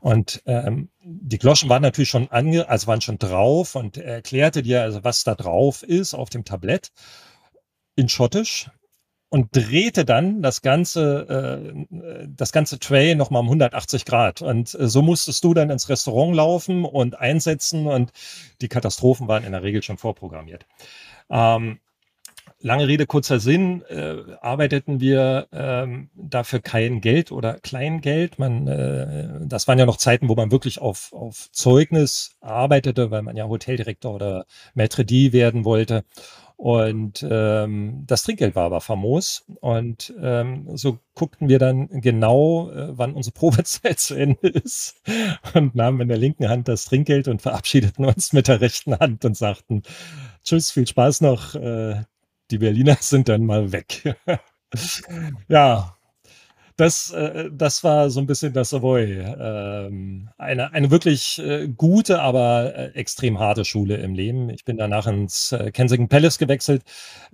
Und 0.00 0.42
ähm, 0.46 0.88
die 1.04 1.38
Gloschen 1.38 1.68
waren 1.68 1.82
natürlich 1.82 2.10
schon 2.10 2.28
ange, 2.32 2.68
also 2.68 2.88
waren 2.88 3.02
schon 3.02 3.18
drauf 3.18 3.76
und 3.76 3.98
er 3.98 4.16
erklärte 4.16 4.64
dir 4.64 4.82
also, 4.82 5.04
was 5.04 5.22
da 5.22 5.36
drauf 5.36 5.84
ist 5.84 6.12
auf 6.12 6.28
dem 6.28 6.44
Tablett 6.44 6.90
in 7.96 8.08
Schottisch 8.08 8.70
und 9.28 9.48
drehte 9.54 10.04
dann 10.04 10.40
das 10.40 10.62
ganze, 10.62 11.64
äh, 11.68 12.26
das 12.28 12.52
ganze 12.52 12.78
Tray 12.78 13.14
nochmal 13.14 13.40
um 13.40 13.46
180 13.46 14.04
Grad. 14.04 14.40
Und 14.40 14.74
äh, 14.74 14.88
so 14.88 15.02
musstest 15.02 15.42
du 15.42 15.52
dann 15.52 15.70
ins 15.70 15.88
Restaurant 15.88 16.34
laufen 16.36 16.84
und 16.84 17.18
einsetzen 17.18 17.86
und 17.86 18.12
die 18.60 18.68
Katastrophen 18.68 19.26
waren 19.26 19.44
in 19.44 19.52
der 19.52 19.62
Regel 19.62 19.82
schon 19.82 19.98
vorprogrammiert. 19.98 20.66
Ähm, 21.28 21.80
lange 22.60 22.86
Rede, 22.86 23.06
kurzer 23.06 23.40
Sinn, 23.40 23.82
äh, 23.88 24.16
arbeiteten 24.40 25.00
wir 25.00 25.48
ähm, 25.52 26.08
dafür 26.14 26.60
kein 26.60 27.00
Geld 27.00 27.32
oder 27.32 27.54
Kleingeld. 27.54 28.38
Man, 28.38 28.68
äh, 28.68 29.28
das 29.42 29.66
waren 29.66 29.78
ja 29.78 29.86
noch 29.86 29.96
Zeiten, 29.96 30.28
wo 30.28 30.34
man 30.36 30.52
wirklich 30.52 30.80
auf, 30.80 31.12
auf 31.12 31.50
Zeugnis 31.50 32.36
arbeitete, 32.40 33.10
weil 33.10 33.22
man 33.22 33.36
ja 33.36 33.48
Hoteldirektor 33.48 34.14
oder 34.14 34.46
Maître 34.76 35.04
d' 35.04 35.32
werden 35.32 35.64
wollte. 35.64 36.04
Und 36.56 37.26
ähm, 37.28 38.04
das 38.06 38.22
Trinkgeld 38.22 38.54
war 38.54 38.64
aber 38.64 38.80
famos. 38.80 39.44
Und 39.60 40.14
ähm, 40.20 40.66
so 40.74 40.98
guckten 41.14 41.48
wir 41.48 41.58
dann 41.58 41.88
genau, 42.00 42.70
äh, 42.70 42.96
wann 42.96 43.12
unsere 43.12 43.34
Probezeit 43.38 44.00
zu 44.00 44.14
Ende 44.14 44.48
ist 44.48 45.02
und 45.54 45.74
nahmen 45.74 46.00
in 46.00 46.08
der 46.08 46.16
linken 46.16 46.48
Hand 46.48 46.68
das 46.68 46.86
Trinkgeld 46.86 47.28
und 47.28 47.42
verabschiedeten 47.42 48.04
uns 48.04 48.32
mit 48.32 48.48
der 48.48 48.60
rechten 48.60 48.98
Hand 48.98 49.24
und 49.24 49.36
sagten, 49.36 49.82
tschüss, 50.44 50.70
viel 50.70 50.86
Spaß 50.86 51.20
noch. 51.20 51.54
Äh, 51.54 52.04
die 52.50 52.58
Berliner 52.58 52.96
sind 53.00 53.28
dann 53.28 53.44
mal 53.44 53.72
weg. 53.72 54.16
ja, 55.48 55.95
das, 56.76 57.10
äh, 57.10 57.50
das 57.50 57.82
war 57.84 58.10
so 58.10 58.20
ein 58.20 58.26
bisschen 58.26 58.52
das 58.52 58.70
Savoy. 58.70 59.18
Ähm, 59.18 60.28
eine, 60.36 60.72
eine 60.72 60.90
wirklich 60.90 61.38
äh, 61.38 61.68
gute, 61.68 62.20
aber 62.20 62.74
äh, 62.76 62.86
extrem 62.94 63.38
harte 63.38 63.64
Schule 63.64 63.96
im 63.96 64.14
Leben. 64.14 64.50
Ich 64.50 64.64
bin 64.64 64.76
danach 64.76 65.06
ins 65.06 65.52
äh, 65.52 65.70
Kensington 65.72 66.08
Palace 66.08 66.38
gewechselt, 66.38 66.82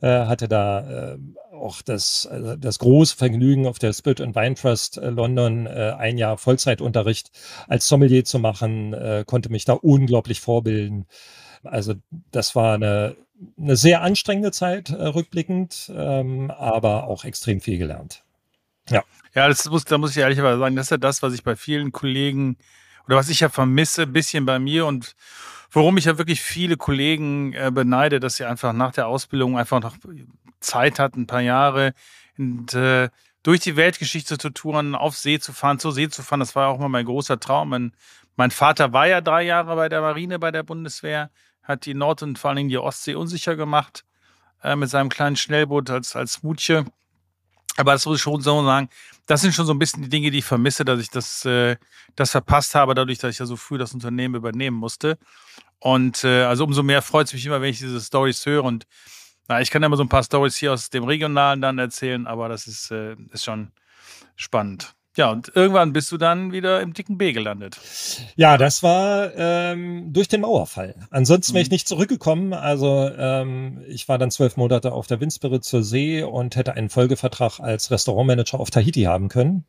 äh, 0.00 0.26
hatte 0.26 0.46
da 0.46 1.14
äh, 1.14 1.18
auch 1.52 1.82
das, 1.82 2.26
äh, 2.26 2.56
das 2.56 2.78
große 2.78 3.16
Vergnügen, 3.16 3.66
auf 3.66 3.80
der 3.80 3.92
Spirit 3.92 4.20
and 4.20 4.36
Wine 4.36 4.54
Trust 4.54 4.98
äh, 4.98 5.10
London 5.10 5.66
äh, 5.66 5.94
ein 5.98 6.18
Jahr 6.18 6.38
Vollzeitunterricht 6.38 7.30
als 7.66 7.88
Sommelier 7.88 8.24
zu 8.24 8.38
machen, 8.38 8.94
äh, 8.94 9.24
konnte 9.26 9.50
mich 9.50 9.64
da 9.64 9.72
unglaublich 9.72 10.40
vorbilden. 10.40 11.06
Also 11.64 11.94
das 12.30 12.54
war 12.54 12.74
eine, 12.74 13.16
eine 13.58 13.76
sehr 13.76 14.02
anstrengende 14.02 14.52
Zeit 14.52 14.90
äh, 14.90 15.04
rückblickend, 15.04 15.92
ähm, 15.96 16.50
aber 16.52 17.08
auch 17.08 17.24
extrem 17.24 17.60
viel 17.60 17.78
gelernt. 17.78 18.24
Ja. 18.88 19.02
Ja, 19.34 19.48
das 19.48 19.68
muss, 19.70 19.84
da 19.84 19.98
muss 19.98 20.10
ich 20.10 20.18
ehrlicherweise 20.18 20.58
sagen, 20.58 20.76
das 20.76 20.86
ist 20.86 20.90
ja 20.90 20.96
das, 20.98 21.22
was 21.22 21.32
ich 21.32 21.42
bei 21.42 21.56
vielen 21.56 21.92
Kollegen 21.92 22.56
oder 23.06 23.16
was 23.16 23.28
ich 23.28 23.40
ja 23.40 23.48
vermisse, 23.48 24.02
ein 24.02 24.12
bisschen 24.12 24.44
bei 24.44 24.58
mir 24.58 24.86
und 24.86 25.14
worum 25.70 25.96
ich 25.96 26.04
ja 26.04 26.18
wirklich 26.18 26.40
viele 26.42 26.76
Kollegen 26.76 27.54
äh, 27.54 27.70
beneide, 27.72 28.20
dass 28.20 28.36
sie 28.36 28.44
einfach 28.44 28.72
nach 28.72 28.92
der 28.92 29.06
Ausbildung 29.06 29.58
einfach 29.58 29.80
noch 29.80 29.96
Zeit 30.60 30.98
hatten, 30.98 31.22
ein 31.22 31.26
paar 31.26 31.40
Jahre 31.40 31.94
und, 32.38 32.74
äh, 32.74 33.08
durch 33.42 33.60
die 33.60 33.76
Weltgeschichte 33.76 34.38
zu 34.38 34.50
touren, 34.50 34.94
auf 34.94 35.16
See 35.16 35.40
zu 35.40 35.52
fahren, 35.52 35.78
zur 35.78 35.92
See 35.92 36.08
zu 36.08 36.22
fahren. 36.22 36.40
Das 36.40 36.54
war 36.54 36.68
auch 36.68 36.78
mal 36.78 36.88
mein 36.88 37.06
großer 37.06 37.40
Traum. 37.40 37.70
Mein, 37.70 37.92
mein 38.36 38.50
Vater 38.50 38.92
war 38.92 39.06
ja 39.06 39.20
drei 39.20 39.42
Jahre 39.42 39.74
bei 39.74 39.88
der 39.88 40.00
Marine, 40.00 40.38
bei 40.38 40.52
der 40.52 40.62
Bundeswehr, 40.62 41.30
hat 41.62 41.86
die 41.86 41.94
Nord- 41.94 42.22
und 42.22 42.38
vor 42.38 42.50
allen 42.50 42.58
Dingen 42.58 42.68
die 42.68 42.78
Ostsee 42.78 43.14
unsicher 43.14 43.56
gemacht 43.56 44.04
äh, 44.62 44.76
mit 44.76 44.90
seinem 44.90 45.08
kleinen 45.08 45.36
Schnellboot 45.36 45.90
als, 45.90 46.14
als 46.14 46.42
Mutche. 46.42 46.84
Aber 47.76 47.92
das 47.92 48.04
muss 48.04 48.16
ich 48.16 48.22
schon 48.22 48.40
so 48.40 48.64
sagen, 48.64 48.88
das 49.26 49.40
sind 49.40 49.54
schon 49.54 49.66
so 49.66 49.72
ein 49.72 49.78
bisschen 49.78 50.02
die 50.02 50.08
Dinge, 50.08 50.30
die 50.30 50.38
ich 50.38 50.44
vermisse, 50.44 50.84
dass 50.84 51.00
ich 51.00 51.10
das, 51.10 51.44
äh, 51.44 51.76
das 52.16 52.30
verpasst 52.30 52.74
habe, 52.74 52.94
dadurch, 52.94 53.18
dass 53.18 53.32
ich 53.32 53.38
ja 53.38 53.46
so 53.46 53.56
früh 53.56 53.78
das 53.78 53.94
Unternehmen 53.94 54.34
übernehmen 54.34 54.76
musste. 54.76 55.18
Und 55.78 56.22
äh, 56.24 56.44
also 56.44 56.64
umso 56.64 56.82
mehr 56.82 57.02
freut 57.02 57.26
es 57.28 57.32
mich 57.32 57.46
immer, 57.46 57.60
wenn 57.60 57.70
ich 57.70 57.78
diese 57.78 58.00
Stories 58.00 58.44
höre. 58.44 58.64
Und 58.64 58.86
na, 59.48 59.60
ich 59.60 59.70
kann 59.70 59.82
ja 59.82 59.88
mal 59.88 59.96
so 59.96 60.04
ein 60.04 60.08
paar 60.08 60.22
Stories 60.22 60.56
hier 60.56 60.72
aus 60.72 60.90
dem 60.90 61.04
Regionalen 61.04 61.60
dann 61.60 61.78
erzählen, 61.78 62.26
aber 62.26 62.48
das 62.48 62.66
ist, 62.66 62.90
äh, 62.90 63.16
ist 63.30 63.44
schon 63.44 63.72
spannend. 64.36 64.94
Ja, 65.14 65.30
und 65.30 65.52
irgendwann 65.54 65.92
bist 65.92 66.10
du 66.10 66.16
dann 66.16 66.52
wieder 66.52 66.80
im 66.80 66.94
dicken 66.94 67.18
B 67.18 67.32
gelandet. 67.32 67.78
Ja, 68.34 68.56
das 68.56 68.82
war 68.82 69.34
ähm, 69.36 70.10
durch 70.12 70.28
den 70.28 70.40
Mauerfall. 70.40 70.94
Ansonsten 71.10 71.52
wäre 71.52 71.62
ich 71.62 71.68
mhm. 71.68 71.74
nicht 71.74 71.88
zurückgekommen. 71.88 72.54
Also 72.54 73.10
ähm, 73.18 73.82
ich 73.88 74.08
war 74.08 74.16
dann 74.16 74.30
zwölf 74.30 74.56
Monate 74.56 74.92
auf 74.92 75.06
der 75.06 75.20
Windspirit 75.20 75.64
zur 75.64 75.82
See 75.82 76.22
und 76.22 76.56
hätte 76.56 76.72
einen 76.74 76.88
Folgevertrag 76.88 77.60
als 77.60 77.90
Restaurantmanager 77.90 78.58
auf 78.58 78.70
Tahiti 78.70 79.02
haben 79.02 79.28
können. 79.28 79.66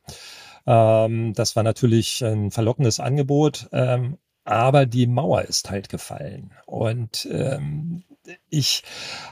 Ähm, 0.66 1.34
das 1.34 1.58
war 1.58 1.64
natürlich 1.64 2.24
ein 2.24 2.52
verlockendes 2.52 3.02
Angebot. 3.02 3.68
Ähm, 3.74 4.18
aber 4.46 4.86
die 4.86 5.08
Mauer 5.08 5.44
ist 5.44 5.70
halt 5.70 5.90
gefallen. 5.90 6.52
Und 6.66 7.28
ähm, 7.32 8.04
ich 8.50 8.84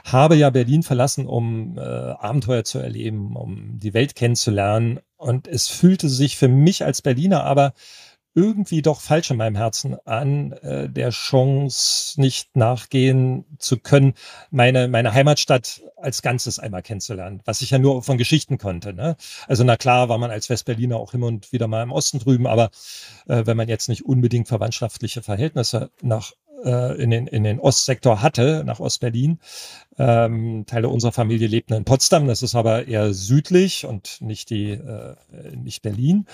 habe 0.04 0.36
ja 0.36 0.50
Berlin 0.50 0.82
verlassen, 0.82 1.26
um 1.26 1.76
äh, 1.78 1.80
Abenteuer 1.80 2.64
zu 2.64 2.78
erleben, 2.78 3.36
um 3.36 3.78
die 3.78 3.94
Welt 3.94 4.14
kennenzulernen. 4.14 5.00
Und 5.22 5.46
es 5.46 5.68
fühlte 5.68 6.08
sich 6.08 6.36
für 6.36 6.48
mich 6.48 6.84
als 6.84 7.00
Berliner 7.00 7.44
aber 7.44 7.74
irgendwie 8.34 8.82
doch 8.82 9.00
falsch 9.00 9.30
in 9.30 9.36
meinem 9.36 9.56
Herzen 9.56 9.96
an, 10.06 10.52
äh, 10.52 10.88
der 10.88 11.10
Chance 11.10 12.20
nicht 12.20 12.56
nachgehen 12.56 13.44
zu 13.58 13.78
können, 13.78 14.14
meine, 14.50 14.88
meine 14.88 15.12
Heimatstadt 15.12 15.82
als 15.96 16.22
Ganzes 16.22 16.58
einmal 16.58 16.82
kennenzulernen, 16.82 17.42
was 17.44 17.60
ich 17.60 17.70
ja 17.70 17.78
nur 17.78 18.02
von 18.02 18.18
Geschichten 18.18 18.58
konnte. 18.58 18.94
Ne? 18.94 19.16
Also 19.46 19.64
na 19.64 19.76
klar 19.76 20.08
war 20.08 20.18
man 20.18 20.30
als 20.30 20.48
Westberliner 20.48 20.96
auch 20.96 21.14
immer 21.14 21.26
und 21.26 21.52
wieder 21.52 21.68
mal 21.68 21.82
im 21.82 21.92
Osten 21.92 22.18
drüben, 22.18 22.46
aber 22.46 22.70
äh, 23.28 23.44
wenn 23.44 23.56
man 23.56 23.68
jetzt 23.68 23.88
nicht 23.88 24.04
unbedingt 24.04 24.48
verwandtschaftliche 24.48 25.22
Verhältnisse 25.22 25.90
nach 26.00 26.32
in, 26.62 27.10
den, 27.10 27.26
in 27.26 27.44
den 27.44 27.60
Ostsektor 27.60 28.22
hatte, 28.22 28.62
nach 28.64 28.80
Ostberlin. 28.80 29.38
Ähm, 29.98 30.64
Teile 30.66 30.88
unserer 30.88 31.12
Familie 31.12 31.48
lebten 31.48 31.74
in 31.74 31.84
Potsdam, 31.84 32.26
das 32.26 32.42
ist 32.42 32.54
aber 32.54 32.88
eher 32.88 33.12
südlich 33.12 33.84
und 33.84 34.20
nicht 34.20 34.50
die, 34.50 34.70
äh, 34.70 35.16
nicht 35.54 35.82
Berlin. 35.82 36.26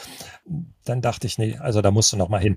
Dann 0.84 1.00
dachte 1.00 1.26
ich, 1.26 1.38
nee, 1.38 1.56
also 1.58 1.82
da 1.82 1.90
musst 1.90 2.12
du 2.12 2.16
noch 2.16 2.28
mal 2.28 2.40
hin. 2.40 2.56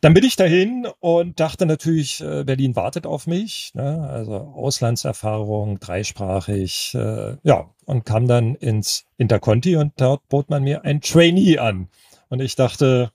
Dann 0.00 0.14
bin 0.14 0.24
ich 0.24 0.36
dahin 0.36 0.88
und 1.00 1.40
dachte 1.40 1.66
natürlich, 1.66 2.22
äh, 2.22 2.42
Berlin 2.44 2.74
wartet 2.74 3.06
auf 3.06 3.26
mich. 3.26 3.72
Ne? 3.74 4.08
Also 4.08 4.34
Auslandserfahrung, 4.34 5.78
dreisprachig, 5.78 6.94
äh, 6.94 7.36
ja, 7.42 7.68
und 7.84 8.04
kam 8.06 8.26
dann 8.26 8.54
ins 8.54 9.04
Interconti 9.18 9.76
und 9.76 9.92
dort 9.98 10.26
bot 10.28 10.48
man 10.48 10.62
mir 10.62 10.84
ein 10.84 11.02
Trainee 11.02 11.58
an. 11.58 11.88
Und 12.30 12.40
ich 12.40 12.56
dachte, 12.56 13.12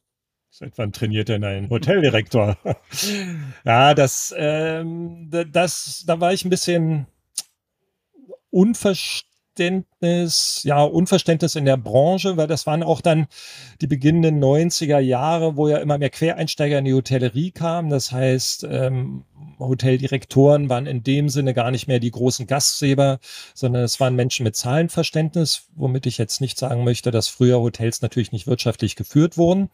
Seit 0.57 0.77
wann 0.77 0.93
trainiert 0.93 1.27
denn 1.27 1.43
ein 1.43 1.69
Hoteldirektor? 1.69 2.57
ja, 3.65 3.93
das, 3.93 4.33
ähm, 4.37 5.29
das, 5.51 6.05
da 6.07 6.21
war 6.21 6.31
ich 6.31 6.45
ein 6.45 6.49
bisschen 6.49 7.07
Unverständnis, 8.51 10.61
ja, 10.63 10.81
Unverständnis 10.81 11.57
in 11.57 11.65
der 11.65 11.75
Branche, 11.75 12.37
weil 12.37 12.47
das 12.47 12.65
waren 12.65 12.83
auch 12.83 13.01
dann 13.01 13.27
die 13.81 13.87
beginnenden 13.87 14.41
90er 14.41 14.99
Jahre, 14.99 15.57
wo 15.57 15.67
ja 15.67 15.79
immer 15.79 15.97
mehr 15.97 16.09
Quereinsteiger 16.09 16.79
in 16.79 16.85
die 16.85 16.93
Hotellerie 16.93 17.51
kamen. 17.51 17.89
Das 17.89 18.13
heißt, 18.13 18.65
ähm, 18.71 19.25
Hoteldirektoren 19.59 20.69
waren 20.69 20.85
in 20.85 21.03
dem 21.03 21.29
Sinne 21.29 21.53
gar 21.53 21.71
nicht 21.71 21.87
mehr 21.87 21.99
die 21.99 22.11
großen 22.11 22.47
Gastgeber, 22.47 23.19
sondern 23.53 23.83
es 23.83 23.99
waren 23.99 24.15
Menschen 24.15 24.43
mit 24.43 24.55
Zahlenverständnis, 24.55 25.67
womit 25.75 26.05
ich 26.05 26.17
jetzt 26.17 26.41
nicht 26.41 26.57
sagen 26.57 26.83
möchte, 26.83 27.11
dass 27.11 27.27
früher 27.27 27.59
Hotels 27.59 28.01
natürlich 28.01 28.31
nicht 28.31 28.47
wirtschaftlich 28.47 28.95
geführt 28.95 29.37
wurden. 29.37 29.69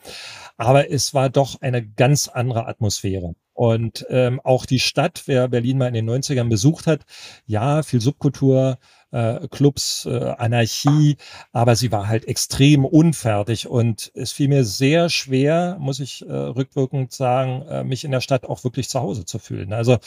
Aber 0.58 0.92
es 0.92 1.14
war 1.14 1.30
doch 1.30 1.62
eine 1.62 1.86
ganz 1.86 2.28
andere 2.28 2.68
Atmosphäre. 2.68 3.36
Und 3.54 4.06
ähm, 4.10 4.40
auch 4.44 4.66
die 4.66 4.80
Stadt, 4.80 5.24
wer 5.26 5.48
Berlin 5.48 5.78
mal 5.78 5.88
in 5.88 5.94
den 5.94 6.10
90ern 6.10 6.50
besucht 6.50 6.88
hat, 6.88 7.02
ja, 7.46 7.84
viel 7.84 8.02
Subkultur, 8.02 8.80
äh, 9.12 9.48
Clubs, 9.50 10.06
äh, 10.06 10.34
Anarchie, 10.38 11.18
aber 11.52 11.76
sie 11.76 11.92
war 11.92 12.08
halt 12.08 12.28
extrem 12.28 12.86
unfertig 12.86 13.68
und 13.68 14.12
es 14.16 14.32
fiel 14.32 14.48
mir 14.48 14.64
sehr 14.64 15.10
schwer, 15.10 15.78
muss 15.80 16.00
ich 16.00 16.26
äh, 16.28 16.32
rückwirkend 16.32 17.12
sagen, 17.12 17.64
äh, 17.68 17.84
mich 17.84 18.04
in 18.04 18.12
der 18.12 18.22
Stadt 18.22 18.46
auch 18.46 18.64
wirklich 18.64 18.90
zu 18.90 19.00
Hause 19.00 19.26
zu 19.26 19.40
fühlen. 19.40 19.74
Also 19.74 19.98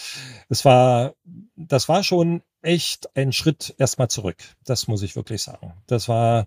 es 0.49 0.65
war, 0.65 1.15
das 1.57 1.89
war 1.89 2.03
schon 2.03 2.43
echt 2.63 3.15
ein 3.17 3.33
Schritt 3.33 3.75
erstmal 3.79 4.09
zurück. 4.09 4.37
Das 4.65 4.89
muss 4.89 5.03
ich 5.03 5.17
wirklich 5.17 5.43
sagen. 5.43 5.75
Das 5.87 6.09
war 6.09 6.47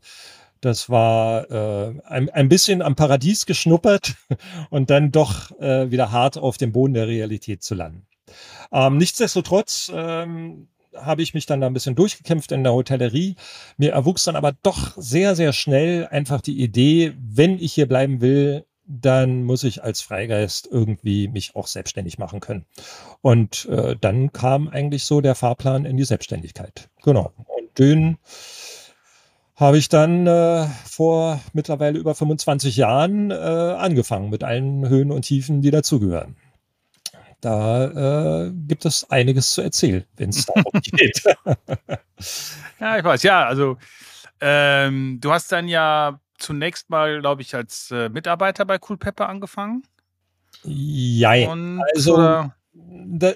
das 0.62 0.90
war 0.90 1.50
äh, 1.52 2.02
ein, 2.06 2.30
ein 2.30 2.50
bisschen 2.50 2.82
am 2.82 2.96
Paradies 2.96 3.46
geschnuppert 3.46 4.16
und 4.72 4.90
dann 4.90 5.12
doch 5.12 5.52
äh, 5.60 5.92
wieder 5.92 6.12
hart 6.12 6.38
auf 6.38 6.58
dem 6.58 6.72
Boden 6.72 6.96
der 6.96 7.08
Realität 7.08 7.64
zu 7.64 7.76
landen. 7.76 8.08
Ähm, 8.72 8.98
nichtsdestotrotz 8.98 9.92
ähm, 9.94 10.68
habe 10.98 11.22
ich 11.22 11.34
mich 11.34 11.46
dann 11.46 11.62
da 11.62 11.68
ein 11.68 11.74
bisschen 11.74 11.96
durchgekämpft 11.96 12.52
in 12.52 12.64
der 12.64 12.74
Hotellerie. 12.74 13.36
Mir 13.78 13.92
erwuchs 13.92 14.24
dann 14.24 14.36
aber 14.36 14.54
doch 14.64 14.94
sehr, 14.98 15.36
sehr 15.36 15.54
schnell 15.54 16.08
einfach 16.08 16.42
die 16.42 16.62
Idee, 16.62 17.14
wenn 17.18 17.60
ich 17.60 17.74
hier 17.74 17.88
bleiben 17.88 18.22
will, 18.22 18.66
dann 18.88 19.44
muss 19.44 19.64
ich 19.64 19.84
als 19.84 20.02
Freigeist 20.02 20.68
irgendwie 20.72 21.28
mich 21.28 21.56
auch 21.56 21.68
selbstständig 21.68 22.18
machen 22.18 22.40
können. 22.40 22.66
Und 23.22 23.66
äh, 23.66 23.96
dann 24.00 24.32
kam 24.32 24.70
eigentlich 24.70 25.04
so 25.04 25.20
der 25.22 25.36
Fahrplan 25.36 25.86
in 25.86 25.98
die 25.98 26.06
Selbstständigkeit. 26.06 26.90
Genau. 27.04 27.34
Und 27.38 27.78
den 27.78 28.18
habe 29.56 29.78
ich 29.78 29.90
dann 29.90 30.28
äh, 30.28 30.68
vor 30.86 31.42
mittlerweile 31.52 32.00
über 32.00 32.16
25 32.16 32.78
Jahren 32.78 33.32
äh, 33.32 33.34
angefangen 33.34 34.30
mit 34.30 34.44
allen 34.44 34.88
Höhen 34.88 35.12
und 35.12 35.24
Tiefen, 35.24 35.62
die 35.62 35.72
dazugehören. 35.72 36.38
Da 37.42 38.46
äh, 38.46 38.52
gibt 38.52 38.86
es 38.86 39.10
einiges 39.10 39.52
zu 39.52 39.62
erzählen, 39.62 40.04
wenn 40.16 40.30
es 40.30 40.46
darum 40.46 40.64
geht. 40.82 41.24
ja, 42.80 42.98
ich 42.98 43.04
weiß. 43.04 43.24
Ja, 43.24 43.46
also 43.46 43.78
ähm, 44.42 45.20
du 45.22 45.32
hast 45.32 45.52
dann 45.52 45.68
ja 45.68 46.20
zunächst 46.38 46.90
mal, 46.90 47.20
glaube 47.20 47.42
ich, 47.42 47.56
als 47.56 47.92
äh, 47.92 48.10
Mitarbeiter 48.10 48.66
bei 48.66 48.80
Cool 48.88 48.98
Pepper 48.98 49.30
angefangen. 49.30 49.84
Ja, 50.64 51.32
also 51.94 52.18
da, 52.74 53.34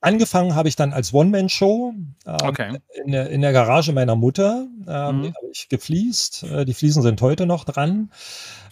angefangen 0.00 0.54
habe 0.54 0.68
ich 0.68 0.76
dann 0.76 0.92
als 0.92 1.12
One-Man-Show 1.12 1.94
ähm, 2.26 2.36
Okay. 2.42 2.78
in, 3.04 3.12
der, 3.12 3.30
in 3.30 3.40
der 3.40 3.52
Garage 3.52 3.92
meiner 3.92 4.16
Mutter. 4.16 4.66
Ähm, 4.88 5.18
Mhm. 5.18 5.22
Die 5.22 5.28
habe 5.28 5.46
ich 5.52 5.68
gefliest. 5.68 6.42
Äh, 6.44 6.64
die 6.64 6.74
Fliesen 6.74 7.02
sind 7.02 7.20
heute 7.20 7.46
noch 7.46 7.64
dran. 7.64 8.10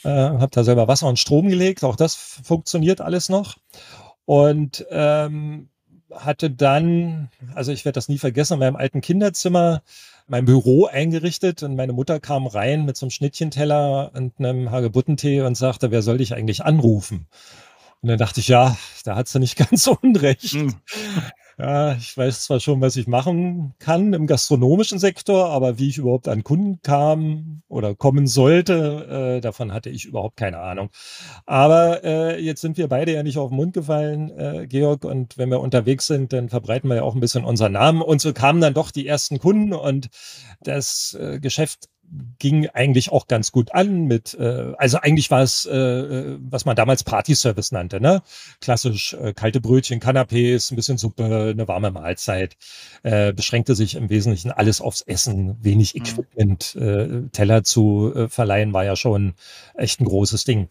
Äh, 0.05 0.09
habe 0.09 0.49
da 0.51 0.65
selber 0.65 0.89
Wasser 0.89 1.07
und 1.09 1.19
Strom 1.19 1.49
gelegt. 1.49 1.85
Auch 1.85 1.97
das 1.97 2.15
funktioniert 2.15 3.01
alles 3.01 3.29
noch. 3.29 3.57
Und 4.25 4.87
ähm, 4.91 5.69
hatte 6.15 6.51
dann, 6.51 7.29
also 7.55 7.73
ich 7.73 7.85
werde 7.85 7.95
das 7.95 8.09
nie 8.09 8.19
vergessen, 8.19 8.55
in 8.55 8.59
meinem 8.61 8.77
alten 8.77 9.01
Kinderzimmer 9.01 9.83
mein 10.27 10.45
Büro 10.45 10.87
eingerichtet 10.87 11.63
und 11.63 11.77
meine 11.77 11.93
Mutter 11.95 12.21
kam 12.21 12.47
rein 12.47 12.85
mit 12.85 12.97
so 12.97 13.07
einem 13.07 13.11
Schnittchenteller 13.11 14.11
und 14.15 14.39
einem 14.39 14.71
Hagebuttentee 14.71 15.41
und 15.43 15.57
sagte, 15.57 15.91
wer 15.91 16.03
soll 16.03 16.19
dich 16.19 16.35
eigentlich 16.35 16.65
anrufen? 16.65 17.27
Und 18.01 18.09
dann 18.11 18.19
dachte 18.19 18.41
ich, 18.41 18.49
ja, 18.49 18.77
da 19.05 19.17
hat 19.17 19.29
sie 19.29 19.41
nicht 19.41 19.57
ganz 19.71 19.87
unrecht. 19.87 20.53
Hm. 20.53 20.75
Ja, 21.61 21.95
ich 21.95 22.17
weiß 22.17 22.45
zwar 22.45 22.61
schon, 22.61 22.81
was 22.81 22.95
ich 22.95 23.09
machen 23.09 23.75
kann 23.81 24.13
im 24.13 24.29
gastronomischen 24.29 25.01
Sektor, 25.01 25.51
aber 25.51 25.77
wie 25.81 25.89
ich 25.89 25.99
überhaupt 25.99 26.29
an 26.29 26.45
Kunden 26.45 26.81
kam 26.83 27.63
oder 27.67 27.97
kommen 27.97 28.29
sollte, 28.29 29.39
äh, 29.39 29.41
davon 29.41 29.73
hatte 29.73 29.91
ich 29.91 30.05
überhaupt 30.05 30.37
keine 30.37 30.61
Ahnung. 30.61 30.91
Aber 31.47 32.05
äh, 32.05 32.41
jetzt 32.41 32.61
sind 32.61 32.77
wir 32.77 32.87
beide 32.87 33.13
ja 33.13 33.25
nicht 33.25 33.39
auf 33.39 33.51
den 33.51 33.57
Mund 33.57 33.75
gefallen, 33.75 34.31
äh, 34.39 34.69
Georg, 34.69 35.05
und 35.05 35.37
wenn 35.37 35.51
wir 35.51 35.59
unterwegs 35.59 36.07
sind, 36.07 36.33
dann 36.33 36.49
verbreiten 36.49 36.89
wir 36.89 36.97
ja 36.99 37.03
auch 37.03 37.17
ein 37.17 37.21
bisschen 37.21 37.45
unseren 37.45 37.73
Namen. 37.73 38.03
Und 38.03 38.21
so 38.21 38.33
kamen 38.33 38.61
dann 38.61 38.75
doch 38.75 38.93
die 38.93 39.09
ersten 39.09 39.41
Kunden 39.41 39.73
und 39.73 40.11
das 40.61 41.19
äh, 41.21 41.41
Geschäft 41.41 41.89
ging 42.39 42.69
eigentlich 42.69 43.11
auch 43.13 43.27
ganz 43.27 43.53
gut 43.53 43.75
an 43.75 44.05
mit, 44.05 44.35
äh, 44.35 44.73
also 44.79 44.99
eigentlich 44.99 45.31
war 45.31 45.43
es, 45.43 45.67
äh, 45.67 46.37
was 46.41 46.65
man 46.65 46.77
damals 46.77 47.05
Party-Service 47.05 47.73
nannte, 47.73 48.01
ne? 48.01 48.23
Klassisch 48.61 49.15
äh, 49.15 49.33
kalte 49.33 49.61
Brötchen, 49.61 50.01
Canapés, 50.01 50.73
ein 50.73 50.77
bisschen 50.77 50.99
Suppe, 50.99 51.51
eine 51.53 51.69
warme 51.69 51.91
Mahlzeit. 51.91 52.57
Äh, 53.03 53.33
beschränkte 53.33 53.75
sich 53.75 53.95
im 53.95 54.09
Wesentlichen 54.11 54.51
alles 54.53 54.81
aufs 54.81 55.03
Essen, 55.03 55.57
wenig 55.63 55.95
Mhm. 55.95 56.01
Equipment, 56.03 56.77
äh, 56.77 57.29
Teller 57.33 57.65
zu 57.65 58.13
äh, 58.15 58.29
verleihen, 58.29 58.73
war 58.73 58.85
ja 58.85 58.97
schon 58.97 59.35
echt 59.75 60.01
ein 60.01 60.05
großes 60.05 60.45
Ding. 60.45 60.69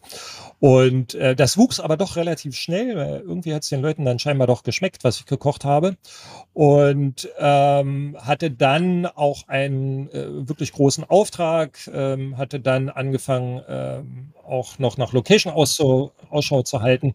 Und 0.60 1.14
äh, 1.14 1.36
das 1.36 1.56
wuchs 1.56 1.78
aber 1.78 1.96
doch 1.96 2.16
relativ 2.16 2.56
schnell, 2.56 2.96
weil 2.96 3.20
irgendwie 3.20 3.54
hat 3.54 3.62
es 3.62 3.68
den 3.68 3.80
Leuten 3.80 4.04
dann 4.04 4.18
scheinbar 4.18 4.46
doch 4.46 4.64
geschmeckt, 4.64 5.04
was 5.04 5.20
ich 5.20 5.26
gekocht 5.26 5.64
habe. 5.64 5.96
Und 6.52 7.28
ähm, 7.38 8.16
hatte 8.20 8.50
dann 8.50 9.06
auch 9.06 9.46
einen 9.46 10.08
äh, 10.10 10.48
wirklich 10.48 10.72
großen 10.72 11.04
Auftrag, 11.28 11.78
ähm, 11.92 12.38
hatte 12.38 12.58
dann 12.58 12.88
angefangen, 12.88 13.60
ähm, 13.68 14.32
auch 14.46 14.78
noch 14.78 14.96
nach 14.96 15.12
Location 15.12 15.52
Ausschau, 15.52 16.12
zu 16.62 16.80
halten 16.80 17.14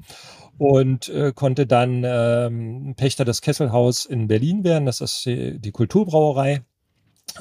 und 0.60 1.10
äh, 1.10 1.32
konnte 1.34 1.66
dann 1.66 2.04
ähm, 2.06 2.94
Pächter 2.96 3.26
des 3.26 3.42
Kesselhaus 3.42 4.06
in 4.06 4.28
Berlin 4.28 4.64
werden. 4.64 4.86
Das 4.86 5.02
ist 5.02 5.26
die, 5.26 5.58
die 5.60 5.72
Kulturbrauerei. 5.72 6.62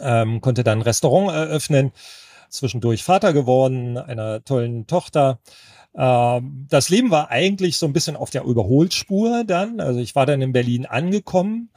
Ähm, 0.00 0.40
konnte 0.40 0.64
dann 0.64 0.78
ein 0.78 0.82
Restaurant 0.82 1.30
eröffnen, 1.30 1.92
zwischendurch 2.48 3.04
Vater 3.04 3.35
geworden, 3.35 3.98
einer 3.98 4.42
tollen 4.42 4.87
Tochter. 4.87 5.40
Ähm, 5.94 6.66
das 6.70 6.88
Leben 6.88 7.11
war 7.11 7.30
eigentlich 7.30 7.76
so 7.76 7.85
ein 7.85 7.92
bisschen 7.92 8.16
auf 8.16 8.30
der 8.30 8.44
Überholspur 8.44 9.44
dann. 9.44 9.78
Also 9.80 10.00
ich 10.00 10.14
war 10.14 10.24
dann 10.24 10.40
in 10.40 10.52
Berlin 10.52 10.87
angekommen, 10.87 11.68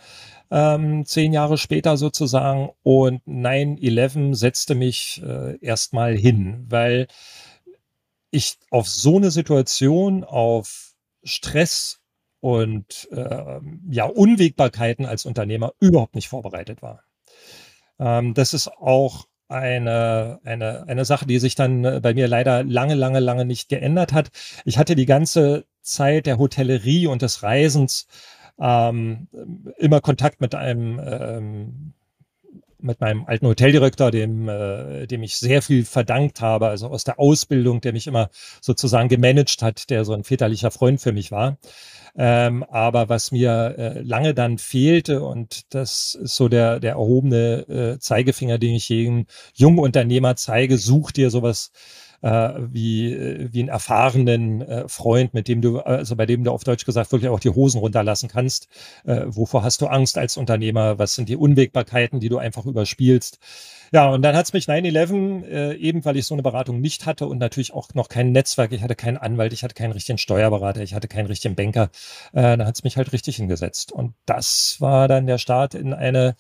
ähm, 0.52 1.06
zehn 1.06 1.34
Jahre 1.34 1.58
später 1.58 1.98
sozusagen, 1.98 2.70
und 2.84 3.22
9-11 3.28 4.36
setzte 4.36 4.76
mich 4.76 5.22
äh, 5.26 5.58
erstmal 5.60 6.16
hin, 6.16 6.66
weil 6.70 7.08
ich 8.32 8.58
auf 8.70 8.88
so 8.88 9.18
eine 9.18 9.32
Situation, 9.32 10.24
auf 10.24 10.94
Stress 11.24 12.00
und 12.40 13.08
äh, 13.12 13.60
ja, 13.90 14.06
Unwägbarkeiten 14.06 15.06
als 15.06 15.26
Unternehmer 15.26 15.74
überhaupt 15.80 16.16
nicht 16.16 16.28
vorbereitet 16.28 16.82
war. 16.82 17.04
Ähm, 18.00 18.34
das 18.34 18.54
ist 18.54 18.68
auch 18.68 19.26
eine, 19.48 20.40
eine, 20.44 20.88
eine 20.88 21.06
Sache, 21.06 21.26
die 21.26 21.40
sich 21.40 21.56
dann 21.56 21.84
äh, 21.86 22.00
bei 22.02 22.14
mir 22.14 22.28
leider 22.28 22.64
lange, 22.64 22.96
lange, 22.96 23.20
lange 23.20 23.46
nicht 23.46 23.70
geändert 23.70 24.14
hat. 24.14 24.30
Ich 24.66 24.78
hatte 24.78 24.96
die 24.96 25.06
ganze 25.06 25.66
Zeit 25.82 26.26
der 26.26 26.38
Hotellerie 26.38 27.08
und 27.08 27.22
des 27.22 27.44
Reisens 27.44 28.08
ähm, 28.60 29.28
immer 29.78 30.02
Kontakt 30.02 30.42
mit 30.42 30.56
einem 30.56 31.00
ähm, 31.04 31.94
mit 32.86 33.02
meinem 33.02 33.26
alten 33.26 33.48
Hoteldirektor, 33.48 34.12
dem, 34.12 34.48
äh, 34.48 35.08
dem 35.08 35.24
ich 35.24 35.38
sehr 35.38 35.62
viel 35.62 35.84
verdankt 35.86 36.42
habe, 36.42 36.68
also 36.68 36.88
aus 36.88 37.04
der 37.04 37.20
Ausbildung, 37.20 37.82
der 37.82 37.94
mich 37.94 38.08
immer 38.08 38.30
sozusagen 38.62 39.10
gemanagt 39.10 39.62
hat, 39.62 39.90
der 39.90 40.06
so 40.06 40.14
ein 40.14 40.24
väterlicher 40.24 40.72
Freund 40.72 41.02
für 41.02 41.12
mich 41.12 41.32
war. 41.32 41.58
Ähm, 42.18 42.64
aber 42.64 43.10
was 43.10 43.32
mir 43.32 43.76
äh, 43.78 44.02
lange 44.02 44.34
dann 44.34 44.58
fehlte, 44.58 45.22
und 45.24 45.74
das 45.74 46.18
ist 46.22 46.36
so 46.36 46.48
der, 46.48 46.80
der 46.80 46.92
erhobene 46.94 47.68
äh, 47.68 48.00
Zeigefinger, 48.00 48.58
den 48.58 48.76
ich 48.76 48.88
jedem 48.88 49.26
jungen 49.54 49.80
Unternehmer 49.80 50.36
zeige, 50.38 50.78
such 50.78 51.12
dir 51.12 51.30
sowas 51.30 51.72
wie, 52.72 53.14
äh, 53.14 53.50
wie 53.52 53.60
einen 53.60 53.70
erfahrenen 53.70 54.62
äh, 54.62 54.88
Freund, 54.88 55.34
mit 55.34 55.48
dem 55.48 55.62
du, 55.62 55.80
also 55.80 56.16
bei 56.16 56.26
dem 56.26 56.44
du 56.44 56.52
auf 56.52 56.64
Deutsch 56.64 56.86
gesagt 56.86 57.12
wirklich 57.12 57.30
auch 57.30 57.40
die 57.40 57.50
Hosen 57.50 57.80
runterlassen 57.80 58.30
kannst. 58.30 58.68
Äh, 59.06 59.26
wovor 59.28 59.64
hast 59.64 59.82
du 59.82 59.88
Angst 59.88 60.18
als 60.18 60.38
Unternehmer? 60.38 60.98
Was 60.98 61.16
sind 61.16 61.30
die 61.30 61.36
Unwägbarkeiten, 61.36 62.20
die 62.20 62.30
du 62.30 62.38
einfach 62.38 62.66
überspielst? 62.66 63.40
Ja, 63.92 64.10
und 64.10 64.24
dann 64.24 64.36
hat's 64.36 64.54
mich 64.54 64.66
9-11, 64.66 65.46
äh, 65.46 65.76
eben 65.76 66.04
weil 66.04 66.18
ich 66.18 66.26
so 66.26 66.34
eine 66.34 66.42
Beratung 66.42 66.82
nicht 66.82 67.06
hatte 67.06 67.28
und 67.28 67.38
natürlich 67.38 67.74
auch 67.74 67.94
noch 67.94 68.10
kein 68.10 68.32
Netzwerk, 68.32 68.72
ich 68.72 68.82
hatte 68.82 68.96
keinen 68.96 69.18
Anwalt, 69.18 69.54
ich 69.54 69.64
hatte 69.64 69.76
keinen 69.76 69.94
richtigen 69.94 70.18
Steuerberater, 70.18 70.82
ich 70.82 70.94
hatte 70.94 71.08
keinen 71.08 71.28
richtigen 71.28 71.56
Banker, 71.56 71.90
äh, 72.34 72.58
da 72.58 72.66
hat's 72.66 72.84
mich 72.84 72.98
halt 72.98 73.14
richtig 73.14 73.36
hingesetzt. 73.38 73.92
Und 73.92 74.16
das 74.26 74.78
war 74.80 75.08
dann 75.08 75.28
der 75.28 75.38
Start 75.38 75.76
in 75.76 75.94
eine 75.94 76.36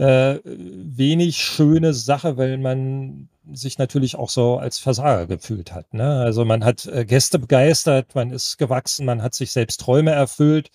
äh, 0.00 0.40
wenig 0.44 1.36
schöne 1.36 1.92
Sache, 1.92 2.38
weil 2.38 2.56
man 2.56 3.28
sich 3.52 3.76
natürlich 3.76 4.16
auch 4.16 4.30
so 4.30 4.56
als 4.56 4.78
Versager 4.78 5.26
gefühlt 5.26 5.72
hat. 5.72 5.92
Ne? 5.92 6.20
Also 6.20 6.46
man 6.46 6.64
hat 6.64 6.86
äh, 6.86 7.04
Gäste 7.04 7.38
begeistert, 7.38 8.14
man 8.14 8.30
ist 8.30 8.56
gewachsen, 8.56 9.04
man 9.04 9.22
hat 9.22 9.34
sich 9.34 9.52
selbst 9.52 9.78
Träume 9.80 10.12
erfüllt 10.12 10.70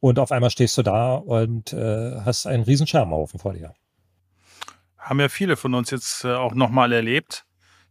und 0.00 0.18
auf 0.18 0.32
einmal 0.32 0.50
stehst 0.50 0.76
du 0.76 0.82
da 0.82 1.14
und 1.14 1.72
äh, 1.72 2.20
hast 2.24 2.46
einen 2.46 2.64
riesen 2.64 2.88
Scherbenhaufen 2.88 3.38
vor 3.38 3.52
dir. 3.52 3.74
Haben 4.96 5.20
ja 5.20 5.28
viele 5.28 5.56
von 5.56 5.74
uns 5.74 5.90
jetzt 5.90 6.24
äh, 6.24 6.34
auch 6.34 6.54
nochmal 6.54 6.92
erlebt. 6.92 7.44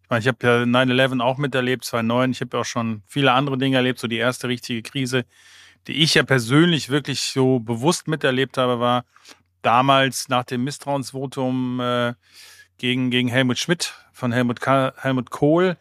Ich 0.03 0.09
meine, 0.09 0.19
ich 0.19 0.27
habe 0.27 0.45
ja 0.45 0.63
9-11 0.63 1.21
auch 1.21 1.37
miterlebt, 1.37 1.85
2009. 1.85 2.31
Ich 2.31 2.41
habe 2.41 2.57
ja 2.57 2.61
auch 2.61 2.65
schon 2.65 3.03
viele 3.07 3.31
andere 3.31 3.57
Dinge 3.57 3.77
erlebt. 3.77 3.99
So 3.99 4.07
die 4.07 4.17
erste 4.17 4.49
richtige 4.49 4.81
Krise, 4.81 5.23
die 5.87 6.03
ich 6.03 6.15
ja 6.15 6.23
persönlich 6.23 6.89
wirklich 6.89 7.21
so 7.21 7.59
bewusst 7.59 8.09
miterlebt 8.09 8.57
habe, 8.57 8.81
war 8.81 9.05
damals 9.61 10.29
nach 10.29 10.43
dem 10.43 10.63
Misstrauensvotum 10.63 11.79
äh, 11.79 12.13
gegen, 12.77 13.09
gegen 13.09 13.27
Helmut 13.27 13.57
Schmidt 13.57 13.93
von 14.13 14.31
Helmut, 14.31 14.61
Ka 14.61 14.93
Helmut 14.97 15.29
Kohl. 15.29 15.77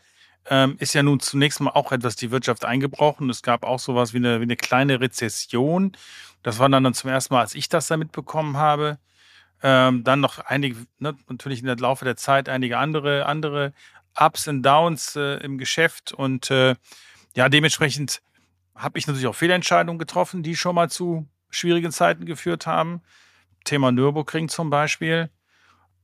Ähm, 0.48 0.76
ist 0.78 0.94
ja 0.94 1.02
nun 1.02 1.18
zunächst 1.20 1.60
mal 1.60 1.72
auch 1.72 1.90
etwas 1.92 2.16
die 2.16 2.30
Wirtschaft 2.30 2.64
eingebrochen. 2.64 3.28
Es 3.30 3.42
gab 3.42 3.64
auch 3.64 3.80
sowas 3.80 4.12
wie 4.12 4.18
eine, 4.18 4.40
wie 4.40 4.44
eine 4.44 4.56
kleine 4.56 5.00
Rezession. 5.00 5.92
Das 6.42 6.58
war 6.58 6.68
dann, 6.68 6.84
dann 6.84 6.94
zum 6.94 7.10
ersten 7.10 7.34
Mal, 7.34 7.40
als 7.40 7.54
ich 7.54 7.68
das 7.68 7.88
da 7.88 7.96
mitbekommen 7.96 8.56
habe. 8.56 8.98
Ähm, 9.62 10.04
dann 10.04 10.20
noch 10.20 10.38
einige, 10.38 10.76
ne, 10.98 11.16
natürlich 11.28 11.60
in 11.60 11.66
der 11.66 11.76
Laufe 11.76 12.04
der 12.04 12.16
Zeit 12.16 12.48
einige 12.48 12.78
andere, 12.78 13.26
andere 13.26 13.72
Ups 14.18 14.46
und 14.46 14.62
Downs 14.62 15.16
äh, 15.16 15.38
im 15.42 15.58
Geschäft. 15.58 16.12
Und 16.12 16.50
äh, 16.50 16.76
ja, 17.34 17.48
dementsprechend 17.48 18.22
habe 18.74 18.98
ich 18.98 19.06
natürlich 19.06 19.26
auch 19.26 19.34
Fehlentscheidungen 19.34 19.98
getroffen, 19.98 20.42
die 20.42 20.54
schon 20.54 20.74
mal 20.74 20.90
zu 20.90 21.26
schwierigen 21.50 21.90
Zeiten 21.90 22.26
geführt 22.26 22.66
haben. 22.66 23.02
Thema 23.66 23.92
Nürburgring 23.92 24.48
zum 24.48 24.70
Beispiel. 24.70 25.30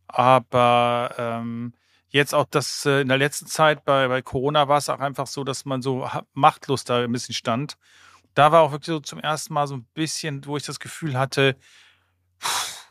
Aber 0.08 1.14
ähm, 1.16 1.72
jetzt 2.10 2.34
auch 2.34 2.46
das 2.50 2.84
äh, 2.84 3.00
in 3.00 3.08
der 3.08 3.16
letzten 3.16 3.46
Zeit 3.46 3.84
bei, 3.84 4.08
bei 4.08 4.20
Corona 4.20 4.68
war 4.68 4.78
es 4.78 4.90
auch 4.90 5.00
einfach 5.00 5.26
so, 5.26 5.44
dass 5.44 5.64
man 5.64 5.80
so 5.80 6.08
machtlos 6.34 6.84
da 6.84 7.02
ein 7.02 7.12
bisschen 7.12 7.34
stand. 7.34 7.78
Da 8.34 8.52
war 8.52 8.62
auch 8.62 8.72
wirklich 8.72 8.88
so 8.88 9.00
zum 9.00 9.20
ersten 9.20 9.54
Mal 9.54 9.66
so 9.66 9.76
ein 9.76 9.86
bisschen, 9.94 10.44
wo 10.46 10.56
ich 10.56 10.64
das 10.64 10.80
Gefühl 10.80 11.18
hatte, 11.18 11.56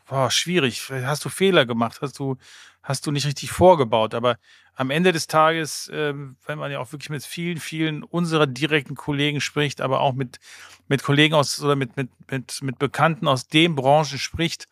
war 0.06 0.30
schwierig. 0.30 0.90
Hast 0.90 1.24
du 1.24 1.28
Fehler 1.28 1.66
gemacht? 1.66 2.00
Hast 2.02 2.18
du, 2.18 2.36
hast 2.82 3.06
du 3.06 3.10
nicht 3.10 3.26
richtig 3.26 3.50
vorgebaut? 3.50 4.14
Aber 4.14 4.36
am 4.74 4.90
Ende 4.90 5.12
des 5.12 5.26
Tages, 5.26 5.88
äh, 5.88 6.14
wenn 6.46 6.58
man 6.58 6.72
ja 6.72 6.80
auch 6.80 6.92
wirklich 6.92 7.10
mit 7.10 7.24
vielen, 7.24 7.58
vielen 7.58 8.02
unserer 8.02 8.46
direkten 8.46 8.94
Kollegen 8.94 9.40
spricht, 9.40 9.80
aber 9.80 10.00
auch 10.00 10.14
mit, 10.14 10.40
mit 10.88 11.02
Kollegen 11.02 11.34
aus 11.34 11.62
oder 11.62 11.76
mit, 11.76 11.96
mit, 11.96 12.10
mit, 12.30 12.62
mit 12.62 12.78
Bekannten 12.78 13.28
aus 13.28 13.46
den 13.46 13.74
Branchen 13.74 14.18
spricht, 14.18 14.66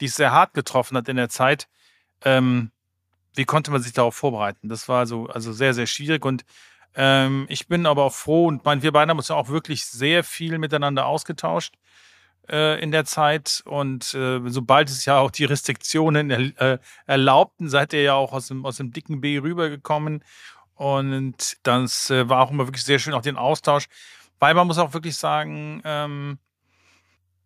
die 0.00 0.06
es 0.06 0.16
sehr 0.16 0.32
hart 0.32 0.54
getroffen 0.54 0.96
hat 0.96 1.08
in 1.08 1.16
der 1.16 1.28
Zeit, 1.28 1.68
ähm, 2.24 2.70
wie 3.34 3.44
konnte 3.44 3.70
man 3.70 3.82
sich 3.82 3.92
darauf 3.92 4.14
vorbereiten? 4.14 4.68
Das 4.68 4.88
war 4.88 5.06
so, 5.06 5.26
also 5.26 5.52
sehr, 5.52 5.74
sehr 5.74 5.86
schwierig 5.86 6.24
und 6.24 6.44
ähm, 6.94 7.46
ich 7.48 7.68
bin 7.68 7.86
aber 7.86 8.04
auch 8.04 8.12
froh 8.12 8.46
und 8.46 8.64
mein, 8.64 8.82
wir 8.82 8.92
beide 8.92 9.10
haben 9.10 9.18
uns 9.18 9.28
ja 9.28 9.36
auch 9.36 9.48
wirklich 9.48 9.86
sehr 9.86 10.24
viel 10.24 10.58
miteinander 10.58 11.06
ausgetauscht 11.06 11.74
in 12.48 12.90
der 12.90 13.04
Zeit. 13.04 13.62
Und 13.64 14.14
äh, 14.14 14.40
sobald 14.46 14.90
es 14.90 15.04
ja 15.04 15.18
auch 15.18 15.30
die 15.30 15.44
Restriktionen 15.44 16.30
äh, 16.30 16.78
erlaubten, 17.06 17.68
seid 17.68 17.92
ihr 17.92 18.02
ja 18.02 18.14
auch 18.14 18.32
aus 18.32 18.48
dem, 18.48 18.66
aus 18.66 18.76
dem 18.76 18.92
dicken 18.92 19.20
B 19.20 19.38
rübergekommen. 19.38 20.22
Und 20.74 21.58
das 21.62 22.10
äh, 22.10 22.28
war 22.28 22.40
auch 22.40 22.50
immer 22.50 22.66
wirklich 22.66 22.84
sehr 22.84 22.98
schön, 22.98 23.14
auch 23.14 23.22
den 23.22 23.36
Austausch, 23.36 23.86
weil 24.40 24.54
man 24.54 24.66
muss 24.66 24.78
auch 24.78 24.94
wirklich 24.94 25.16
sagen, 25.16 25.80
ähm, 25.84 26.38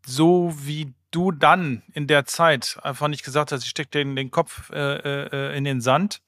so 0.06 0.54
wie 0.58 0.94
du 1.10 1.32
dann 1.32 1.82
in 1.92 2.06
der 2.06 2.24
Zeit 2.24 2.78
einfach 2.82 3.08
nicht 3.08 3.24
gesagt 3.24 3.52
hast, 3.52 3.64
ich 3.64 3.70
stecke 3.70 3.90
den, 3.90 4.16
den 4.16 4.30
Kopf 4.30 4.70
äh, 4.70 5.24
äh, 5.26 5.56
in 5.56 5.64
den 5.64 5.80
Sand, 5.80 6.22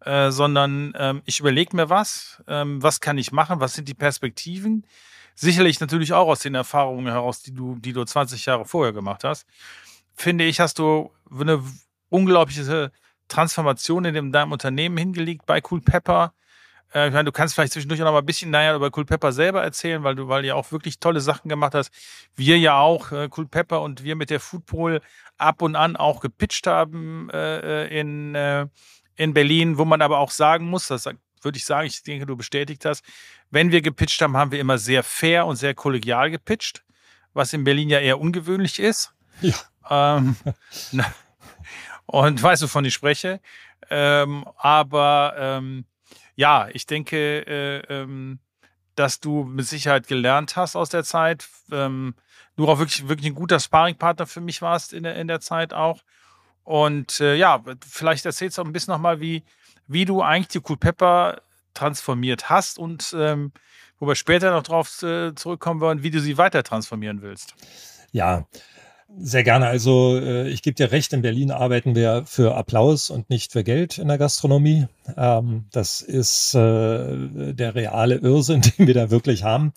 äh, 0.00 0.30
sondern 0.30 0.92
ähm, 0.96 1.22
ich 1.24 1.40
überlege 1.40 1.76
mir 1.76 1.88
was, 1.88 2.42
ähm, 2.48 2.82
was 2.82 3.00
kann 3.00 3.18
ich 3.18 3.32
machen, 3.32 3.60
was 3.60 3.74
sind 3.74 3.88
die 3.88 3.94
Perspektiven. 3.94 4.86
Sicherlich 5.34 5.80
natürlich 5.80 6.12
auch 6.12 6.28
aus 6.28 6.40
den 6.40 6.54
Erfahrungen 6.54 7.06
heraus, 7.06 7.42
die 7.42 7.54
du, 7.54 7.76
die 7.76 7.92
du 7.92 8.04
20 8.04 8.46
Jahre 8.46 8.64
vorher 8.64 8.92
gemacht 8.92 9.24
hast. 9.24 9.46
Finde 10.14 10.44
ich, 10.44 10.60
hast 10.60 10.78
du 10.78 11.10
eine 11.30 11.62
unglaubliche 12.10 12.92
Transformation 13.28 14.04
in 14.04 14.32
deinem 14.32 14.52
Unternehmen 14.52 14.98
hingelegt 14.98 15.46
bei 15.46 15.62
Cool 15.70 15.80
Pepper 15.80 16.34
äh, 16.94 17.08
ich 17.08 17.12
meine, 17.12 17.24
du 17.24 17.32
kannst 17.32 17.54
vielleicht 17.54 17.72
zwischendurch 17.72 18.00
noch 18.00 18.12
mal 18.12 18.18
ein 18.18 18.26
bisschen 18.26 18.50
naja 18.50 18.74
über 18.74 18.90
Cool 18.94 19.04
Pepper 19.04 19.32
selber 19.32 19.62
erzählen, 19.62 20.02
weil 20.02 20.14
du, 20.14 20.28
weil 20.28 20.42
du 20.42 20.48
ja 20.48 20.54
auch 20.54 20.72
wirklich 20.72 20.98
tolle 21.00 21.20
Sachen 21.20 21.48
gemacht 21.48 21.74
hast. 21.74 21.92
Wir 22.36 22.58
ja 22.58 22.78
auch, 22.78 23.12
äh, 23.12 23.28
Cool 23.36 23.46
Pepper 23.46 23.82
und 23.82 24.04
wir 24.04 24.16
mit 24.16 24.30
der 24.30 24.40
Foodpol 24.40 25.00
ab 25.38 25.62
und 25.62 25.76
an 25.76 25.96
auch 25.96 26.20
gepitcht 26.20 26.66
haben 26.66 27.30
äh, 27.30 27.84
äh 27.84 28.00
in, 28.00 28.34
äh, 28.34 28.66
in 29.16 29.34
Berlin, 29.34 29.78
wo 29.78 29.84
man 29.84 30.02
aber 30.02 30.18
auch 30.18 30.30
sagen 30.30 30.66
muss, 30.66 30.88
das 30.88 31.08
würde 31.44 31.58
ich 31.58 31.64
sagen, 31.64 31.86
ich 31.86 32.02
denke, 32.02 32.26
du 32.26 32.36
bestätigt 32.36 32.84
hast, 32.84 33.04
wenn 33.50 33.70
wir 33.70 33.82
gepitcht 33.82 34.20
haben, 34.22 34.36
haben 34.36 34.52
wir 34.52 34.60
immer 34.60 34.78
sehr 34.78 35.02
fair 35.02 35.46
und 35.46 35.56
sehr 35.56 35.74
kollegial 35.74 36.30
gepitcht, 36.30 36.84
was 37.34 37.52
in 37.52 37.64
Berlin 37.64 37.90
ja 37.90 37.98
eher 37.98 38.20
ungewöhnlich 38.20 38.78
ist. 38.78 39.12
Ja. 39.40 39.54
Ähm, 39.90 40.36
und 42.06 42.42
weißt 42.42 42.62
du, 42.62 42.66
wovon 42.66 42.84
ich 42.84 42.94
spreche. 42.94 43.40
Ähm, 43.90 44.46
aber 44.56 45.34
ähm, 45.36 45.84
ja, 46.34 46.68
ich 46.72 46.86
denke, 46.86 47.46
äh, 47.46 47.78
ähm, 47.92 48.38
dass 48.94 49.20
du 49.20 49.44
mit 49.44 49.66
Sicherheit 49.66 50.06
gelernt 50.06 50.56
hast 50.56 50.76
aus 50.76 50.90
der 50.90 51.04
Zeit. 51.04 51.48
Ähm, 51.70 52.14
du 52.56 52.68
auch 52.68 52.78
wirklich, 52.78 53.08
wirklich 53.08 53.30
ein 53.30 53.34
guter 53.34 53.60
Sparringpartner 53.60 54.26
für 54.26 54.40
mich 54.40 54.62
warst 54.62 54.92
in 54.92 55.02
der, 55.02 55.16
in 55.16 55.28
der 55.28 55.40
Zeit 55.40 55.72
auch. 55.72 56.02
Und 56.64 57.20
äh, 57.20 57.34
ja, 57.34 57.62
vielleicht 57.86 58.24
erzählst 58.24 58.58
du 58.58 58.62
auch 58.62 58.66
ein 58.66 58.72
bisschen 58.72 58.92
nochmal, 58.92 59.20
wie, 59.20 59.42
wie 59.86 60.04
du 60.04 60.22
eigentlich 60.22 60.48
die 60.48 60.60
Cool 60.68 60.76
Pepper 60.76 61.42
transformiert 61.74 62.50
hast 62.50 62.78
und 62.78 63.14
ähm, 63.18 63.52
wo 63.98 64.06
wir 64.06 64.14
später 64.14 64.50
noch 64.50 64.62
drauf 64.62 65.02
äh, 65.02 65.34
zurückkommen 65.34 65.80
wollen, 65.80 66.02
wie 66.02 66.10
du 66.10 66.20
sie 66.20 66.38
weiter 66.38 66.62
transformieren 66.62 67.22
willst. 67.22 67.54
Ja, 68.10 68.46
sehr 69.18 69.44
gerne. 69.44 69.66
Also 69.66 70.18
äh, 70.18 70.48
ich 70.48 70.62
gebe 70.62 70.74
dir 70.74 70.90
recht, 70.90 71.12
in 71.12 71.22
Berlin 71.22 71.50
arbeiten 71.50 71.94
wir 71.94 72.24
für 72.26 72.56
Applaus 72.56 73.10
und 73.10 73.30
nicht 73.30 73.52
für 73.52 73.62
Geld 73.62 73.98
in 73.98 74.08
der 74.08 74.18
Gastronomie. 74.18 74.86
Ähm, 75.16 75.66
das 75.70 76.00
ist 76.00 76.54
äh, 76.54 77.52
der 77.52 77.74
reale 77.74 78.16
Irrsinn, 78.16 78.62
den 78.78 78.86
wir 78.86 78.94
da 78.94 79.10
wirklich 79.10 79.44
haben 79.44 79.72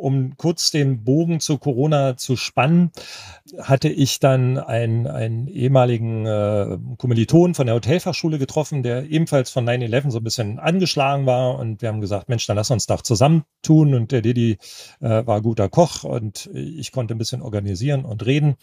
um 0.00 0.36
kurz 0.36 0.70
den 0.70 1.04
Bogen 1.04 1.40
zu 1.40 1.58
Corona 1.58 2.16
zu 2.16 2.36
spannen, 2.36 2.90
hatte 3.60 3.88
ich 3.88 4.18
dann 4.18 4.58
einen, 4.58 5.06
einen 5.06 5.46
ehemaligen 5.46 6.26
äh, 6.26 6.78
Kommiliton 6.96 7.54
von 7.54 7.66
der 7.66 7.74
Hotelfachschule 7.74 8.38
getroffen, 8.38 8.82
der 8.82 9.10
ebenfalls 9.10 9.50
von 9.50 9.68
9-11 9.68 10.10
so 10.10 10.18
ein 10.18 10.24
bisschen 10.24 10.58
angeschlagen 10.58 11.26
war. 11.26 11.58
Und 11.58 11.82
wir 11.82 11.88
haben 11.90 12.00
gesagt, 12.00 12.28
Mensch, 12.28 12.46
dann 12.46 12.56
lass 12.56 12.70
uns 12.70 12.86
doch 12.86 13.02
zusammentun. 13.02 13.94
Und 13.94 14.12
der 14.12 14.22
Didi 14.22 14.58
äh, 15.00 15.26
war 15.26 15.42
guter 15.42 15.68
Koch 15.68 16.04
und 16.04 16.48
ich 16.54 16.92
konnte 16.92 17.14
ein 17.14 17.18
bisschen 17.18 17.42
organisieren 17.42 18.04
und 18.04 18.24
reden. 18.24 18.56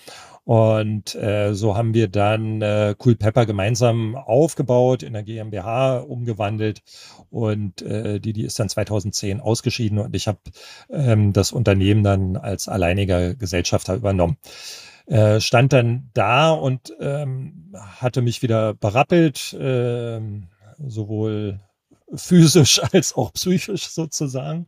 Und 0.44 1.14
äh, 1.16 1.54
so 1.54 1.76
haben 1.76 1.94
wir 1.94 2.08
dann 2.08 2.62
äh, 2.62 2.96
Cool 3.04 3.16
Pepper 3.16 3.46
gemeinsam 3.46 4.16
aufgebaut, 4.16 5.04
in 5.04 5.14
der 5.14 5.24
GmbH 5.24 5.98
umgewandelt. 5.98 6.82
Und 7.30 7.82
äh, 7.82 8.20
Didi 8.20 8.44
ist 8.44 8.58
dann 8.58 8.70
2010 8.70 9.42
ausgeschieden 9.42 10.00
und 10.00 10.16
ich 10.16 10.28
habe 10.28 10.40
ähm, 10.90 11.27
das 11.34 11.52
Unternehmen 11.52 12.04
dann 12.04 12.38
als 12.38 12.68
alleiniger 12.68 13.36
Gesellschafter 13.36 13.96
übernommen. 13.96 14.38
Äh, 15.06 15.40
stand 15.40 15.72
dann 15.74 16.10
da 16.14 16.52
und 16.52 16.94
ähm, 17.00 17.74
hatte 17.74 18.22
mich 18.22 18.42
wieder 18.42 18.74
berappelt, 18.74 19.54
äh, 19.54 20.20
sowohl 20.86 21.60
physisch 22.14 22.82
als 22.92 23.16
auch 23.16 23.32
psychisch 23.34 23.88
sozusagen 23.88 24.68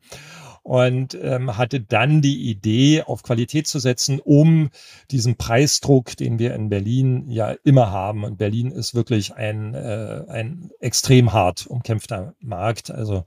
und 0.64 1.18
ähm, 1.22 1.58
hatte 1.58 1.82
dann 1.82 2.22
die 2.22 2.50
Idee, 2.50 3.04
auf 3.04 3.24
Qualität 3.24 3.68
zu 3.68 3.80
setzen, 3.80 4.20
um 4.20 4.70
diesen 5.10 5.36
Preisdruck, 5.36 6.16
den 6.16 6.38
wir 6.38 6.54
in 6.54 6.70
Berlin 6.70 7.30
ja 7.30 7.56
immer 7.64 7.92
haben. 7.92 8.24
Und 8.24 8.38
Berlin 8.38 8.72
ist 8.72 8.94
wirklich 8.94 9.34
ein, 9.34 9.74
äh, 9.74 10.26
ein 10.28 10.70
extrem 10.80 11.34
hart 11.34 11.66
umkämpfter 11.66 12.36
Markt. 12.40 12.92
Also 12.92 13.24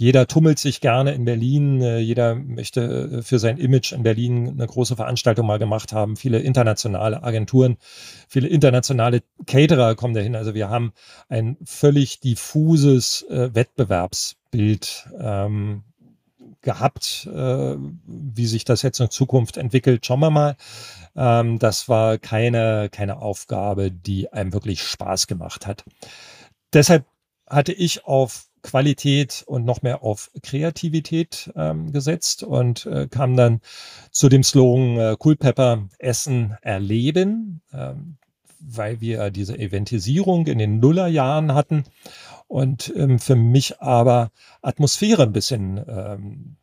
jeder 0.00 0.28
tummelt 0.28 0.60
sich 0.60 0.80
gerne 0.80 1.12
in 1.12 1.24
Berlin, 1.24 1.82
äh, 1.82 1.98
jeder 1.98 2.36
möchte 2.36 3.18
äh, 3.18 3.22
für 3.22 3.40
sein 3.40 3.58
Image 3.58 3.92
in 3.92 4.04
Berlin 4.04 4.48
eine 4.48 4.66
große 4.66 4.94
Veranstaltung 4.94 5.44
mal 5.44 5.58
gemacht 5.58 5.92
haben. 5.92 6.16
Viele 6.16 6.38
internationale 6.38 7.24
Agenturen, 7.24 7.78
viele 8.28 8.46
internationale 8.46 9.24
Caterer 9.46 9.96
kommen 9.96 10.14
dahin. 10.14 10.36
Also 10.36 10.54
wir 10.54 10.70
haben 10.70 10.92
ein 11.28 11.56
völlig 11.64 12.20
diffuses 12.20 13.22
äh, 13.28 13.52
Wettbewerbsbild 13.52 15.08
ähm, 15.18 15.82
gehabt. 16.62 17.28
Äh, 17.34 17.76
wie 18.06 18.46
sich 18.46 18.64
das 18.64 18.82
jetzt 18.82 19.00
in 19.00 19.10
Zukunft 19.10 19.56
entwickelt, 19.56 20.06
schauen 20.06 20.20
wir 20.20 20.30
mal. 20.30 20.56
Ähm, 21.16 21.58
das 21.58 21.88
war 21.88 22.18
keine, 22.18 22.88
keine 22.88 23.20
Aufgabe, 23.20 23.90
die 23.90 24.32
einem 24.32 24.52
wirklich 24.52 24.80
Spaß 24.80 25.26
gemacht 25.26 25.66
hat. 25.66 25.84
Deshalb 26.72 27.04
hatte 27.48 27.72
ich 27.72 28.04
auf 28.04 28.47
Qualität 28.62 29.44
und 29.46 29.64
noch 29.64 29.82
mehr 29.82 30.02
auf 30.02 30.30
Kreativität 30.42 31.50
ähm, 31.56 31.92
gesetzt 31.92 32.42
und 32.42 32.86
äh, 32.86 33.08
kam 33.08 33.36
dann 33.36 33.60
zu 34.10 34.28
dem 34.28 34.42
Slogan 34.42 34.96
äh, 34.98 35.16
Cool 35.22 35.36
Pepper 35.36 35.88
Essen 35.98 36.56
erleben, 36.62 37.60
ähm, 37.72 38.16
weil 38.60 39.00
wir 39.00 39.30
diese 39.30 39.58
Eventisierung 39.58 40.46
in 40.46 40.58
den 40.58 40.80
Nullerjahren 40.80 41.54
hatten 41.54 41.84
und 42.48 42.92
ähm, 42.96 43.18
für 43.18 43.36
mich 43.36 43.80
aber 43.80 44.30
Atmosphäre 44.62 45.22
ein 45.22 45.32
bisschen 45.32 45.84
ähm, 45.86 46.56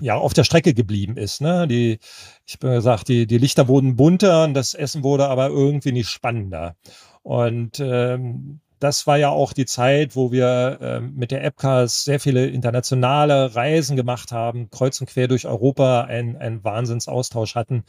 ja 0.00 0.16
auf 0.16 0.34
der 0.34 0.44
Strecke 0.44 0.74
geblieben 0.74 1.16
ist. 1.16 1.40
Ne? 1.40 1.68
Die, 1.68 1.98
ich 2.46 2.58
bin 2.58 2.70
gesagt, 2.70 3.08
die, 3.08 3.26
die 3.26 3.38
Lichter 3.38 3.68
wurden 3.68 3.96
bunter 3.96 4.44
und 4.44 4.54
das 4.54 4.74
Essen 4.74 5.02
wurde 5.02 5.28
aber 5.28 5.48
irgendwie 5.48 5.92
nicht 5.92 6.08
spannender. 6.08 6.76
Und 7.22 7.78
ähm, 7.80 8.60
das 8.82 9.06
war 9.06 9.16
ja 9.16 9.28
auch 9.28 9.52
die 9.52 9.64
Zeit, 9.64 10.16
wo 10.16 10.32
wir 10.32 10.78
äh, 10.80 11.00
mit 11.00 11.30
der 11.30 11.44
Epcas 11.44 12.02
sehr 12.02 12.18
viele 12.18 12.46
internationale 12.46 13.54
Reisen 13.54 13.96
gemacht 13.96 14.32
haben, 14.32 14.70
kreuz 14.70 15.00
und 15.00 15.06
quer 15.06 15.28
durch 15.28 15.46
Europa 15.46 16.02
einen, 16.02 16.36
einen 16.36 16.64
Wahnsinnsaustausch 16.64 17.54
hatten, 17.54 17.84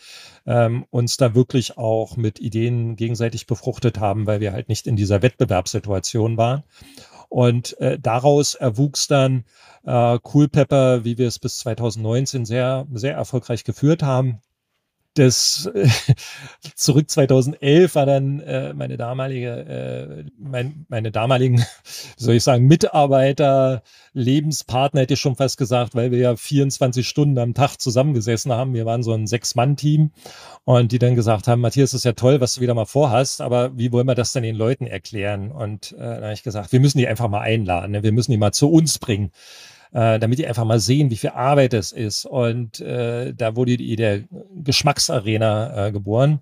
ähm, 0.46 0.86
uns 0.92 1.18
da 1.18 1.34
wirklich 1.34 1.80
auch 1.80 2.16
mit 2.16 2.40
Ideen 2.40 2.96
gegenseitig 2.96 3.48
befruchtet 3.48 4.00
haben, 4.00 4.28
weil 4.28 4.40
wir 4.40 4.54
halt 4.54 4.70
nicht 4.70 4.86
in 4.86 4.96
dieser 4.96 5.24
Wettbewerbssituation 5.24 6.38
waren. 6.38 6.64
Und 7.28 7.76
äh, 7.80 7.98
daraus 8.00 8.54
erwuchs 8.54 9.08
dann 9.08 9.46
äh, 9.86 10.20
Cool 10.32 10.48
Pepper, 10.48 11.04
wie 11.04 11.18
wir 11.18 11.28
es 11.28 11.40
bis 11.40 11.58
2019 11.58 12.46
sehr, 12.46 12.86
sehr 12.94 13.16
erfolgreich 13.16 13.64
geführt 13.64 14.04
haben 14.04 14.42
das 15.14 15.70
äh, 15.74 15.88
zurück 16.76 17.10
2011 17.10 17.96
war 17.96 18.06
dann 18.06 18.40
äh, 18.40 18.74
meine 18.74 18.98
damalige, 18.98 19.50
äh, 19.50 20.24
mein, 20.38 20.86
meine 20.90 21.12
damaligen, 21.12 21.60
wie 22.18 22.24
soll 22.24 22.36
ich 22.36 22.44
sagen, 22.44 22.66
Mitarbeiter, 22.66 23.84
Lebenspartner 24.14 25.02
hätte 25.02 25.16
ich 25.16 25.20
schon 25.20 25.36
fast 25.36 25.58
gesagt, 25.58 25.96
weil 25.96 26.12
wir 26.12 26.20
ja 26.20 26.36
24 26.36 27.08
Stunden 27.08 27.38
am 27.38 27.54
Tag 27.54 27.78
zusammengesessen 27.78 28.52
haben. 28.52 28.74
Wir 28.74 28.86
waren 28.86 29.04
so 29.04 29.14
ein 29.14 29.28
Sechs-Mann-Team 29.28 30.12
und 30.66 30.92
die 30.92 31.00
dann 31.00 31.16
gesagt 31.16 31.48
haben, 31.48 31.62
Matthias, 31.62 31.94
ist 31.94 32.06
ja 32.06 32.14
toll, 32.14 32.42
was 32.42 32.56
du 32.56 32.62
wieder 32.62 32.74
mal 32.74 32.86
vorhast, 32.86 33.42
aber 33.42 33.78
wie 33.78 33.92
wollen 33.92 34.08
wir 34.08 34.16
das 34.16 34.32
dann 34.32 34.44
den 34.44 34.56
Leuten 34.56 34.86
erklären? 34.86 35.52
Und 35.52 35.94
äh, 35.94 35.98
dann 36.00 36.24
habe 36.24 36.34
ich 36.34 36.44
gesagt, 36.44 36.72
wir 36.72 36.80
müssen 36.80 36.98
die 36.98 37.08
einfach 37.08 37.30
mal 37.30 37.42
einladen, 37.42 37.92
ne? 37.92 38.04
wir 38.04 38.12
müssen 38.12 38.32
die 38.32 38.38
mal 38.38 38.52
zu 38.52 38.70
uns 38.72 39.00
bringen 39.00 39.32
äh, 39.94 40.20
damit 40.20 40.40
die 40.40 40.48
einfach 40.48 40.66
mal 40.66 40.80
sehen, 40.80 41.10
wie 41.12 41.18
viel 41.18 41.32
Arbeit 41.32 41.74
es 41.74 41.92
ist. 41.92 42.26
Und 42.26 42.80
äh, 42.80 43.34
da 43.34 43.56
wurde 43.56 43.78
die 43.78 43.96
der 43.96 44.22
Geschmacksarena 44.64 45.88
äh, 45.88 45.92
geboren. 45.92 46.40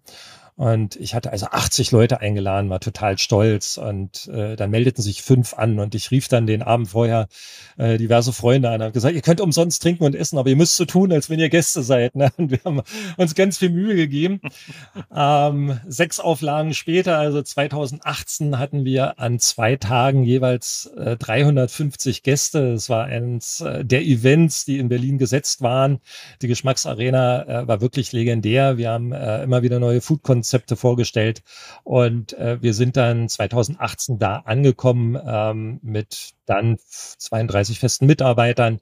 Und 0.61 0.95
ich 0.97 1.15
hatte 1.15 1.31
also 1.31 1.47
80 1.47 1.89
Leute 1.89 2.21
eingeladen, 2.21 2.69
war 2.69 2.79
total 2.79 3.17
stolz. 3.17 3.77
Und 3.77 4.27
äh, 4.27 4.55
dann 4.55 4.69
meldeten 4.69 5.03
sich 5.03 5.23
fünf 5.23 5.55
an. 5.55 5.79
Und 5.79 5.95
ich 5.95 6.11
rief 6.11 6.27
dann 6.27 6.45
den 6.45 6.61
Abend 6.61 6.89
vorher 6.89 7.29
äh, 7.77 7.97
diverse 7.97 8.31
Freunde 8.31 8.69
an 8.69 8.75
und 8.75 8.81
habe 8.83 8.91
gesagt, 8.91 9.15
ihr 9.15 9.23
könnt 9.23 9.41
umsonst 9.41 9.81
trinken 9.81 10.03
und 10.03 10.13
essen, 10.13 10.37
aber 10.37 10.51
ihr 10.51 10.55
müsst 10.55 10.75
so 10.75 10.85
tun, 10.85 11.11
als 11.11 11.31
wenn 11.31 11.39
ihr 11.39 11.49
Gäste 11.49 11.81
seid. 11.81 12.15
Ne? 12.15 12.29
Und 12.37 12.51
wir 12.51 12.59
haben 12.63 12.83
uns 13.17 13.33
ganz 13.33 13.57
viel 13.57 13.71
Mühe 13.71 13.95
gegeben. 13.95 14.39
ähm, 15.15 15.79
sechs 15.87 16.19
Auflagen 16.19 16.75
später, 16.75 17.17
also 17.17 17.41
2018, 17.41 18.59
hatten 18.59 18.85
wir 18.85 19.17
an 19.19 19.39
zwei 19.39 19.77
Tagen 19.77 20.21
jeweils 20.21 20.91
äh, 20.95 21.17
350 21.17 22.21
Gäste. 22.21 22.73
Es 22.73 22.87
war 22.87 23.05
eines 23.05 23.61
äh, 23.61 23.83
der 23.83 24.03
Events, 24.03 24.65
die 24.65 24.77
in 24.77 24.89
Berlin 24.89 25.17
gesetzt 25.17 25.63
waren. 25.63 26.01
Die 26.43 26.47
Geschmacksarena 26.47 27.63
äh, 27.63 27.67
war 27.67 27.81
wirklich 27.81 28.11
legendär. 28.11 28.77
Wir 28.77 28.91
haben 28.91 29.11
äh, 29.11 29.41
immer 29.41 29.63
wieder 29.63 29.79
neue 29.79 30.01
Food-Konzepte 30.01 30.50
Konzepte 30.51 30.75
vorgestellt. 30.75 31.43
Und 31.85 32.33
äh, 32.33 32.61
wir 32.61 32.73
sind 32.73 32.97
dann 32.97 33.29
2018 33.29 34.19
da 34.19 34.37
angekommen 34.39 35.17
ähm, 35.25 35.79
mit 35.81 36.31
dann 36.45 36.77
32 37.19 37.79
festen 37.79 38.05
Mitarbeitern, 38.05 38.81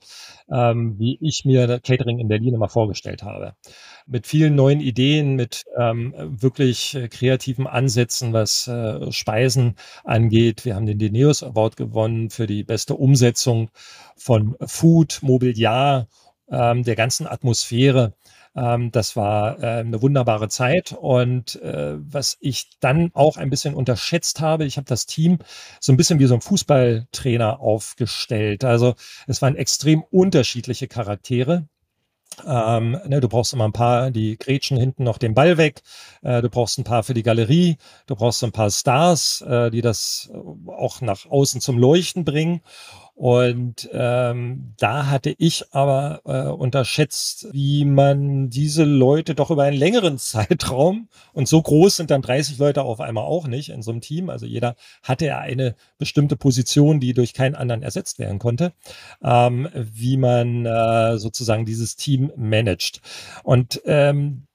ähm, 0.51 0.97
wie 0.97 1.19
ich 1.21 1.45
mir 1.45 1.79
Catering 1.79 2.17
in 2.17 2.27
Berlin 2.27 2.55
immer 2.55 2.69
vorgestellt 2.69 3.21
habe. 3.21 3.53
Mit 4.07 4.25
vielen 4.25 4.55
neuen 4.55 4.79
Ideen, 4.79 5.35
mit 5.35 5.65
ähm, 5.77 6.15
wirklich 6.17 6.95
äh, 6.95 7.07
kreativen 7.07 7.67
Ansätzen, 7.67 8.33
was 8.33 8.67
äh, 8.67 9.11
Speisen 9.11 9.75
angeht. 10.03 10.65
Wir 10.65 10.73
haben 10.73 10.87
den 10.87 10.97
Dineus 10.97 11.43
Award 11.43 11.77
gewonnen 11.77 12.31
für 12.31 12.47
die 12.47 12.63
beste 12.63 12.95
Umsetzung 12.95 13.69
von 14.17 14.55
Food, 14.65 15.19
Mobiliar, 15.21 16.07
ähm, 16.49 16.81
der 16.81 16.95
ganzen 16.95 17.27
Atmosphäre. 17.27 18.13
Ähm, 18.55 18.91
das 18.91 19.15
war 19.15 19.59
äh, 19.61 19.79
eine 19.79 20.01
wunderbare 20.01 20.49
Zeit. 20.49 20.93
Und 20.93 21.61
äh, 21.61 21.95
was 21.97 22.37
ich 22.39 22.69
dann 22.79 23.11
auch 23.13 23.37
ein 23.37 23.49
bisschen 23.49 23.73
unterschätzt 23.73 24.41
habe, 24.41 24.65
ich 24.65 24.77
habe 24.77 24.87
das 24.87 25.05
Team 25.05 25.39
so 25.79 25.91
ein 25.91 25.97
bisschen 25.97 26.19
wie 26.19 26.25
so 26.25 26.35
ein 26.35 26.41
Fußballtrainer 26.41 27.59
aufgestellt. 27.59 28.63
Also 28.63 28.95
es 29.27 29.41
waren 29.41 29.55
extrem 29.55 30.03
unterschiedliche 30.03 30.87
Charaktere. 30.87 31.67
Ähm, 32.45 32.97
ne, 33.05 33.19
du 33.19 33.27
brauchst 33.27 33.53
immer 33.53 33.65
ein 33.65 33.73
paar, 33.73 34.11
die 34.11 34.37
grätschen 34.37 34.77
hinten 34.77 35.03
noch 35.03 35.17
den 35.17 35.33
Ball 35.33 35.57
weg. 35.57 35.81
Äh, 36.21 36.41
du 36.41 36.49
brauchst 36.49 36.77
ein 36.77 36.83
paar 36.83 37.03
für 37.03 37.13
die 37.13 37.23
Galerie. 37.23 37.77
Du 38.05 38.15
brauchst 38.15 38.43
ein 38.43 38.51
paar 38.51 38.71
Stars, 38.71 39.41
äh, 39.41 39.71
die 39.71 39.81
das 39.81 40.31
auch 40.67 41.01
nach 41.01 41.25
außen 41.25 41.59
zum 41.59 41.77
Leuchten 41.77 42.25
bringen. 42.25 42.61
Und 43.19 43.89
ähm, 43.91 44.75
da 44.77 45.07
hatte 45.07 45.35
ich 45.37 45.65
aber 45.73 46.21
äh, 46.23 46.47
unterschätzt, 46.47 47.49
wie 47.51 47.83
man 47.83 48.49
diese 48.49 48.85
Leute 48.85 49.35
doch 49.35 49.51
über 49.51 49.63
einen 49.63 49.75
längeren 49.75 50.17
Zeitraum, 50.17 51.09
und 51.33 51.45
so 51.49 51.61
groß 51.61 51.97
sind 51.97 52.11
dann 52.11 52.21
30 52.21 52.59
Leute 52.59 52.83
auf 52.83 53.01
einmal 53.01 53.25
auch 53.25 53.45
nicht 53.45 53.71
in 53.71 53.81
so 53.81 53.91
einem 53.91 53.99
Team, 53.99 54.29
also 54.29 54.45
jeder 54.45 54.77
hatte 55.03 55.25
ja 55.25 55.37
eine 55.37 55.75
bestimmte 55.97 56.37
Position, 56.37 57.01
die 57.01 57.13
durch 57.13 57.33
keinen 57.33 57.55
anderen 57.55 57.83
ersetzt 57.83 58.19
werden 58.19 58.39
konnte, 58.39 58.71
ähm, 59.21 59.67
wie 59.73 60.15
man 60.15 60.65
äh, 60.65 61.17
sozusagen 61.17 61.65
dieses 61.65 61.97
Team 61.97 62.31
managt. 62.37 63.01
Und 63.43 63.81
ähm, 63.83 64.47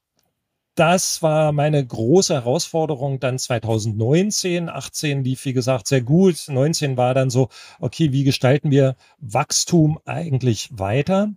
das 0.74 1.22
war 1.22 1.52
meine 1.52 1.84
große 1.84 2.34
Herausforderung 2.34 3.20
dann 3.20 3.38
2019. 3.38 4.68
18 4.68 5.22
lief, 5.22 5.44
wie 5.44 5.52
gesagt, 5.52 5.86
sehr 5.86 6.00
gut. 6.00 6.46
19 6.48 6.96
war 6.96 7.14
dann 7.14 7.30
so, 7.30 7.48
okay, 7.78 8.10
wie 8.12 8.24
gestalten 8.24 8.72
wir 8.72 8.96
Wachstum 9.18 9.98
eigentlich 10.04 10.70
weiter? 10.72 11.32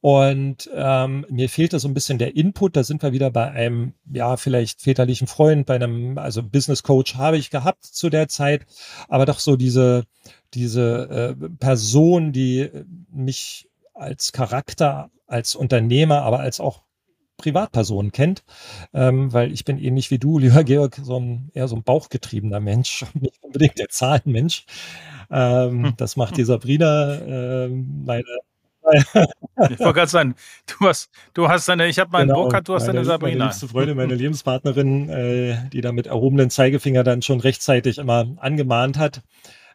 Und 0.00 0.70
ähm, 0.74 1.26
mir 1.28 1.50
fehlte 1.50 1.78
so 1.78 1.88
ein 1.88 1.94
bisschen 1.94 2.18
der 2.18 2.34
Input. 2.34 2.76
Da 2.76 2.84
sind 2.84 3.02
wir 3.02 3.12
wieder 3.12 3.30
bei 3.30 3.50
einem, 3.50 3.92
ja, 4.10 4.38
vielleicht 4.38 4.80
väterlichen 4.80 5.26
Freund, 5.26 5.66
bei 5.66 5.74
einem, 5.74 6.16
also 6.16 6.42
Business 6.42 6.82
Coach 6.82 7.16
habe 7.16 7.36
ich 7.36 7.50
gehabt 7.50 7.84
zu 7.84 8.08
der 8.08 8.28
Zeit, 8.28 8.64
aber 9.08 9.26
doch 9.26 9.38
so 9.38 9.56
diese, 9.56 10.04
diese 10.54 11.36
äh, 11.38 11.48
Person, 11.58 12.32
die 12.32 12.70
mich 13.10 13.68
als 13.92 14.32
Charakter, 14.32 15.10
als 15.26 15.54
Unternehmer, 15.54 16.22
aber 16.22 16.40
als 16.40 16.58
auch 16.58 16.87
Privatpersonen 17.38 18.12
kennt, 18.12 18.44
ähm, 18.92 19.32
weil 19.32 19.52
ich 19.52 19.64
bin 19.64 19.78
ähnlich 19.78 20.10
wie 20.10 20.18
du, 20.18 20.38
lieber 20.38 20.62
Georg, 20.64 21.00
so 21.02 21.18
ein 21.18 21.50
eher 21.54 21.68
so 21.68 21.76
ein 21.76 21.82
bauchgetriebener 21.82 22.60
Mensch, 22.60 23.06
nicht 23.14 23.42
unbedingt 23.42 23.78
der 23.78 23.88
Zahlenmensch. 23.88 24.66
Ähm, 25.30 25.84
hm. 25.84 25.94
Das 25.96 26.16
macht 26.16 26.36
die 26.36 26.44
Sabrina, 26.44 27.14
äh, 27.14 27.68
meine 27.68 28.24
ich 28.94 29.78
wollte 29.80 29.92
gerade 29.92 30.06
sagen, 30.06 30.34
du 30.66 30.86
hast, 30.86 31.10
du 31.34 31.48
hast 31.48 31.68
deine, 31.68 31.88
ich 31.88 31.98
habe 31.98 32.10
meinen 32.10 32.28
genau, 32.28 32.42
Burkhardt, 32.42 32.68
du 32.68 32.74
hast 32.74 32.86
meine, 32.86 32.94
deine 32.94 33.04
Sabrina. 33.04 33.38
Meine 33.38 33.44
liebste 33.50 33.68
Freundin, 33.68 33.96
meine 33.96 34.14
Lebenspartnerin, 34.14 35.08
äh, 35.08 35.68
die 35.70 35.80
da 35.80 35.92
mit 35.92 36.06
erhobenen 36.06 36.50
Zeigefinger 36.50 37.04
dann 37.04 37.22
schon 37.22 37.40
rechtzeitig 37.40 37.98
immer 37.98 38.26
angemahnt 38.38 38.98
hat, 38.98 39.22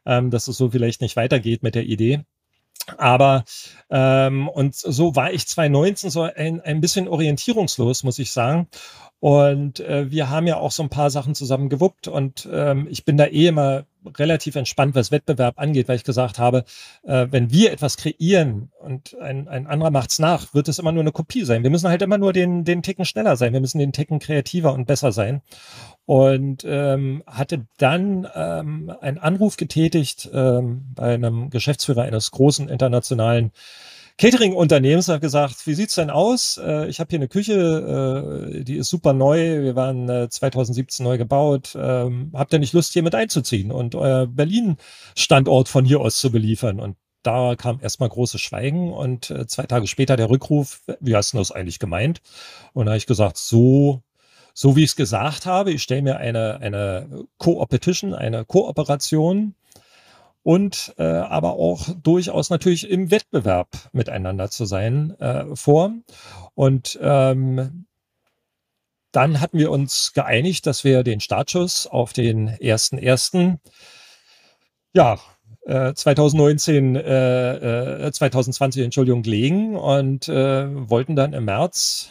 ähm, 0.05 0.31
dass 0.31 0.47
es 0.47 0.57
so 0.57 0.69
vielleicht 0.69 1.01
nicht 1.01 1.15
weitergeht 1.15 1.63
mit 1.63 1.75
der 1.75 1.83
Idee. 1.83 2.23
Aber 2.97 3.43
ähm, 3.89 4.49
und 4.49 4.75
so 4.75 5.15
war 5.15 5.31
ich 5.31 5.47
2019 5.47 6.09
so 6.09 6.23
ein, 6.23 6.61
ein 6.61 6.81
bisschen 6.81 7.07
orientierungslos, 7.07 8.03
muss 8.03 8.19
ich 8.19 8.31
sagen. 8.31 8.67
Und 9.19 9.79
äh, 9.79 10.11
wir 10.11 10.29
haben 10.29 10.47
ja 10.47 10.57
auch 10.57 10.71
so 10.71 10.83
ein 10.83 10.89
paar 10.89 11.09
Sachen 11.09 11.33
zusammen 11.33 11.69
gewuppt 11.69 12.09
und 12.09 12.47
ähm, 12.51 12.87
ich 12.89 13.05
bin 13.05 13.15
da 13.15 13.25
eh 13.25 13.47
immer 13.47 13.85
relativ 14.17 14.55
entspannt, 14.55 14.95
was 14.95 15.11
Wettbewerb 15.11 15.59
angeht, 15.59 15.87
weil 15.87 15.95
ich 15.95 16.03
gesagt 16.03 16.39
habe, 16.39 16.65
äh, 17.03 17.27
wenn 17.31 17.51
wir 17.51 17.71
etwas 17.71 17.97
kreieren 17.97 18.71
und 18.79 19.17
ein, 19.19 19.47
ein 19.47 19.67
anderer 19.67 19.91
macht's 19.91 20.19
nach, 20.19 20.53
wird 20.53 20.67
es 20.67 20.79
immer 20.79 20.91
nur 20.91 21.01
eine 21.01 21.11
Kopie 21.11 21.43
sein. 21.43 21.63
Wir 21.63 21.69
müssen 21.69 21.89
halt 21.89 22.01
immer 22.01 22.17
nur 22.17 22.33
den, 22.33 22.63
den 22.63 22.83
Ticken 22.83 23.05
schneller 23.05 23.35
sein. 23.37 23.53
Wir 23.53 23.61
müssen 23.61 23.79
den 23.79 23.93
Ticken 23.93 24.19
kreativer 24.19 24.73
und 24.73 24.85
besser 24.85 25.11
sein. 25.11 25.41
Und 26.05 26.65
ähm, 26.67 27.23
hatte 27.27 27.65
dann 27.77 28.27
ähm, 28.35 28.91
einen 28.99 29.19
Anruf 29.19 29.55
getätigt 29.57 30.29
ähm, 30.33 30.85
bei 30.95 31.13
einem 31.13 31.49
Geschäftsführer 31.49 32.03
eines 32.03 32.31
großen 32.31 32.67
internationalen 32.67 33.51
Catering-Unternehmens 34.17 35.07
hat 35.07 35.21
gesagt, 35.21 35.65
wie 35.65 35.73
sieht's 35.73 35.95
denn 35.95 36.09
aus? 36.09 36.59
Äh, 36.63 36.87
ich 36.87 36.99
habe 36.99 37.09
hier 37.09 37.19
eine 37.19 37.27
Küche, 37.27 38.53
äh, 38.53 38.63
die 38.63 38.77
ist 38.77 38.89
super 38.89 39.13
neu. 39.13 39.63
Wir 39.63 39.75
waren 39.75 40.07
äh, 40.07 40.29
2017 40.29 41.03
neu 41.03 41.17
gebaut. 41.17 41.75
Ähm, 41.75 42.31
habt 42.33 42.53
ihr 42.53 42.59
nicht 42.59 42.73
Lust, 42.73 42.93
hier 42.93 43.03
mit 43.03 43.15
einzuziehen 43.15 43.71
und 43.71 43.95
euer 43.95 44.27
Berlin-Standort 44.27 45.67
von 45.67 45.85
hier 45.85 45.99
aus 45.99 46.17
zu 46.17 46.31
beliefern? 46.31 46.79
Und 46.79 46.95
da 47.23 47.55
kam 47.55 47.79
erstmal 47.81 48.09
großes 48.09 48.39
Schweigen 48.39 48.93
und 48.93 49.31
äh, 49.31 49.47
zwei 49.47 49.63
Tage 49.63 49.87
später 49.87 50.15
der 50.15 50.29
Rückruf, 50.29 50.81
wie 50.99 51.15
hast 51.15 51.33
du 51.33 51.37
das 51.37 51.51
eigentlich 51.51 51.79
gemeint? 51.79 52.21
Und 52.73 52.85
da 52.85 52.91
habe 52.91 52.97
ich 52.97 53.07
gesagt, 53.07 53.37
so 53.37 54.03
so 54.53 54.75
wie 54.75 54.83
ich 54.83 54.91
es 54.91 54.95
gesagt 54.95 55.45
habe, 55.45 55.71
ich 55.71 55.81
stelle 55.81 56.03
mir 56.03 56.17
eine, 56.17 56.59
eine 56.59 57.25
Co-Opetition, 57.39 58.13
eine 58.13 58.45
Kooperation 58.45 59.55
und 60.43 60.93
äh, 60.97 61.03
aber 61.03 61.53
auch 61.53 61.87
durchaus 62.03 62.49
natürlich 62.49 62.89
im 62.89 63.11
Wettbewerb 63.11 63.69
miteinander 63.93 64.49
zu 64.49 64.65
sein 64.65 65.17
äh, 65.19 65.55
vor. 65.55 65.93
Und 66.53 66.99
ähm, 67.01 67.85
dann 69.11 69.39
hatten 69.39 69.57
wir 69.57 69.71
uns 69.71 70.11
geeinigt, 70.13 70.65
dass 70.67 70.83
wir 70.83 71.03
den 71.03 71.19
Startschuss 71.19 71.87
auf 71.87 72.13
den 72.13 72.47
ersten 72.47 72.97
ersten 72.97 73.59
ja, 74.93 75.17
äh, 75.65 75.93
2019, 75.93 76.95
äh, 76.95 78.07
äh, 78.07 78.11
2020, 78.11 78.83
Entschuldigung, 78.83 79.23
legen 79.23 79.75
und 79.75 80.27
äh, 80.27 80.89
wollten 80.89 81.15
dann 81.15 81.33
im 81.33 81.45
März 81.45 82.09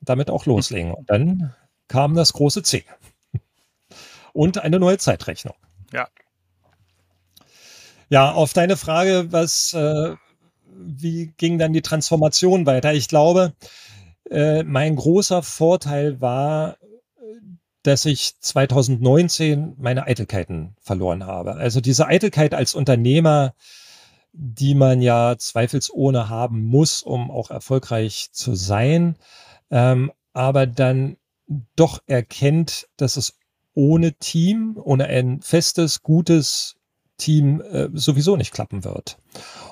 damit 0.00 0.30
auch 0.30 0.46
loslegen. 0.46 0.92
Und 0.92 1.08
dann 1.08 1.54
kam 1.88 2.14
das 2.14 2.32
große 2.32 2.62
C. 2.62 2.84
Und 4.32 4.58
eine 4.58 4.78
neue 4.78 4.98
Zeitrechnung. 4.98 5.54
Ja, 5.92 6.08
ja, 8.12 8.30
auf 8.30 8.52
deine 8.52 8.76
Frage, 8.76 9.32
was, 9.32 9.72
äh, 9.72 10.14
wie 10.66 11.32
ging 11.38 11.56
dann 11.56 11.72
die 11.72 11.80
Transformation 11.80 12.66
weiter? 12.66 12.92
Ich 12.92 13.08
glaube, 13.08 13.54
äh, 14.30 14.64
mein 14.64 14.96
großer 14.96 15.42
Vorteil 15.42 16.20
war, 16.20 16.76
dass 17.82 18.04
ich 18.04 18.38
2019 18.38 19.76
meine 19.78 20.06
Eitelkeiten 20.06 20.76
verloren 20.82 21.24
habe. 21.24 21.54
Also 21.54 21.80
diese 21.80 22.06
Eitelkeit 22.06 22.52
als 22.52 22.74
Unternehmer, 22.74 23.54
die 24.34 24.74
man 24.74 25.00
ja 25.00 25.36
zweifelsohne 25.38 26.28
haben 26.28 26.64
muss, 26.64 27.02
um 27.02 27.30
auch 27.30 27.50
erfolgreich 27.50 28.28
zu 28.32 28.54
sein, 28.54 29.16
ähm, 29.70 30.12
aber 30.34 30.66
dann 30.66 31.16
doch 31.76 32.02
erkennt, 32.06 32.88
dass 32.98 33.16
es 33.16 33.38
ohne 33.72 34.12
Team, 34.12 34.78
ohne 34.78 35.06
ein 35.06 35.40
festes, 35.40 36.02
gutes 36.02 36.76
Team 37.22 37.60
äh, 37.60 37.88
sowieso 37.92 38.36
nicht 38.36 38.52
klappen 38.52 38.84
wird. 38.84 39.18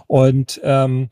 Und 0.06 0.60
ähm, 0.62 1.08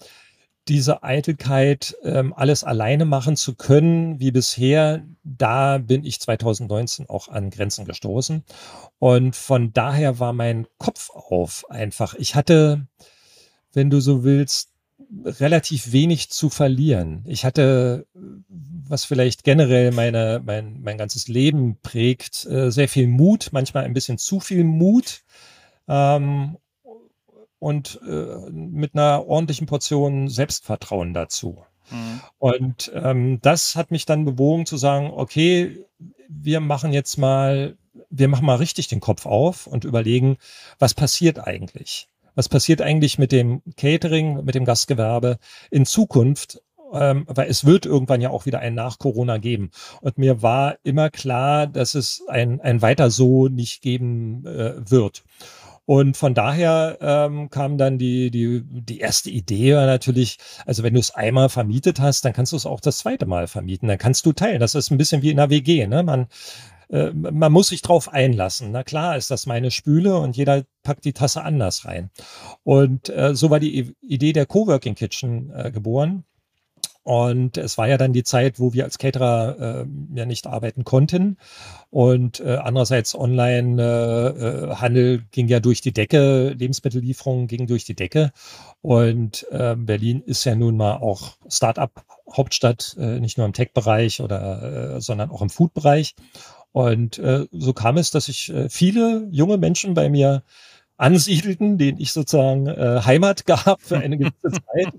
diese 0.68 1.02
Eitelkeit, 1.02 1.96
ähm, 2.02 2.34
alles 2.34 2.62
alleine 2.62 3.06
machen 3.06 3.36
zu 3.36 3.54
können, 3.54 4.20
wie 4.20 4.30
bisher, 4.30 5.02
da 5.24 5.78
bin 5.78 6.04
ich 6.04 6.20
2019 6.20 7.08
auch 7.08 7.28
an 7.28 7.50
Grenzen 7.50 7.86
gestoßen. 7.86 8.44
Und 8.98 9.34
von 9.34 9.72
daher 9.72 10.18
war 10.18 10.32
mein 10.32 10.66
Kopf 10.78 11.10
auf 11.10 11.64
einfach. 11.70 12.14
Ich 12.14 12.34
hatte, 12.34 12.86
wenn 13.72 13.88
du 13.88 14.00
so 14.00 14.24
willst, 14.24 14.70
relativ 15.24 15.92
wenig 15.92 16.30
zu 16.30 16.50
verlieren. 16.50 17.24
Ich 17.26 17.46
hatte, 17.46 18.06
was 18.14 19.06
vielleicht 19.06 19.42
generell 19.44 19.90
meine, 19.92 20.42
mein, 20.44 20.82
mein 20.82 20.98
ganzes 20.98 21.28
Leben 21.28 21.78
prägt, 21.82 22.44
äh, 22.46 22.70
sehr 22.70 22.88
viel 22.88 23.06
Mut, 23.06 23.48
manchmal 23.52 23.84
ein 23.84 23.94
bisschen 23.94 24.18
zu 24.18 24.38
viel 24.40 24.64
Mut 24.64 25.22
ähm, 25.88 26.56
und 27.58 28.00
äh, 28.06 28.50
mit 28.50 28.94
einer 28.94 29.26
ordentlichen 29.26 29.66
Portion 29.66 30.28
Selbstvertrauen 30.28 31.14
dazu. 31.14 31.64
Mhm. 31.90 32.20
Und 32.38 32.92
ähm, 32.94 33.40
das 33.42 33.74
hat 33.74 33.90
mich 33.90 34.06
dann 34.06 34.24
bewogen 34.24 34.66
zu 34.66 34.76
sagen, 34.76 35.10
okay, 35.10 35.84
wir 36.28 36.60
machen 36.60 36.92
jetzt 36.92 37.16
mal, 37.16 37.76
wir 38.10 38.28
machen 38.28 38.46
mal 38.46 38.56
richtig 38.56 38.88
den 38.88 39.00
Kopf 39.00 39.26
auf 39.26 39.66
und 39.66 39.84
überlegen, 39.84 40.36
was 40.78 40.94
passiert 40.94 41.46
eigentlich? 41.46 42.08
Was 42.34 42.48
passiert 42.48 42.80
eigentlich 42.82 43.18
mit 43.18 43.32
dem 43.32 43.62
Catering, 43.76 44.44
mit 44.44 44.54
dem 44.54 44.64
Gastgewerbe 44.64 45.38
in 45.70 45.86
Zukunft? 45.86 46.62
ähm, 46.92 47.24
weil 47.28 47.48
es 47.48 47.64
wird 47.64 47.86
irgendwann 47.86 48.20
ja 48.20 48.30
auch 48.30 48.46
wieder 48.46 48.60
ein 48.60 48.74
nach 48.74 48.98
Corona 48.98 49.38
geben. 49.38 49.70
Und 50.00 50.18
mir 50.18 50.42
war 50.42 50.78
immer 50.82 51.10
klar, 51.10 51.66
dass 51.66 51.94
es 51.94 52.22
ein, 52.28 52.60
ein 52.60 52.82
weiter 52.82 53.10
so 53.10 53.48
nicht 53.48 53.82
geben 53.82 54.46
äh, 54.46 54.90
wird. 54.90 55.24
Und 55.88 56.18
von 56.18 56.34
daher 56.34 56.98
ähm, 57.00 57.48
kam 57.48 57.78
dann 57.78 57.96
die, 57.96 58.30
die, 58.30 58.62
die 58.62 58.98
erste 58.98 59.30
Idee 59.30 59.72
natürlich, 59.72 60.36
also 60.66 60.82
wenn 60.82 60.92
du 60.92 61.00
es 61.00 61.12
einmal 61.12 61.48
vermietet 61.48 61.98
hast, 61.98 62.26
dann 62.26 62.34
kannst 62.34 62.52
du 62.52 62.56
es 62.56 62.66
auch 62.66 62.80
das 62.80 62.98
zweite 62.98 63.24
Mal 63.24 63.46
vermieten. 63.46 63.88
Dann 63.88 63.96
kannst 63.96 64.26
du 64.26 64.34
teilen. 64.34 64.60
Das 64.60 64.74
ist 64.74 64.90
ein 64.90 64.98
bisschen 64.98 65.22
wie 65.22 65.30
in 65.30 65.38
der 65.38 65.48
WG. 65.48 65.86
Ne? 65.86 66.02
Man, 66.02 66.26
äh, 66.90 67.10
man 67.12 67.50
muss 67.50 67.68
sich 67.68 67.80
drauf 67.80 68.12
einlassen. 68.12 68.70
Na 68.70 68.84
klar 68.84 69.16
ist 69.16 69.30
das 69.30 69.46
meine 69.46 69.70
Spüle 69.70 70.18
und 70.18 70.36
jeder 70.36 70.64
packt 70.82 71.06
die 71.06 71.14
Tasse 71.14 71.42
anders 71.42 71.86
rein. 71.86 72.10
Und 72.64 73.08
äh, 73.08 73.34
so 73.34 73.48
war 73.48 73.58
die 73.58 73.94
Idee 74.02 74.34
der 74.34 74.44
Coworking 74.44 74.94
Kitchen 74.94 75.50
äh, 75.54 75.70
geboren. 75.70 76.24
Und 77.08 77.56
es 77.56 77.78
war 77.78 77.88
ja 77.88 77.96
dann 77.96 78.12
die 78.12 78.22
Zeit, 78.22 78.60
wo 78.60 78.74
wir 78.74 78.84
als 78.84 78.98
Caterer 78.98 79.56
äh, 79.58 79.86
ja 80.14 80.26
nicht 80.26 80.46
arbeiten 80.46 80.84
konnten. 80.84 81.38
Und 81.88 82.40
äh, 82.40 82.56
andererseits 82.56 83.14
Online-Handel 83.14 85.14
äh, 85.14 85.22
ging 85.30 85.48
ja 85.48 85.58
durch 85.58 85.80
die 85.80 85.94
Decke, 85.94 86.50
Lebensmittellieferungen 86.50 87.46
gingen 87.46 87.66
durch 87.66 87.86
die 87.86 87.94
Decke. 87.94 88.30
Und 88.82 89.46
äh, 89.50 89.74
Berlin 89.74 90.20
ist 90.20 90.44
ja 90.44 90.54
nun 90.54 90.76
mal 90.76 90.98
auch 90.98 91.38
Start-up-Hauptstadt, 91.48 92.98
äh, 93.00 93.20
nicht 93.20 93.38
nur 93.38 93.46
im 93.46 93.54
Tech-Bereich 93.54 94.20
oder, 94.20 94.96
äh, 94.96 95.00
sondern 95.00 95.30
auch 95.30 95.40
im 95.40 95.48
Food-Bereich. 95.48 96.14
Und 96.72 97.18
äh, 97.20 97.46
so 97.52 97.72
kam 97.72 97.96
es, 97.96 98.10
dass 98.10 98.26
sich 98.26 98.52
äh, 98.52 98.68
viele 98.68 99.26
junge 99.30 99.56
Menschen 99.56 99.94
bei 99.94 100.10
mir 100.10 100.42
ansiedelten, 100.98 101.78
denen 101.78 101.98
ich 102.00 102.12
sozusagen 102.12 102.66
äh, 102.66 103.00
Heimat 103.04 103.46
gab 103.46 103.80
für 103.80 103.98
eine 103.98 104.18
gewisse 104.18 104.34
Zeit, 104.50 104.92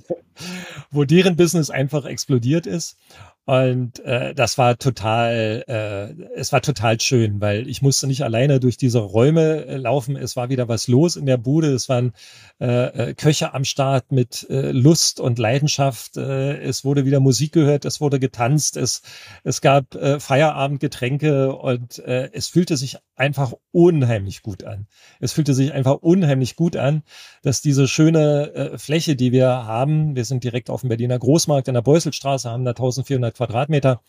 wo 0.89 1.03
deren 1.03 1.35
Business 1.35 1.69
einfach 1.69 2.05
explodiert 2.05 2.65
ist. 2.65 2.97
Und 3.45 3.99
äh, 4.01 4.35
das 4.35 4.59
war 4.59 4.77
total, 4.77 5.63
äh, 5.67 6.23
es 6.35 6.53
war 6.53 6.61
total 6.61 6.99
schön, 7.01 7.41
weil 7.41 7.67
ich 7.67 7.81
musste 7.81 8.05
nicht 8.05 8.23
alleine 8.23 8.59
durch 8.59 8.77
diese 8.77 8.99
Räume 8.99 9.65
äh, 9.65 9.77
laufen. 9.77 10.15
Es 10.15 10.35
war 10.35 10.49
wieder 10.49 10.67
was 10.67 10.87
los 10.87 11.15
in 11.15 11.25
der 11.25 11.37
Bude. 11.37 11.73
Es 11.73 11.89
waren 11.89 12.13
äh, 12.61 13.09
äh, 13.09 13.13
Köche 13.15 13.55
am 13.55 13.65
Start 13.65 14.11
mit 14.11 14.45
äh, 14.51 14.71
Lust 14.71 15.19
und 15.19 15.39
Leidenschaft. 15.39 16.15
Äh, 16.17 16.59
es 16.59 16.85
wurde 16.85 17.05
wieder 17.05 17.19
Musik 17.19 17.53
gehört, 17.53 17.85
es 17.85 17.99
wurde 17.99 18.19
getanzt, 18.19 18.77
es, 18.77 19.01
es 19.43 19.61
gab 19.61 19.95
äh, 19.95 20.19
Feierabendgetränke 20.19 21.55
und 21.55 21.97
äh, 21.99 22.29
es 22.33 22.49
fühlte 22.49 22.77
sich 22.77 22.97
einfach 23.15 23.53
unheimlich 23.71 24.43
gut 24.43 24.63
an. 24.63 24.87
Es 25.19 25.33
fühlte 25.33 25.53
sich 25.53 25.73
einfach 25.73 25.95
unheimlich 26.01 26.55
gut 26.55 26.75
an, 26.75 27.03
dass 27.41 27.61
diese 27.61 27.87
schöne 27.87 28.53
äh, 28.53 28.77
Fläche, 28.77 29.15
die 29.15 29.31
wir 29.31 29.47
haben, 29.47 30.15
wir 30.15 30.25
sind 30.25 30.43
direkt 30.43 30.69
auf 30.69 30.81
dem 30.81 30.89
Berliner 30.89 31.17
Großmarkt 31.17 31.67
in 31.67 31.73
der 31.73 31.81
Beuselstraße, 31.81 32.49
haben 32.49 32.63
da 32.63 32.71
1400 32.71 33.38
Quadratmeter 33.39 34.01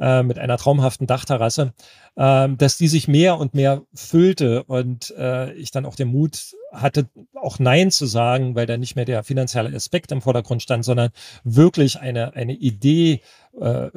äh, 0.00 0.24
mit 0.24 0.40
einer 0.40 0.58
traumhaften 0.58 1.06
Dachterrasse, 1.06 1.74
äh, 2.16 2.48
dass 2.48 2.76
die 2.76 2.88
sich 2.88 3.06
mehr 3.06 3.38
und 3.38 3.54
mehr 3.54 3.82
füllte 3.94 4.64
und 4.64 5.14
äh, 5.16 5.52
ich 5.52 5.70
dann 5.70 5.86
auch 5.86 5.94
den 5.94 6.08
Mut 6.08 6.56
hatte, 6.74 7.08
auch 7.34 7.58
Nein 7.58 7.90
zu 7.90 8.06
sagen, 8.06 8.54
weil 8.54 8.66
da 8.66 8.76
nicht 8.76 8.96
mehr 8.96 9.04
der 9.04 9.22
finanzielle 9.24 9.74
Aspekt 9.74 10.12
im 10.12 10.22
Vordergrund 10.22 10.62
stand, 10.62 10.84
sondern 10.84 11.10
wirklich 11.44 12.00
eine, 12.00 12.34
eine 12.34 12.54
Idee 12.54 13.20
äh, 13.60 13.90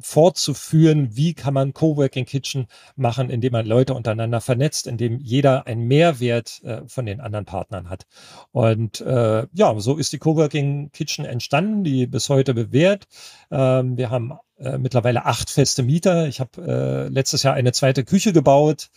fortzuführen, 0.00 1.16
wie 1.16 1.34
kann 1.34 1.54
man 1.54 1.72
Coworking 1.72 2.24
Kitchen 2.24 2.66
machen, 2.96 3.30
indem 3.30 3.52
man 3.52 3.66
Leute 3.66 3.94
untereinander 3.94 4.40
vernetzt, 4.40 4.86
indem 4.86 5.20
jeder 5.20 5.66
einen 5.66 5.86
Mehrwert 5.86 6.62
äh, 6.64 6.82
von 6.86 7.06
den 7.06 7.20
anderen 7.20 7.44
Partnern 7.44 7.88
hat. 7.88 8.06
Und 8.52 9.00
äh, 9.00 9.46
ja, 9.52 9.78
so 9.78 9.96
ist 9.96 10.12
die 10.12 10.18
Coworking 10.18 10.90
Kitchen 10.92 11.24
entstanden, 11.24 11.84
die 11.84 12.06
bis 12.06 12.28
heute 12.28 12.54
bewährt. 12.54 13.06
Ähm, 13.50 13.96
wir 13.96 14.10
haben 14.10 14.32
äh, 14.58 14.78
mittlerweile 14.78 15.24
acht 15.24 15.50
feste 15.50 15.82
Mieter. 15.82 16.26
Ich 16.26 16.40
habe 16.40 16.62
äh, 16.62 17.08
letztes 17.08 17.42
Jahr 17.42 17.54
eine 17.54 17.72
zweite 17.72 18.04
Küche 18.04 18.32
gebaut. 18.32 18.90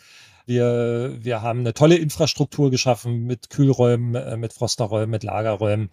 Wir, 0.48 1.18
wir 1.20 1.42
haben 1.42 1.60
eine 1.60 1.74
tolle 1.74 1.98
Infrastruktur 1.98 2.72
geschaffen 2.72 3.26
mit 3.26 3.50
Kühlräumen, 3.50 4.16
äh, 4.16 4.38
mit 4.38 4.54
Frosterräumen, 4.54 5.10
mit 5.10 5.24
Lagerräumen. 5.24 5.90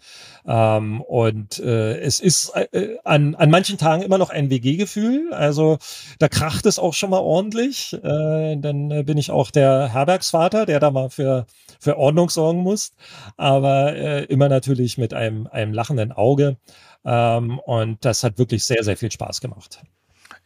Ähm, 0.46 1.00
und 1.00 1.58
äh, 1.58 1.98
es 1.98 2.20
ist 2.20 2.52
äh, 2.54 2.96
an, 3.02 3.34
an 3.34 3.50
manchen 3.50 3.78
Tagen 3.78 4.02
immer 4.02 4.16
noch 4.16 4.30
ein 4.30 4.50
WG-Gefühl. 4.50 5.34
Also 5.34 5.78
da 6.20 6.28
kracht 6.28 6.66
es 6.66 6.78
auch 6.78 6.94
schon 6.94 7.10
mal 7.10 7.18
ordentlich. 7.18 7.94
Äh, 7.94 8.56
dann 8.56 8.92
äh, 8.92 9.02
bin 9.02 9.18
ich 9.18 9.32
auch 9.32 9.50
der 9.50 9.92
Herbergsvater, 9.92 10.66
der 10.66 10.78
da 10.78 10.92
mal 10.92 11.10
für, 11.10 11.46
für 11.80 11.98
Ordnung 11.98 12.30
sorgen 12.30 12.60
muss. 12.60 12.92
Aber 13.36 13.96
äh, 13.96 14.22
immer 14.26 14.48
natürlich 14.48 14.98
mit 14.98 15.14
einem, 15.14 15.48
einem 15.48 15.72
lachenden 15.72 16.12
Auge. 16.12 16.58
Ähm, 17.04 17.58
und 17.58 18.04
das 18.04 18.22
hat 18.22 18.38
wirklich 18.38 18.64
sehr, 18.64 18.84
sehr 18.84 18.96
viel 18.96 19.10
Spaß 19.10 19.40
gemacht. 19.40 19.82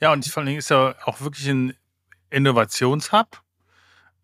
Ja, 0.01 0.15
und 0.15 0.25
vor 0.25 0.41
allen 0.41 0.47
Dingen 0.47 0.61
ist 0.61 0.71
ja 0.71 0.95
auch 1.05 1.21
wirklich 1.21 1.47
ein 1.47 1.75
Innovationshub 2.31 3.43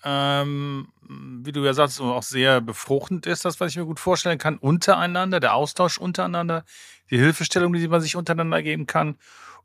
ähm, 0.05 0.88
wie 1.09 1.52
du 1.52 1.64
ja 1.64 1.74
sagst, 1.74 2.00
auch 2.00 2.22
sehr 2.22 2.61
befruchtend 2.61 3.26
ist, 3.26 3.44
das, 3.44 3.61
was 3.61 3.70
ich 3.70 3.76
mir 3.76 3.86
gut 3.86 4.00
vorstellen 4.00 4.38
kann, 4.38 4.59
untereinander, 4.59 5.40
der 5.40 5.55
Austausch 5.55 5.98
untereinander, 5.98 6.64
die 7.11 7.18
Hilfestellung, 7.18 7.72
die 7.72 7.88
man 7.88 8.00
sich 8.00 8.16
untereinander 8.16 8.62
geben 8.62 8.86
kann. 8.86 9.16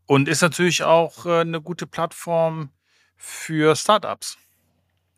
Und 0.05 0.27
ist 0.27 0.41
natürlich 0.41 0.83
auch 0.83 1.25
äh, 1.25 1.41
eine 1.41 1.61
gute 1.61 1.85
Plattform 1.85 2.69
für 3.15 3.75
Startups. 3.75 4.37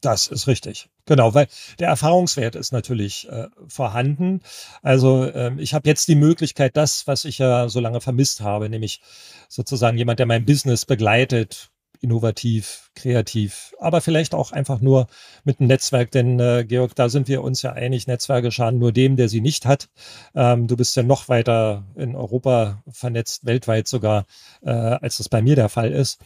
Das 0.02 0.28
ist 0.28 0.48
richtig. 0.48 0.90
Genau, 1.06 1.34
weil 1.34 1.48
der 1.80 1.88
Erfahrungswert 1.90 2.56
ist 2.56 2.72
natürlich 2.72 3.28
äh, 3.30 3.48
vorhanden. 3.68 4.42
Also 4.82 5.32
ähm, 5.34 5.60
ich 5.60 5.74
habe 5.74 5.88
jetzt 5.88 6.08
die 6.08 6.16
Möglichkeit, 6.16 6.78
das, 6.78 7.08
was 7.08 7.26
ich 7.26 7.38
ja 7.38 7.70
so 7.70 7.80
lange 7.80 8.02
vermisst 8.02 8.42
habe, 8.42 8.70
nämlich 8.70 9.02
sozusagen 9.50 9.98
jemand, 9.98 10.20
der 10.20 10.26
mein 10.26 10.46
Business 10.46 10.86
begleitet, 10.86 11.71
innovativ, 12.02 12.90
kreativ, 12.96 13.74
aber 13.80 14.02
vielleicht 14.02 14.34
auch 14.34 14.52
einfach 14.52 14.82
nur 14.82 15.08
mit 15.44 15.60
einem 15.60 15.68
Netzwerk, 15.68 16.12
denn 16.12 16.40
äh, 16.40 16.66
Georg, 16.68 16.96
da 16.96 17.10
sind 17.10 17.28
wir 17.28 17.44
uns 17.44 17.62
ja 17.62 17.74
einig, 17.74 18.08
Netzwerke 18.08 18.52
schaden 18.52 18.80
nur 18.80 18.92
dem, 18.92 19.16
der 19.16 19.30
sie 19.30 19.42
nicht 19.42 19.66
hat. 19.66 19.90
Ähm, 20.36 20.68
du 20.68 20.76
bist 20.76 20.96
ja 20.96 21.04
noch 21.04 21.30
weiter 21.30 21.86
in 21.96 22.16
Europa 22.16 22.84
vernetzt, 22.92 23.46
weltweit 23.46 23.88
sogar, 23.88 24.26
äh, 24.64 24.72
als 24.72 25.18
das 25.18 25.30
bei 25.30 25.42
mir 25.42 25.56
der 25.56 25.70
Fall 25.70 25.92
ist. 25.92 26.20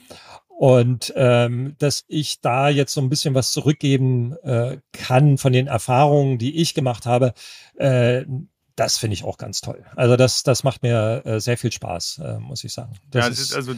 Und 0.57 1.13
ähm, 1.17 1.75
dass 1.79 2.05
ich 2.07 2.39
da 2.39 2.69
jetzt 2.69 2.93
so 2.93 3.01
ein 3.01 3.09
bisschen 3.09 3.35
was 3.35 3.51
zurückgeben 3.51 4.37
äh, 4.43 4.77
kann 4.93 5.37
von 5.37 5.51
den 5.51 5.67
Erfahrungen, 5.67 6.37
die 6.37 6.61
ich 6.61 6.73
gemacht 6.73 7.05
habe, 7.05 7.33
äh, 7.75 8.23
das 8.77 8.97
finde 8.97 9.13
ich 9.15 9.23
auch 9.23 9.37
ganz 9.37 9.61
toll. 9.61 9.85
Also 9.95 10.15
das, 10.15 10.43
das 10.43 10.63
macht 10.63 10.83
mir 10.83 11.21
äh, 11.25 11.39
sehr 11.39 11.57
viel 11.57 11.71
Spaß, 11.71 12.21
äh, 12.23 12.39
muss 12.39 12.63
ich 12.63 12.73
sagen. 12.73 12.93
Das 13.09 13.25
ja, 13.25 13.31
ist, 13.31 13.55
also 13.55 13.73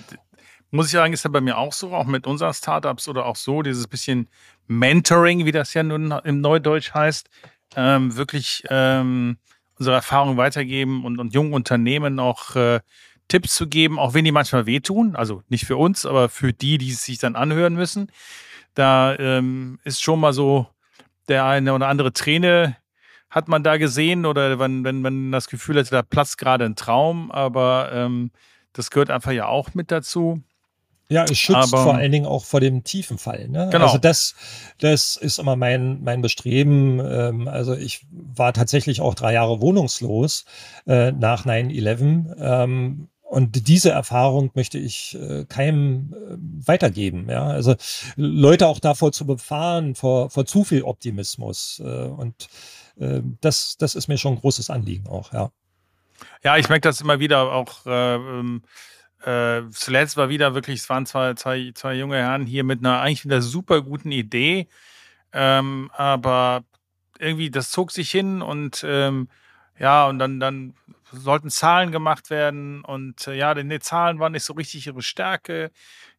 muss 0.72 0.88
ich 0.88 0.91
sagen, 0.93 1.13
ist 1.13 1.24
ja 1.24 1.30
bei 1.30 1.41
mir 1.41 1.57
auch 1.57 1.74
so, 1.74 1.93
auch 1.93 2.05
mit 2.05 2.28
unseren 2.28 2.53
Startups 2.53 3.07
oder 3.07 3.26
auch 3.26 3.36
so, 3.36 3.61
dieses 3.61 3.88
bisschen 3.88 4.28
Mentoring, 4.68 5.45
wie 5.45 5.51
das 5.51 5.74
ja 5.74 5.84
nun 5.84 6.11
im 6.24 6.41
Neudeutsch 6.41 6.93
heißt, 6.93 7.30
ähm, 7.76 8.15
wirklich 8.15 8.63
ähm, 8.70 9.38
unsere 9.78 9.95
Erfahrungen 9.95 10.38
weitergeben 10.38 11.05
und, 11.05 11.20
und 11.20 11.34
jungen 11.34 11.53
Unternehmen 11.53 12.20
auch 12.20 12.55
äh, 12.55 12.80
Tipps 13.28 13.55
zu 13.55 13.68
geben, 13.68 13.99
auch 13.99 14.13
wenn 14.13 14.26
die 14.26 14.32
manchmal 14.32 14.65
wehtun, 14.65 15.15
also 15.15 15.43
nicht 15.49 15.65
für 15.65 15.78
uns, 15.78 16.05
aber 16.05 16.30
für 16.30 16.53
die, 16.53 16.78
die 16.78 16.91
es 16.91 17.03
sich 17.03 17.20
dann 17.20 17.36
anhören 17.36 17.76
müssen. 17.76 18.11
Da 18.74 19.15
ähm, 19.18 19.80
ist 19.84 20.01
schon 20.01 20.20
mal 20.20 20.34
so 20.34 20.68
der 21.28 21.45
eine 21.45 21.74
oder 21.74 21.88
andere 21.88 22.13
Träne 22.13 22.78
hat 23.30 23.47
man 23.47 23.63
da 23.63 23.78
gesehen 23.78 24.26
oder 24.26 24.59
wenn, 24.59 24.84
wenn 24.84 25.01
man 25.01 25.32
das 25.32 25.47
Gefühl 25.47 25.78
hatte, 25.78 25.91
da 25.91 26.01
platzt 26.01 26.38
gerade 26.38 26.63
ein 26.63 26.76
Traum, 26.76 27.32
aber 27.32 27.89
ähm, 27.91 28.32
das 28.72 28.89
gehört 28.89 29.09
einfach 29.09 29.32
ja 29.32 29.47
auch 29.47 29.74
mit 29.74 29.91
dazu. 29.91 30.41
Ja, 31.10 31.24
es 31.24 31.38
schützt 31.38 31.74
Aber, 31.74 31.84
vor 31.84 31.95
allen 31.95 32.12
Dingen 32.12 32.26
auch 32.26 32.43
vor 32.43 32.60
dem 32.60 32.84
tiefen 32.84 33.18
Fall. 33.18 33.47
Ne? 33.47 33.70
Genau. 33.72 33.86
Also 33.86 33.97
das, 33.97 34.36
das 34.80 35.16
ist 35.16 35.39
immer 35.39 35.55
mein, 35.55 36.03
mein 36.03 36.22
Bestreben. 36.22 36.99
Ähm, 36.99 37.47
also 37.47 37.76
ich 37.76 38.05
war 38.12 38.51
tatsächlich 38.51 38.99
auch 38.99 39.16
drei 39.16 39.34
Jahre 39.34 39.62
wohnungslos 39.62 40.43
äh, 40.86 41.14
nach 41.14 41.45
9-11. 41.45 42.36
Ähm, 42.39 43.08
und 43.24 43.68
diese 43.68 43.91
Erfahrung 43.91 44.51
möchte 44.53 44.78
ich 44.78 45.18
äh, 45.22 45.45
keinem 45.45 46.14
äh, 46.14 46.68
weitergeben. 46.68 47.30
Ja? 47.30 47.45
Also 47.45 47.76
Leute 48.18 48.68
auch 48.68 48.80
davor 48.80 49.14
zu 49.14 49.26
befahren, 49.26 49.95
vor, 49.95 50.30
vor 50.30 50.45
zu 50.45 50.66
viel 50.66 50.84
Optimismus. 50.84 51.82
Äh, 51.84 52.08
und 52.08 52.49
äh, 52.99 53.22
das, 53.39 53.78
das 53.78 53.95
ist 53.95 54.10
mir 54.10 54.18
schon 54.18 54.34
ein 54.34 54.39
großes 54.41 54.70
Anliegen 54.70 55.08
auch, 55.08 55.32
ja. 55.32 55.51
Ja, 56.43 56.58
ich 56.58 56.68
merke 56.68 56.88
das 56.88 56.99
immer 56.99 57.20
wieder 57.20 57.51
auch. 57.51 57.86
Äh, 57.86 58.16
ähm 58.16 58.64
äh, 59.24 59.61
zuletzt 59.72 60.18
war 60.18 60.30
wieder 60.30 60.53
wirklich, 60.53 60.82
es 60.82 60.89
waren 60.89 61.05
zwei, 61.05 61.34
zwei, 61.34 61.72
zwei 61.74 61.95
junge 61.95 62.18
Herren 62.18 62.45
hier 62.45 62.63
mit 62.63 62.80
einer 62.80 63.01
eigentlich 63.01 63.26
wieder 63.26 63.41
super 63.41 63.82
guten 63.82 64.11
Idee. 64.11 64.68
Ähm, 65.34 65.91
aber 65.93 66.63
irgendwie, 67.20 67.49
das 67.49 67.72
zog 67.72 67.91
sich 67.91 68.11
hin 68.11 68.41
und 68.41 68.86
ähm, 68.88 69.28
ja, 69.80 70.07
und 70.07 70.20
dann, 70.20 70.39
dann 70.39 70.74
sollten 71.11 71.49
Zahlen 71.49 71.91
gemacht 71.91 72.30
werden 72.30 72.84
und 72.84 73.28
äh, 73.28 73.36
ja, 73.36 73.53
denn 73.53 73.70
die 73.70 73.80
Zahlen 73.80 74.20
waren 74.20 74.32
nicht 74.34 74.43
so 74.43 74.53
richtig 74.53 74.88
ihre 74.88 75.01
Stärke. 75.01 75.72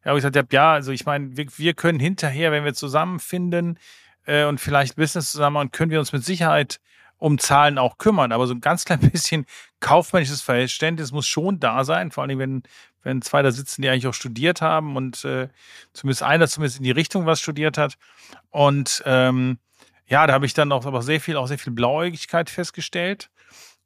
Ja, 0.03 0.15
ich 0.15 0.23
gesagt 0.23 0.53
ja, 0.53 0.73
also 0.73 0.91
ich 0.91 1.05
meine, 1.05 1.35
wir, 1.37 1.45
wir 1.57 1.73
können 1.73 1.99
hinterher, 1.99 2.51
wenn 2.51 2.63
wir 2.63 2.73
zusammenfinden 2.73 3.77
äh, 4.25 4.45
und 4.45 4.59
vielleicht 4.59 4.95
Business 4.95 5.31
zusammen 5.31 5.55
machen, 5.55 5.71
können 5.71 5.91
wir 5.91 5.99
uns 5.99 6.13
mit 6.13 6.23
Sicherheit 6.23 6.79
um 7.17 7.37
Zahlen 7.37 7.77
auch 7.77 7.97
kümmern, 7.97 8.31
aber 8.31 8.47
so 8.47 8.53
ein 8.53 8.61
ganz 8.61 8.85
klein 8.85 8.99
bisschen 9.11 9.45
kaufmännisches 9.79 10.41
Verständnis 10.41 11.11
muss 11.11 11.27
schon 11.27 11.59
da 11.59 11.83
sein, 11.83 12.11
vor 12.11 12.23
allem 12.23 12.39
wenn, 12.39 12.63
wenn 13.03 13.21
zwei 13.21 13.41
da 13.41 13.51
sitzen, 13.51 13.81
die 13.81 13.89
eigentlich 13.89 14.07
auch 14.07 14.13
studiert 14.13 14.61
haben 14.61 14.95
und 14.95 15.23
äh, 15.25 15.49
zumindest 15.93 16.23
einer 16.23 16.47
zumindest 16.47 16.79
in 16.79 16.83
die 16.83 16.91
Richtung 16.91 17.25
was 17.25 17.39
studiert 17.39 17.77
hat. 17.77 17.97
Und 18.49 19.03
ähm, 19.05 19.59
ja, 20.07 20.25
da 20.27 20.33
habe 20.33 20.45
ich 20.45 20.53
dann 20.53 20.71
auch 20.71 20.85
aber 20.85 21.01
sehr 21.01 21.21
viel, 21.21 21.37
auch 21.37 21.47
sehr 21.47 21.59
viel 21.59 21.73
Blauäugigkeit 21.73 22.49
festgestellt. 22.49 23.29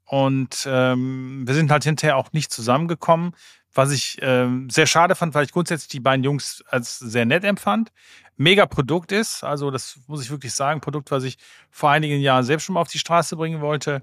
Und 0.05 0.67
ähm, 0.69 1.43
wir 1.45 1.53
sind 1.53 1.71
halt 1.71 1.83
hinterher 1.83 2.17
auch 2.17 2.31
nicht 2.33 2.51
zusammengekommen, 2.51 3.35
was 3.73 3.91
ich 3.91 4.19
ähm, 4.21 4.69
sehr 4.69 4.85
schade 4.85 5.15
fand, 5.15 5.33
weil 5.33 5.45
ich 5.45 5.51
grundsätzlich 5.51 5.89
die 5.89 5.99
beiden 5.99 6.23
Jungs 6.23 6.63
als 6.67 6.99
sehr 6.99 7.25
nett 7.25 7.43
empfand. 7.43 7.91
Mega 8.35 8.65
Produkt 8.65 9.11
ist, 9.11 9.43
also 9.43 9.71
das 9.71 9.99
muss 10.07 10.23
ich 10.23 10.29
wirklich 10.29 10.53
sagen, 10.53 10.81
Produkt, 10.81 11.11
was 11.11 11.23
ich 11.23 11.37
vor 11.69 11.89
einigen 11.89 12.19
Jahren 12.19 12.43
selbst 12.43 12.65
schon 12.65 12.73
mal 12.73 12.81
auf 12.81 12.89
die 12.89 12.99
Straße 12.99 13.35
bringen 13.35 13.61
wollte. 13.61 14.01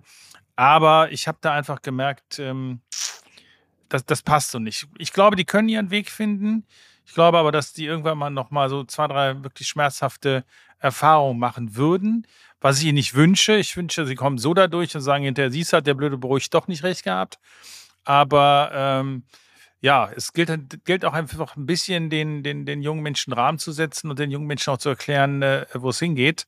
Aber 0.57 1.11
ich 1.11 1.27
habe 1.27 1.39
da 1.41 1.53
einfach 1.53 1.83
gemerkt, 1.83 2.39
ähm, 2.39 2.81
das, 3.91 4.07
das 4.07 4.23
passt 4.23 4.53
so 4.53 4.59
nicht. 4.59 4.87
Ich 4.99 5.13
glaube, 5.13 5.37
die 5.37 5.45
können 5.45 5.69
ihren 5.69 5.91
Weg 5.91 6.11
finden. 6.11 6.65
Ich 7.05 7.13
glaube 7.13 7.39
aber, 7.39 7.53
dass 7.53 7.73
die 7.73 7.85
irgendwann 7.85 8.17
mal 8.17 8.31
noch 8.31 8.51
mal 8.51 8.71
so 8.71 8.85
zwei, 8.85 9.07
drei 9.09 9.43
wirklich 9.43 9.69
schmerzhafte 9.69 10.45
Erfahrungen 10.79 11.39
machen 11.39 11.77
würden, 11.77 12.27
was 12.61 12.79
ich 12.79 12.87
ihnen 12.87 12.95
nicht 12.95 13.15
wünsche. 13.15 13.57
Ich 13.57 13.77
wünsche, 13.77 14.07
sie 14.07 14.15
kommen 14.15 14.39
so 14.39 14.55
dadurch 14.55 14.95
und 14.95 15.03
sagen 15.03 15.25
hinterher, 15.25 15.51
siehst 15.51 15.73
hat 15.73 15.87
der 15.87 15.95
blöde 15.95 16.17
Beruhig 16.17 16.49
doch 16.51 16.69
nicht 16.69 16.85
recht 16.85 17.05
gehabt. 17.05 17.39
Aber 18.05 18.71
ähm, 18.73 19.25
ja, 19.81 20.11
es 20.15 20.33
gilt, 20.33 20.85
gilt 20.85 21.05
auch 21.05 21.13
einfach 21.13 21.57
ein 21.57 21.67
bisschen 21.67 22.11
den, 22.11 22.43
den, 22.43 22.67
den 22.67 22.83
jungen 22.83 23.03
Menschen 23.03 23.33
Rahmen 23.33 23.59
zu 23.59 23.73
setzen 23.73 24.11
und 24.11 24.19
den 24.19 24.31
jungen 24.31 24.47
Menschen 24.47 24.73
auch 24.73 24.79
zu 24.79 24.91
erklären, 24.91 25.43
äh, 25.43 25.67
wo 25.75 25.91
es 25.91 25.99
hingeht. 25.99 26.47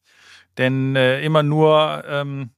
Denn 0.59 0.97
äh, 0.97 1.23
immer 1.23 1.43
nur, 1.43 2.05
ähm, 2.07 2.51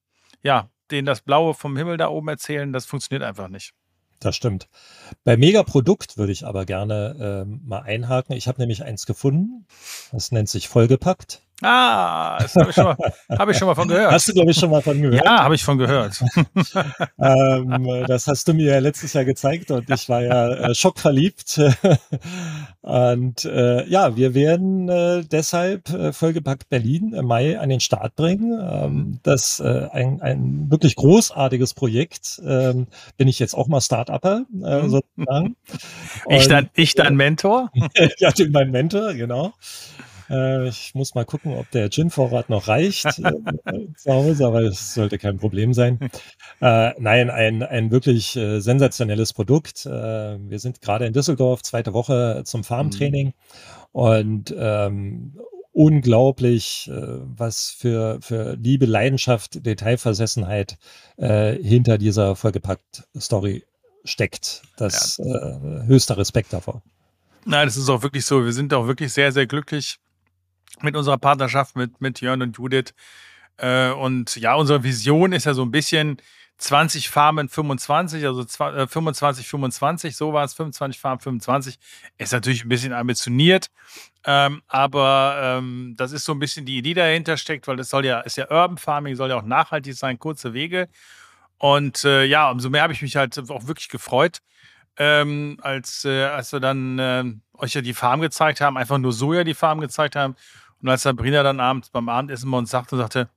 ja, 0.42 0.68
denen 0.90 1.06
das 1.06 1.22
Blaue 1.22 1.54
vom 1.54 1.76
Himmel 1.76 1.96
da 1.96 2.08
oben 2.08 2.28
erzählen, 2.28 2.72
das 2.72 2.86
funktioniert 2.86 3.22
einfach 3.22 3.48
nicht. 3.48 3.72
Das 4.24 4.36
stimmt. 4.36 4.68
Bei 5.24 5.36
Megaprodukt 5.36 6.16
würde 6.16 6.32
ich 6.32 6.46
aber 6.46 6.64
gerne 6.64 7.44
äh, 7.46 7.58
mal 7.62 7.82
einhaken. 7.82 8.34
Ich 8.34 8.48
habe 8.48 8.58
nämlich 8.58 8.82
eins 8.82 9.04
gefunden. 9.04 9.66
Das 10.12 10.32
nennt 10.32 10.48
sich 10.48 10.66
vollgepackt. 10.66 11.42
Ah, 11.62 12.36
das 12.40 12.56
habe 12.56 12.70
ich, 12.70 12.74
schon 12.74 12.84
mal, 12.84 12.96
hab 13.38 13.48
ich 13.48 13.56
schon 13.56 13.68
mal 13.68 13.74
von 13.76 13.86
gehört. 13.86 14.12
Hast 14.12 14.28
du, 14.28 14.32
glaube 14.32 14.50
ich, 14.50 14.56
schon 14.56 14.70
mal 14.70 14.82
von 14.82 15.00
gehört? 15.00 15.24
Ja, 15.24 15.44
habe 15.44 15.54
ich 15.54 15.62
von 15.62 15.78
gehört. 15.78 16.20
ähm, 17.18 18.04
das 18.08 18.26
hast 18.26 18.48
du 18.48 18.54
mir 18.54 18.72
ja 18.72 18.78
letztes 18.80 19.12
Jahr 19.12 19.24
gezeigt 19.24 19.70
und 19.70 19.88
ich 19.88 20.08
war 20.08 20.22
ja 20.22 20.48
äh, 20.48 20.74
schockverliebt. 20.74 21.60
und 22.80 23.44
äh, 23.44 23.86
ja, 23.88 24.16
wir 24.16 24.34
werden 24.34 24.88
äh, 24.88 25.24
deshalb 25.24 25.90
äh, 25.90 26.12
Vollgepackt 26.12 26.68
Berlin 26.68 27.12
im 27.12 27.26
Mai 27.26 27.58
an 27.58 27.68
den 27.68 27.80
Start 27.80 28.16
bringen. 28.16 28.60
Ähm, 28.60 29.20
das 29.22 29.60
äh, 29.60 29.88
ein, 29.92 30.20
ein 30.22 30.70
wirklich 30.70 30.96
großartiges 30.96 31.74
Projekt. 31.74 32.42
Ähm, 32.44 32.88
bin 33.16 33.28
ich 33.28 33.38
jetzt 33.38 33.54
auch 33.54 33.68
mal 33.68 33.80
Start-Upper 33.80 34.44
äh, 34.52 34.82
mhm. 34.82 34.90
sozusagen. 34.90 35.56
ich, 36.28 36.48
dann, 36.48 36.68
ich 36.74 36.96
dein 36.96 37.14
Mentor? 37.14 37.70
ja, 38.18 38.32
mein 38.50 38.72
Mentor, 38.72 39.14
genau. 39.14 39.54
Äh, 40.30 40.68
ich 40.68 40.94
muss 40.94 41.14
mal 41.14 41.24
gucken, 41.24 41.54
ob 41.54 41.70
der 41.70 41.90
Gin-Vorrat 41.90 42.48
noch 42.48 42.68
reicht 42.68 43.06
äh, 43.18 43.32
zu 43.96 44.12
Hause, 44.12 44.46
aber 44.46 44.62
es 44.62 44.94
sollte 44.94 45.18
kein 45.18 45.38
Problem 45.38 45.74
sein. 45.74 45.98
Äh, 46.60 46.92
nein, 46.98 47.30
ein, 47.30 47.62
ein 47.62 47.90
wirklich 47.90 48.36
äh, 48.36 48.60
sensationelles 48.60 49.32
Produkt. 49.32 49.86
Äh, 49.86 49.90
wir 49.90 50.58
sind 50.58 50.80
gerade 50.80 51.06
in 51.06 51.12
Düsseldorf, 51.12 51.62
zweite 51.62 51.92
Woche 51.92 52.42
zum 52.44 52.64
Farmtraining 52.64 53.28
mhm. 53.28 53.32
und 53.92 54.54
ähm, 54.56 55.38
unglaublich, 55.72 56.88
äh, 56.92 57.02
was 57.36 57.70
für, 57.70 58.18
für 58.20 58.54
Liebe, 58.54 58.86
Leidenschaft, 58.86 59.64
Detailversessenheit 59.64 60.78
hinter 61.16 61.96
dieser 61.96 62.34
vollgepackt 62.34 63.04
Story 63.16 63.64
steckt. 64.04 64.62
Das 64.76 65.18
ja. 65.18 65.60
höchster 65.86 66.18
Respekt 66.18 66.52
davor. 66.52 66.82
Nein, 67.44 67.66
das 67.66 67.76
ist 67.76 67.88
auch 67.88 68.02
wirklich 68.02 68.24
so. 68.24 68.44
Wir 68.44 68.52
sind 68.52 68.72
auch 68.72 68.86
wirklich 68.86 69.12
sehr, 69.12 69.30
sehr 69.30 69.46
glücklich, 69.46 69.98
mit 70.82 70.96
unserer 70.96 71.18
Partnerschaft 71.18 71.76
mit, 71.76 72.00
mit 72.00 72.20
Jörn 72.20 72.42
und 72.42 72.56
Judith. 72.56 72.94
Äh, 73.56 73.90
und 73.90 74.36
ja, 74.36 74.54
unsere 74.54 74.82
Vision 74.82 75.32
ist 75.32 75.44
ja 75.44 75.54
so 75.54 75.62
ein 75.62 75.70
bisschen 75.70 76.18
20 76.58 77.10
Farmen 77.10 77.48
25, 77.48 78.24
also 78.24 78.44
25, 78.44 79.46
25, 79.46 80.10
äh, 80.10 80.14
so 80.14 80.32
war 80.32 80.44
es, 80.44 80.54
25 80.54 81.00
Farmen 81.00 81.20
25. 81.20 81.78
Ist 82.18 82.32
natürlich 82.32 82.64
ein 82.64 82.68
bisschen 82.68 82.92
ambitioniert, 82.92 83.70
ähm, 84.24 84.62
aber 84.68 85.38
ähm, 85.40 85.94
das 85.96 86.12
ist 86.12 86.24
so 86.24 86.32
ein 86.32 86.38
bisschen 86.38 86.64
die 86.64 86.78
Idee 86.78 86.94
dahinter 86.94 87.36
steckt, 87.36 87.66
weil 87.66 87.76
das 87.76 87.90
soll 87.90 88.04
ja, 88.06 88.20
ist 88.20 88.36
ja 88.36 88.50
Urban 88.50 88.78
Farming, 88.78 89.16
soll 89.16 89.30
ja 89.30 89.36
auch 89.36 89.42
nachhaltig 89.42 89.94
sein, 89.94 90.18
kurze 90.18 90.54
Wege. 90.54 90.88
Und 91.58 92.04
äh, 92.04 92.24
ja, 92.24 92.50
umso 92.50 92.70
mehr 92.70 92.82
habe 92.82 92.92
ich 92.92 93.02
mich 93.02 93.16
halt 93.16 93.38
auch 93.50 93.66
wirklich 93.66 93.88
gefreut, 93.88 94.38
ähm, 94.96 95.58
als, 95.60 96.04
äh, 96.04 96.24
als 96.24 96.52
wir 96.52 96.60
dann 96.60 97.42
euch 97.54 97.74
ja 97.74 97.80
die 97.80 97.94
Farm 97.94 98.20
gezeigt 98.20 98.60
haben, 98.60 98.76
einfach 98.76 98.98
nur 98.98 99.12
so 99.12 99.34
ja 99.34 99.44
die 99.44 99.54
Farm 99.54 99.80
gezeigt 99.80 100.16
haben 100.16 100.36
und 100.84 100.90
als 100.90 101.00
Sabrina 101.00 101.42
dann 101.42 101.60
abends 101.60 101.88
beim 101.88 102.10
Abendessen 102.10 102.50
bei 102.50 102.58
uns 102.58 102.70
sagte, 102.70 102.98
sagte, 102.98 103.30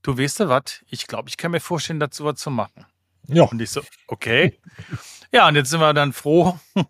du 0.00 0.16
weißt 0.16 0.40
du 0.40 0.48
was, 0.48 0.82
ich 0.88 1.06
glaube, 1.06 1.28
ich 1.28 1.36
kann 1.36 1.50
mir 1.50 1.60
vorstellen, 1.60 2.00
dazu 2.00 2.24
was 2.24 2.36
zu 2.36 2.50
machen. 2.50 2.86
Ja. 3.26 3.42
Und 3.42 3.60
ich 3.60 3.68
so, 3.68 3.82
okay. 4.06 4.58
ja, 5.30 5.46
und 5.46 5.54
jetzt 5.54 5.68
sind 5.68 5.80
wir 5.80 5.92
dann 5.92 6.14
froh. 6.14 6.58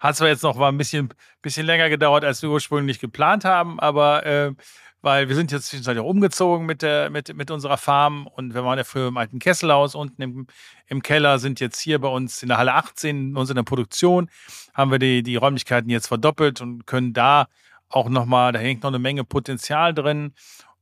Hat 0.00 0.16
zwar 0.16 0.28
jetzt 0.28 0.42
noch 0.42 0.56
mal 0.56 0.68
ein 0.68 0.76
bisschen, 0.76 1.14
bisschen 1.40 1.64
länger 1.64 1.88
gedauert, 1.88 2.24
als 2.24 2.42
wir 2.42 2.50
ursprünglich 2.50 3.00
geplant 3.00 3.46
haben, 3.46 3.80
aber 3.80 4.26
äh, 4.26 4.52
weil 5.00 5.30
wir 5.30 5.34
sind 5.34 5.50
jetzt 5.50 5.68
zwischenzeitlich 5.68 6.04
auch 6.04 6.10
umgezogen 6.10 6.66
mit, 6.66 6.82
der, 6.82 7.08
mit, 7.08 7.34
mit 7.34 7.50
unserer 7.50 7.78
Farm 7.78 8.26
und 8.26 8.52
wir 8.52 8.64
waren 8.64 8.76
ja 8.76 8.84
früher 8.84 9.08
im 9.08 9.16
alten 9.16 9.38
Kesselhaus 9.38 9.94
unten 9.94 10.20
im, 10.20 10.46
im 10.88 11.00
Keller, 11.00 11.38
sind 11.38 11.58
jetzt 11.58 11.80
hier 11.80 11.98
bei 12.00 12.08
uns 12.08 12.42
in 12.42 12.48
der 12.48 12.58
Halle 12.58 12.74
18, 12.74 13.34
uns 13.34 13.48
in 13.48 13.56
der 13.56 13.62
Produktion, 13.62 14.28
haben 14.74 14.90
wir 14.90 14.98
die, 14.98 15.22
die 15.22 15.36
Räumlichkeiten 15.36 15.88
jetzt 15.88 16.08
verdoppelt 16.08 16.60
und 16.60 16.86
können 16.86 17.14
da 17.14 17.48
auch 17.88 18.08
nochmal, 18.08 18.52
da 18.52 18.58
hängt 18.58 18.82
noch 18.82 18.90
eine 18.90 18.98
Menge 18.98 19.24
Potenzial 19.24 19.94
drin. 19.94 20.34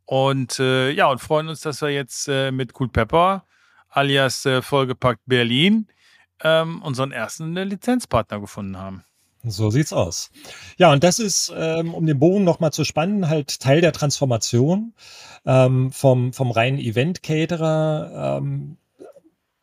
Und 0.05 0.59
äh, 0.61 0.91
ja, 0.91 1.09
und 1.09 1.21
freuen 1.21 1.49
uns, 1.49 1.61
dass 1.61 1.83
wir 1.83 1.91
jetzt 1.91 2.29
äh, 2.29 2.53
mit 2.53 2.79
Cool 2.79 2.89
Pepper 2.89 3.45
alias 3.91 4.45
äh, 4.47 4.63
Vollgepackt 4.63 5.23
Berlin 5.27 5.89
ähm, 6.43 6.83
unseren 6.83 7.13
ersten 7.13 7.57
äh, 7.57 7.65
Lizenzpartner 7.65 8.41
gefunden 8.41 8.77
haben. 8.77 9.05
So 9.43 9.71
sieht's 9.71 9.93
aus. 9.93 10.31
Ja, 10.77 10.93
und 10.93 11.05
das 11.05 11.19
ist, 11.19 11.53
ähm, 11.57 11.95
um 11.95 12.05
den 12.05 12.19
Bogen 12.19 12.45
nochmal 12.45 12.73
zu 12.73 12.85
spannen, 12.85 13.29
halt 13.29 13.61
Teil 13.61 13.81
der 13.81 13.93
Transformation 13.93 14.93
ähm, 15.45 15.93
vom, 15.93 16.33
vom 16.33 16.51
reinen 16.51 16.79
Event-Caterer 16.79 18.39
ähm, 18.39 18.77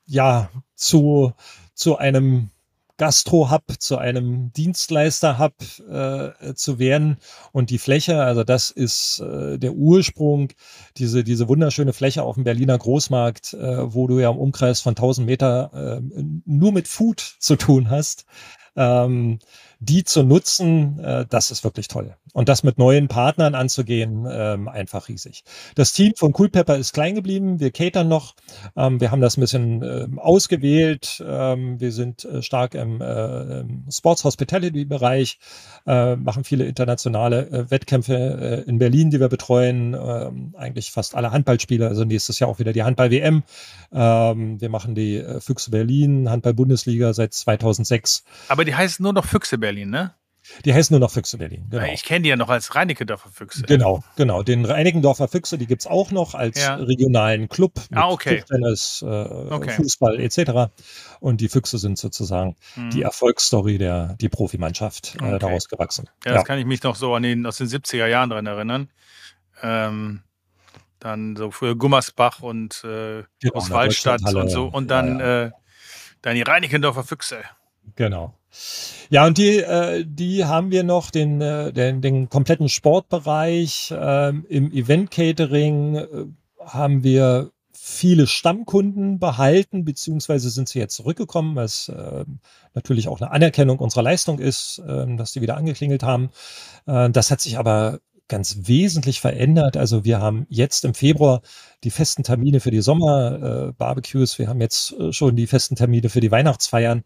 ja, 0.06 0.50
zu, 0.76 1.34
zu 1.74 1.98
einem 1.98 2.50
Gastro-Hub 2.98 3.64
zu 3.80 3.98
einem 3.98 4.52
Dienstleister-Hub 4.54 5.54
äh, 5.90 6.54
zu 6.54 6.80
werden. 6.80 7.18
Und 7.52 7.70
die 7.70 7.78
Fläche, 7.80 8.22
also 8.22 8.44
das 8.44 8.72
ist 8.72 9.20
äh, 9.20 9.58
der 9.58 9.74
Ursprung, 9.74 10.50
diese, 10.98 11.24
diese 11.24 11.48
wunderschöne 11.48 11.94
Fläche 11.94 12.24
auf 12.24 12.36
dem 12.36 12.44
Berliner 12.44 12.78
Großmarkt, 12.78 13.54
äh, 13.54 13.94
wo 13.94 14.08
du 14.08 14.20
ja 14.20 14.30
im 14.30 14.38
Umkreis 14.38 14.82
von 14.82 14.92
1000 14.92 15.26
Meter 15.26 16.02
äh, 16.02 16.24
nur 16.46 16.72
mit 16.72 16.88
Food 16.88 17.20
zu 17.40 17.56
tun 17.56 17.90
hast. 17.90 18.26
Ähm, 18.76 19.40
die 19.84 20.04
zu 20.04 20.24
nutzen, 20.24 21.00
äh, 21.00 21.26
das 21.30 21.52
ist 21.52 21.64
wirklich 21.64 21.88
toll. 21.88 22.16
Und 22.34 22.50
das 22.50 22.64
mit 22.64 22.78
neuen 22.78 23.08
Partnern 23.08 23.54
anzugehen, 23.54 24.26
ähm, 24.30 24.68
einfach 24.68 25.08
riesig. 25.08 25.44
Das 25.76 25.94
Team 25.94 26.14
von 26.16 26.34
Cool 26.38 26.50
Pepper 26.50 26.78
ist 26.78 26.94
klein 26.94 27.14
geblieben. 27.14 27.60
Wir 27.60 27.72
catern 27.72 28.08
noch. 28.08 28.36
Ähm, 28.76 29.00
wir 29.00 29.12
haben 29.12 29.22
das 29.22 29.38
ein 29.38 29.42
bisschen 29.42 29.84
äh, 29.84 30.08
ausgewählt. 30.18 31.24
Ähm, 31.26 31.80
wir 31.80 31.92
sind 31.92 32.26
äh, 32.26 32.42
stark 32.42 32.74
im, 32.74 33.02
äh, 33.02 33.64
Sports 33.92 34.24
Hospitality 34.24 34.86
Bereich, 34.86 35.38
äh, 35.86 36.16
machen 36.16 36.44
viele 36.44 36.66
internationale 36.66 37.50
äh, 37.50 37.72
Wettkämpfe 37.72 38.64
äh, 38.66 38.70
in 38.70 38.80
Berlin, 38.80 39.12
die 39.12 39.20
wir 39.20 39.30
betreuen. 39.30 39.94
Ähm, 39.94 40.56
eigentlich 40.58 40.92
fast 40.92 41.16
alle 41.16 41.32
Handballspieler. 41.32 41.88
Also 41.88 42.04
nächstes 42.04 42.40
Jahr 42.40 42.50
auch 42.50 42.60
wieder 42.60 42.74
die 42.74 42.84
Handball 42.84 43.12
WM. 43.12 43.44
Ähm, 43.92 44.60
wir 44.60 44.70
machen 44.70 44.96
die 44.96 45.18
äh, 45.18 45.40
Füchse 45.40 45.70
Berlin, 45.72 46.30
Handball 46.30 46.54
Bundesliga 46.54 47.14
seit 47.14 47.34
2006. 47.34 48.24
Aber 48.48 48.66
die 48.66 48.74
heißen 48.74 49.04
nur 49.04 49.14
noch 49.14 49.26
Füchse 49.26 49.58
Berlin. 49.58 49.73
Berlin, 49.74 49.90
ne? 49.90 50.14
Die 50.66 50.74
heißen 50.74 50.94
nur 50.94 51.00
noch 51.00 51.12
Füchse 51.12 51.38
Berlin. 51.38 51.68
Genau. 51.70 51.86
Ich 51.86 52.04
kenne 52.04 52.24
die 52.24 52.30
ja 52.30 52.36
noch 52.36 52.50
als 52.50 52.76
Reinickendorfer 52.76 53.30
Füchse. 53.30 53.64
Genau, 53.64 54.04
genau. 54.18 54.44
Den 54.44 54.66
Reinickendorfer 54.66 55.28
Füchse, 55.30 55.58
die 55.58 55.68
gibt 55.68 55.84
es 55.84 55.88
auch 55.88 56.12
noch 56.12 56.36
als 56.36 56.60
ja. 56.60 56.76
regionalen 56.76 57.48
Club 57.48 57.76
mit 57.90 57.98
ah, 57.98 58.10
okay. 58.10 58.44
Tennis, 58.48 59.02
äh, 59.02 59.06
okay. 59.06 59.72
Fußball 59.72 60.20
etc. 60.20 60.74
Und 61.22 61.40
die 61.40 61.48
Füchse 61.48 61.78
sind 61.78 61.98
sozusagen 61.98 62.56
mhm. 62.76 62.90
die 62.90 63.04
Erfolgsstory 63.04 63.78
der 63.78 64.16
die 64.20 64.28
Profimannschaft 64.28 65.16
äh, 65.16 65.24
okay. 65.24 65.40
daraus 65.40 65.70
gewachsen. 65.70 66.10
Ja, 66.26 66.32
ja, 66.32 66.38
das 66.38 66.46
kann 66.46 66.60
ich 66.60 66.66
mich 66.66 66.84
noch 66.84 66.98
so 66.98 67.16
an 67.16 67.24
den, 67.24 67.46
aus 67.46 67.58
den 67.58 67.68
70er 67.68 68.08
Jahren 68.08 68.30
dran 68.30 68.46
erinnern. 68.46 68.90
Ähm, 69.62 70.24
dann 71.00 71.36
so 71.38 71.52
früher 71.52 71.76
Gummersbach 71.76 72.42
und 72.42 72.84
äh, 72.84 73.24
genau, 73.40 73.70
Waldstadt 73.70 74.22
und 74.34 74.50
so. 74.50 74.66
Und 74.66 74.90
dann, 74.90 75.20
ja, 75.20 75.46
äh, 75.46 75.52
dann 76.22 76.36
die 76.36 76.42
Reinickendorfer 76.42 77.04
Füchse. 77.04 77.44
Genau. 77.96 78.34
Ja, 79.10 79.26
und 79.26 79.38
die, 79.38 79.58
äh, 79.58 80.06
die 80.08 80.46
haben 80.46 80.72
wir 80.72 80.84
noch, 80.84 81.10
den, 81.10 81.42
äh, 81.42 81.74
den, 81.74 82.02
den 82.02 82.30
kompletten 82.30 82.70
Sportbereich. 82.70 83.94
Ähm, 83.98 84.46
Im 84.48 84.72
Event-Catering 84.72 85.96
äh, 85.96 86.08
haben 86.60 87.04
wir 87.04 87.52
viele 87.86 88.28
Stammkunden 88.28 89.20
behalten, 89.20 89.84
beziehungsweise 89.84 90.50
sind 90.50 90.70
sie 90.70 90.80
jetzt 90.80 90.96
zurückgekommen, 90.96 91.56
was 91.56 91.90
äh, 91.90 92.26
natürlich 92.74 93.08
auch 93.08 93.20
eine 93.20 93.32
Anerkennung 93.32 93.80
unserer 93.80 94.04
Leistung 94.04 94.40
ist, 94.40 94.80
äh, 94.80 95.16
dass 95.16 95.34
die 95.34 95.42
wieder 95.42 95.58
angeklingelt 95.58 96.04
haben. 96.04 96.30
Äh, 96.86 97.10
das 97.10 97.30
hat 97.30 97.42
sich 97.42 97.58
aber 97.58 98.00
ganz 98.28 98.68
wesentlich 98.68 99.20
verändert. 99.22 99.78
Also 99.78 100.06
wir 100.06 100.20
haben 100.20 100.46
jetzt 100.50 100.86
im 100.86 100.94
Februar 100.94 101.42
die 101.84 101.92
festen 101.92 102.24
Termine 102.24 102.60
für 102.60 102.72
die 102.72 102.82
Sommer-Barbecues. 102.82 104.36
Äh, 104.36 104.40
wir 104.40 104.48
haben 104.48 104.62
jetzt 104.62 104.94
äh, 104.94 105.12
schon 105.12 105.36
die 105.36 105.48
festen 105.48 105.76
Termine 105.76 106.10
für 106.10 106.22
die 106.22 106.32
Weihnachtsfeiern. 106.32 107.04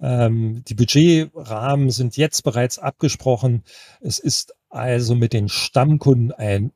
Ähm, 0.00 0.62
die 0.68 0.74
Budgetrahmen 0.74 1.90
sind 1.90 2.16
jetzt 2.16 2.42
bereits 2.42 2.78
abgesprochen. 2.78 3.64
Es 4.00 4.18
ist 4.18 4.54
also 4.68 5.14
mit 5.14 5.32
den 5.32 5.48
Stammkunden 5.48 6.32
ein 6.32 6.72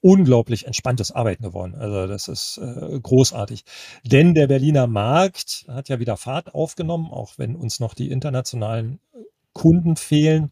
unglaublich 0.00 0.66
entspanntes 0.66 1.10
Arbeiten 1.10 1.42
geworden. 1.42 1.74
Also 1.74 2.06
das 2.06 2.28
ist 2.28 2.58
äh, 2.58 3.00
großartig. 3.00 3.64
Denn 4.04 4.34
der 4.34 4.46
Berliner 4.46 4.86
Markt 4.86 5.64
hat 5.68 5.88
ja 5.88 5.98
wieder 5.98 6.16
Fahrt 6.16 6.54
aufgenommen, 6.54 7.10
auch 7.10 7.34
wenn 7.38 7.56
uns 7.56 7.80
noch 7.80 7.94
die 7.94 8.10
internationalen 8.10 9.00
Kunden 9.56 9.96
fehlen. 9.96 10.50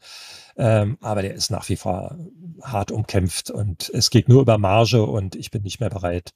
Ähm, 0.57 0.97
aber 1.03 1.21
der 1.21 1.35
ist 1.35 1.51
nach 1.51 1.69
wie 1.69 1.77
vor 1.77 2.17
hart 2.63 2.91
umkämpft 2.91 3.51
und 3.51 3.91
es 3.91 4.09
geht 4.09 4.29
nur 4.29 4.41
über 4.41 4.57
Marge 4.57 5.03
und 5.05 5.37
ich 5.37 5.51
bin 5.51 5.63
nicht 5.63 5.79
mehr 5.79 5.91
bereit, 5.91 6.33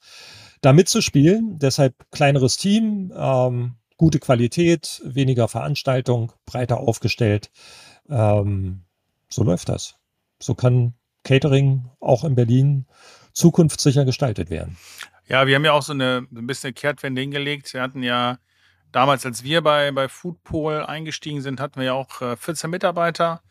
da 0.61 0.75
mitzuspielen. 0.75 1.59
Deshalb 1.59 1.95
kleineres 2.11 2.59
Team, 2.59 3.11
ähm, 3.17 3.77
gute 3.97 4.19
Qualität, 4.19 5.01
weniger 5.05 5.49
Veranstaltung, 5.49 6.33
breiter 6.45 6.81
aufgestellt. 6.81 7.51
Ähm, 8.11 8.83
so 9.31 9.45
läuft 9.45 9.71
das. 9.71 9.95
So 10.39 10.55
kann 10.55 10.93
Catering 11.25 11.89
auch 12.01 12.25
in 12.25 12.35
Berlin 12.35 12.87
zukunftssicher 13.33 14.05
gestaltet 14.05 14.51
werden. 14.51 14.77
Ja, 15.27 15.47
wir 15.47 15.55
haben 15.55 15.65
ja 15.65 15.73
auch 15.73 15.83
so 15.83 15.93
eine 15.93 16.27
ein 16.35 16.47
bisschen 16.47 16.75
Kehrtwende 16.75 17.23
hingelegt. 17.23 17.73
Wir 17.73 17.81
hatten 17.81 18.03
ja 18.03 18.39
damals, 18.93 19.27
als 19.27 19.43
wir 19.43 19.63
bei, 19.63 19.91
bei 19.93 20.09
Foodpol 20.09 20.85
eingestiegen 20.85 21.41
sind, 21.41 21.61
hatten 21.61 21.77
wir 21.77 21.87
ja 21.87 21.93
auch 21.95 22.11
14 22.37 22.69
äh, 22.69 22.71
Mitarbeiter. 22.71 23.43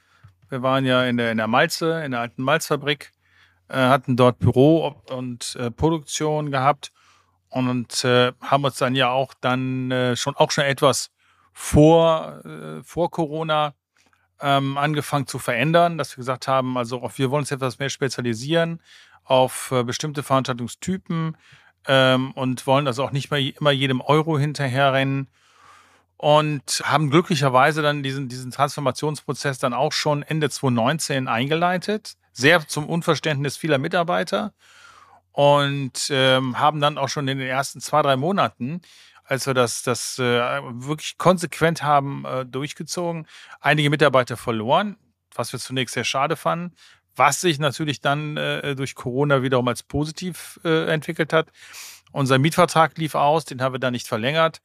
Wir 0.49 0.61
waren 0.61 0.85
ja 0.85 1.03
in 1.05 1.17
der, 1.17 1.31
in 1.31 1.37
der 1.37 1.47
Malze, 1.47 2.03
in 2.03 2.11
der 2.11 2.21
alten 2.21 2.41
Malzfabrik, 2.43 3.11
äh, 3.67 3.75
hatten 3.75 4.15
dort 4.15 4.39
Büro 4.39 4.95
und 5.09 5.55
äh, 5.59 5.71
Produktion 5.71 6.51
gehabt 6.51 6.91
und 7.49 8.03
haben 8.03 8.65
uns 8.65 8.77
dann 8.77 8.93
ja 8.93 9.09
auch 9.09 9.33
dann 9.39 10.13
schon 10.15 10.35
auch 10.35 10.51
schon 10.51 10.65
etwas 10.65 11.11
vor, 11.53 12.41
vor 12.83 13.09
Corona 13.09 13.73
ähm, 14.41 14.77
angefangen 14.77 15.27
zu 15.27 15.39
verändern, 15.39 15.97
dass 15.97 16.11
wir 16.11 16.17
gesagt 16.17 16.49
haben, 16.49 16.77
also 16.77 17.01
auch 17.01 17.17
wir 17.17 17.31
wollen 17.31 17.43
uns 17.43 17.51
etwas 17.51 17.79
mehr 17.79 17.89
spezialisieren 17.89 18.81
auf 19.23 19.73
bestimmte 19.85 20.23
Veranstaltungstypen 20.23 21.37
ähm, 21.87 22.31
und 22.31 22.65
wollen 22.67 22.87
also 22.87 23.03
auch 23.03 23.11
nicht 23.11 23.31
mehr 23.31 23.39
immer 23.39 23.71
jedem 23.71 24.01
Euro 24.01 24.37
hinterherrennen. 24.37 25.27
Und 26.19 26.81
haben 26.83 27.11
glücklicherweise 27.11 27.83
dann 27.83 28.01
diesen, 28.01 28.27
diesen 28.27 28.49
Transformationsprozess 28.49 29.59
dann 29.59 29.73
auch 29.73 29.91
schon 29.91 30.23
Ende 30.23 30.49
2019 30.49 31.27
eingeleitet, 31.27 32.13
sehr 32.33 32.67
zum 32.67 32.89
Unverständnis 32.89 33.55
vieler 33.55 33.77
Mitarbeiter. 33.77 34.53
Und 35.31 36.07
ähm, 36.09 36.57
haben 36.57 36.81
dann 36.81 36.97
auch 36.97 37.09
schon 37.09 37.27
in 37.27 37.37
den 37.37 37.47
ersten 37.47 37.81
zwei, 37.81 38.01
drei 38.01 38.15
Monaten 38.15 38.81
als 39.27 39.45
wir 39.45 39.53
das, 39.53 39.83
das 39.83 40.17
äh, 40.19 40.23
wirklich 40.23 41.17
konsequent 41.17 41.83
haben 41.83 42.25
äh, 42.25 42.45
durchgezogen, 42.45 43.27
einige 43.59 43.89
Mitarbeiter 43.89 44.37
verloren, 44.37 44.97
was 45.35 45.51
wir 45.51 45.59
zunächst 45.59 45.93
sehr 45.93 46.05
schade 46.05 46.35
fanden, 46.35 46.75
was 47.17 47.41
sich 47.41 47.59
natürlich 47.59 48.01
dann 48.01 48.37
äh, 48.37 48.75
durch 48.75 48.95
Corona 48.95 49.41
wiederum 49.43 49.67
als 49.67 49.83
positiv 49.83 50.59
äh, 50.63 50.85
entwickelt 50.91 51.33
hat. 51.33 51.47
Unser 52.11 52.39
Mietvertrag 52.39 52.97
lief 52.97 53.15
aus, 53.15 53.45
den 53.45 53.61
haben 53.61 53.73
wir 53.73 53.79
dann 53.79 53.93
nicht 53.93 54.07
verlängert 54.07 54.61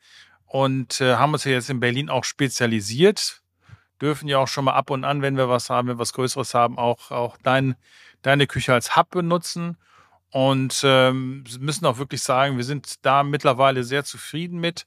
und 0.46 1.00
äh, 1.00 1.16
haben 1.16 1.32
uns 1.32 1.44
ja 1.44 1.52
jetzt 1.52 1.70
in 1.70 1.80
Berlin 1.80 2.10
auch 2.10 2.24
spezialisiert. 2.24 3.42
Dürfen 4.00 4.28
ja 4.28 4.38
auch 4.38 4.48
schon 4.48 4.64
mal 4.64 4.74
ab 4.74 4.90
und 4.90 5.04
an, 5.04 5.22
wenn 5.22 5.36
wir 5.36 5.48
was 5.48 5.70
haben, 5.70 5.88
wenn 5.88 5.96
wir 5.96 6.00
was 6.00 6.12
Größeres 6.12 6.54
haben, 6.54 6.78
auch, 6.78 7.10
auch 7.10 7.36
dein, 7.42 7.76
deine 8.22 8.46
Küche 8.46 8.74
als 8.74 8.96
Hub 8.96 9.10
benutzen. 9.10 9.76
Und 10.30 10.80
ähm, 10.84 11.44
müssen 11.60 11.84
auch 11.86 11.98
wirklich 11.98 12.22
sagen, 12.22 12.56
wir 12.56 12.64
sind 12.64 13.04
da 13.04 13.22
mittlerweile 13.22 13.84
sehr 13.84 14.04
zufrieden 14.04 14.58
mit 14.60 14.86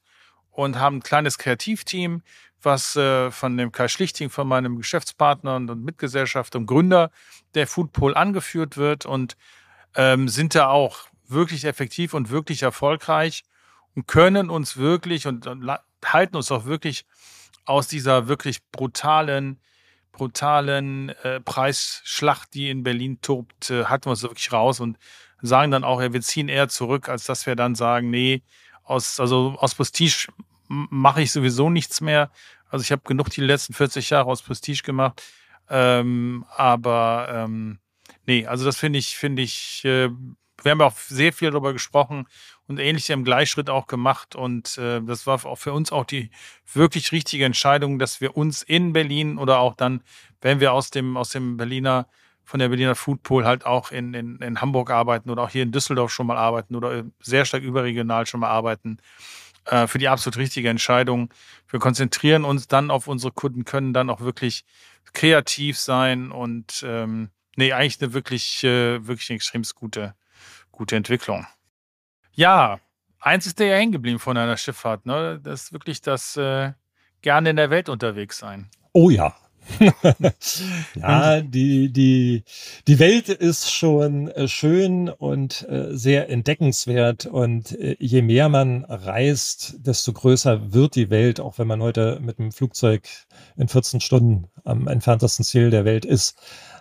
und 0.56 0.80
haben 0.80 0.98
ein 0.98 1.04
kleines 1.04 1.38
Kreativteam, 1.38 2.22
was 2.62 2.96
äh, 2.96 3.30
von 3.30 3.58
dem 3.58 3.72
Kai 3.72 3.88
Schlichting, 3.88 4.30
von 4.30 4.48
meinem 4.48 4.78
Geschäftspartner 4.78 5.56
und, 5.56 5.70
und 5.70 5.84
Mitgesellschafter 5.84 6.58
und 6.58 6.66
Gründer 6.66 7.12
der 7.54 7.68
Foodpol 7.68 8.16
angeführt 8.16 8.78
wird 8.78 9.06
und 9.06 9.36
ähm, 9.96 10.28
sind 10.28 10.56
da 10.56 10.70
auch 10.70 11.08
wirklich 11.28 11.66
effektiv 11.66 12.14
und 12.14 12.30
wirklich 12.30 12.64
erfolgreich 12.64 13.44
und 13.96 14.08
können 14.08 14.50
uns 14.50 14.78
wirklich 14.78 15.28
und, 15.28 15.46
und 15.48 15.70
halten 16.04 16.36
uns 16.36 16.52
auch 16.52 16.66
wirklich 16.66 17.06
aus 17.66 17.88
dieser 17.88 18.28
wirklich 18.28 18.60
brutalen, 18.72 19.60
brutalen 20.12 21.10
äh, 21.24 21.42
Preisschlacht, 21.42 22.54
die 22.54 22.70
in 22.70 22.84
Berlin 22.84 23.20
tobt, 23.22 23.70
äh, 23.70 23.86
halten 23.86 24.06
wir 24.06 24.12
uns 24.12 24.24
wirklich 24.24 24.52
raus 24.52 24.80
und 24.80 24.98
sagen 25.42 25.72
dann 25.72 25.84
auch, 25.84 26.02
ja, 26.02 26.14
wir 26.14 26.22
ziehen 26.22 26.48
eher 26.48 26.70
zurück, 26.70 27.10
als 27.10 27.26
dass 27.26 27.46
wir 27.46 27.56
dann 27.56 27.76
sagen, 27.76 28.10
nee, 28.10 28.44
aus, 28.86 29.20
also 29.20 29.56
aus 29.60 29.76
Prestige 29.76 30.28
mache 30.68 31.22
ich 31.22 31.32
sowieso 31.32 31.70
nichts 31.70 32.02
mehr. 32.02 32.32
Also 32.70 32.84
ich 32.84 32.92
habe 32.92 33.04
genug 33.06 33.30
die 33.30 33.42
letzten 33.42 33.74
40 33.74 34.10
Jahre 34.10 34.30
aus 34.30 34.42
Prestige 34.42 34.84
gemacht. 34.84 35.22
Ähm, 35.70 36.46
aber 36.56 37.28
ähm, 37.32 37.80
nee, 38.26 38.46
also 38.46 38.66
das 38.66 38.78
finde 38.78 39.00
ich, 39.00 39.18
finde 39.18 39.42
ich, 39.42 39.84
äh, 39.86 40.10
wir 40.62 40.72
haben 40.72 40.82
auch 40.82 40.98
sehr 40.98 41.34
viel 41.34 41.52
darüber 41.52 41.74
gesprochen 41.74 42.28
und 42.68 42.80
ähnlich 42.80 43.10
im 43.10 43.24
Gleichschritt 43.24 43.70
auch 43.70 43.88
gemacht. 43.88 44.36
Und 44.36 44.78
äh, 44.78 45.02
das 45.02 45.28
war 45.28 45.44
auch 45.46 45.58
für 45.58 45.74
uns 45.74 45.92
auch 45.92 46.06
die 46.06 46.32
wirklich 46.72 47.12
richtige 47.12 47.46
Entscheidung, 47.46 48.00
dass 48.00 48.22
wir 48.22 48.38
uns 48.38 48.64
in 48.64 48.94
Berlin 48.94 49.38
oder 49.38 49.60
auch 49.60 49.76
dann, 49.76 50.02
wenn 50.42 50.60
wir 50.60 50.74
aus 50.74 50.92
dem, 50.92 51.18
aus 51.18 51.30
dem 51.30 51.58
Berliner 51.58 52.08
von 52.46 52.60
der 52.60 52.70
Berliner 52.70 52.96
Foodpool 52.96 53.46
halt 53.46 53.66
auch 53.66 53.92
in, 53.92 54.14
in, 54.14 54.38
in 54.38 54.62
Hamburg 54.62 54.92
arbeiten 54.92 55.30
oder 55.30 55.44
auch 55.44 55.50
hier 55.50 55.64
in 55.64 55.72
Düsseldorf 55.72 56.12
schon 56.12 56.28
mal 56.28 56.38
arbeiten 56.38 56.76
oder 56.76 57.04
sehr 57.20 57.44
stark 57.46 57.64
überregional 57.64 58.26
schon 58.26 58.40
mal 58.40 58.50
arbeiten. 58.50 59.00
Äh, 59.66 59.88
für 59.88 59.98
die 59.98 60.08
absolut 60.08 60.38
richtige 60.38 60.70
Entscheidung. 60.70 61.34
Wir 61.68 61.80
konzentrieren 61.80 62.46
uns 62.46 62.68
dann 62.68 62.92
auf 62.92 63.08
unsere 63.08 63.32
Kunden, 63.34 63.66
können 63.66 63.94
dann 63.94 64.10
auch 64.10 64.22
wirklich 64.22 64.64
kreativ 65.14 65.80
sein 65.80 66.32
und 66.32 66.84
ähm, 66.86 67.30
nee, 67.56 67.74
eigentlich 67.74 68.02
eine 68.02 68.14
wirklich, 68.14 68.64
äh, 68.64 69.06
wirklich 69.08 69.30
eine 69.30 69.38
extrem 69.38 69.64
gute, 69.76 70.14
gute 70.72 70.96
Entwicklung. 70.96 71.48
Ja, 72.34 72.80
eins 73.20 73.48
ist 73.48 73.60
dir 73.60 73.68
ja 73.68 73.76
hängen 73.76 73.94
geblieben 73.94 74.20
von 74.20 74.38
einer 74.38 74.58
Schifffahrt, 74.58 75.06
ne? 75.06 75.40
Das 75.42 75.64
ist 75.64 75.74
wirklich 75.74 76.02
das 76.02 76.38
äh, 76.38 76.74
gerne 77.22 77.50
in 77.50 77.56
der 77.56 77.72
Welt 77.72 77.90
unterwegs 77.90 78.38
sein. 78.38 78.70
Oh 78.94 79.10
ja, 79.10 79.36
ja, 80.96 81.42
die, 81.42 81.92
die, 81.92 82.44
die 82.88 83.00
Welt 83.00 83.30
ist 83.30 83.72
schon 83.72 84.30
äh, 84.30 84.48
schön 84.48 85.10
und 85.10 85.68
äh, 85.70 85.96
sehr 85.96 86.30
entdeckenswert. 86.30 87.26
Und 87.26 87.78
äh, 87.80 87.96
je 88.00 88.22
mehr 88.22 88.50
man 88.50 88.86
reist, 88.86 89.76
desto 89.80 90.14
größer 90.14 90.74
wird 90.74 90.96
die 90.96 91.10
Welt, 91.10 91.40
auch 91.40 91.58
wenn 91.58 91.68
man 91.68 91.82
heute 91.82 92.20
mit 92.22 92.38
dem 92.40 92.52
Flugzeug 92.52 93.08
in 93.58 93.68
14 93.68 94.02
Stunden 94.02 94.48
am 94.64 94.88
entferntesten 94.88 95.46
Ziel 95.46 95.70
der 95.70 95.86
Welt 95.86 96.06
ist. 96.06 96.36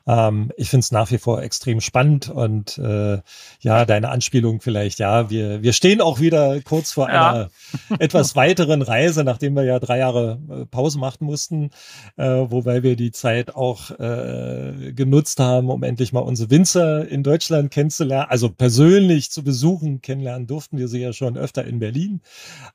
Ähm, 0.07 0.53
ich 0.57 0.69
finde 0.69 0.81
es 0.81 0.93
nach 0.93 1.11
wie 1.11 1.19
vor 1.19 1.43
extrem 1.43 1.81
spannend 1.81 2.29
und 2.29 2.77
äh, 2.79 3.21
ja, 3.61 3.85
deine 3.87 4.11
Anspielung 4.11 4.61
vielleicht, 4.61 4.99
ja, 4.99 5.31
wir, 5.31 5.63
wir 5.63 5.73
stehen 5.73 6.01
auch 6.01 6.21
wieder 6.21 6.61
kurz 6.61 6.93
vor 6.93 7.09
ja. 7.09 7.33
einer 7.33 7.51
etwas 7.99 8.37
weiteren 8.37 8.83
Reise, 8.83 9.25
nachdem 9.25 9.55
wir 9.55 9.65
ja 9.65 9.79
drei 9.79 9.99
Jahre 9.99 10.39
äh, 10.51 10.67
Pause 10.67 10.99
machen 10.99 11.25
mussten, 11.25 11.71
äh, 12.17 12.25
wobei 12.25 12.83
wir 12.83 12.97
die 12.97 13.13
Zeit 13.13 13.55
auch 13.55 13.91
äh, 13.93 14.93
genutzt 14.93 15.41
haben, 15.41 15.71
um 15.71 15.83
endlich 15.83 16.13
mal 16.13 16.21
unsere 16.21 16.51
Winzer 16.51 17.09
in 17.09 17.23
Deutschland 17.23 17.71
kennenzulernen, 17.71 18.27
also 18.29 18.51
persönlich 18.51 19.31
zu 19.31 19.43
besuchen, 19.43 20.03
kennenlernen 20.03 20.47
durften 20.47 20.77
wir 20.77 20.89
sie 20.89 21.01
ja 21.01 21.15
schon 21.15 21.39
öfter 21.39 21.65
in 21.65 21.79
Berlin, 21.79 22.21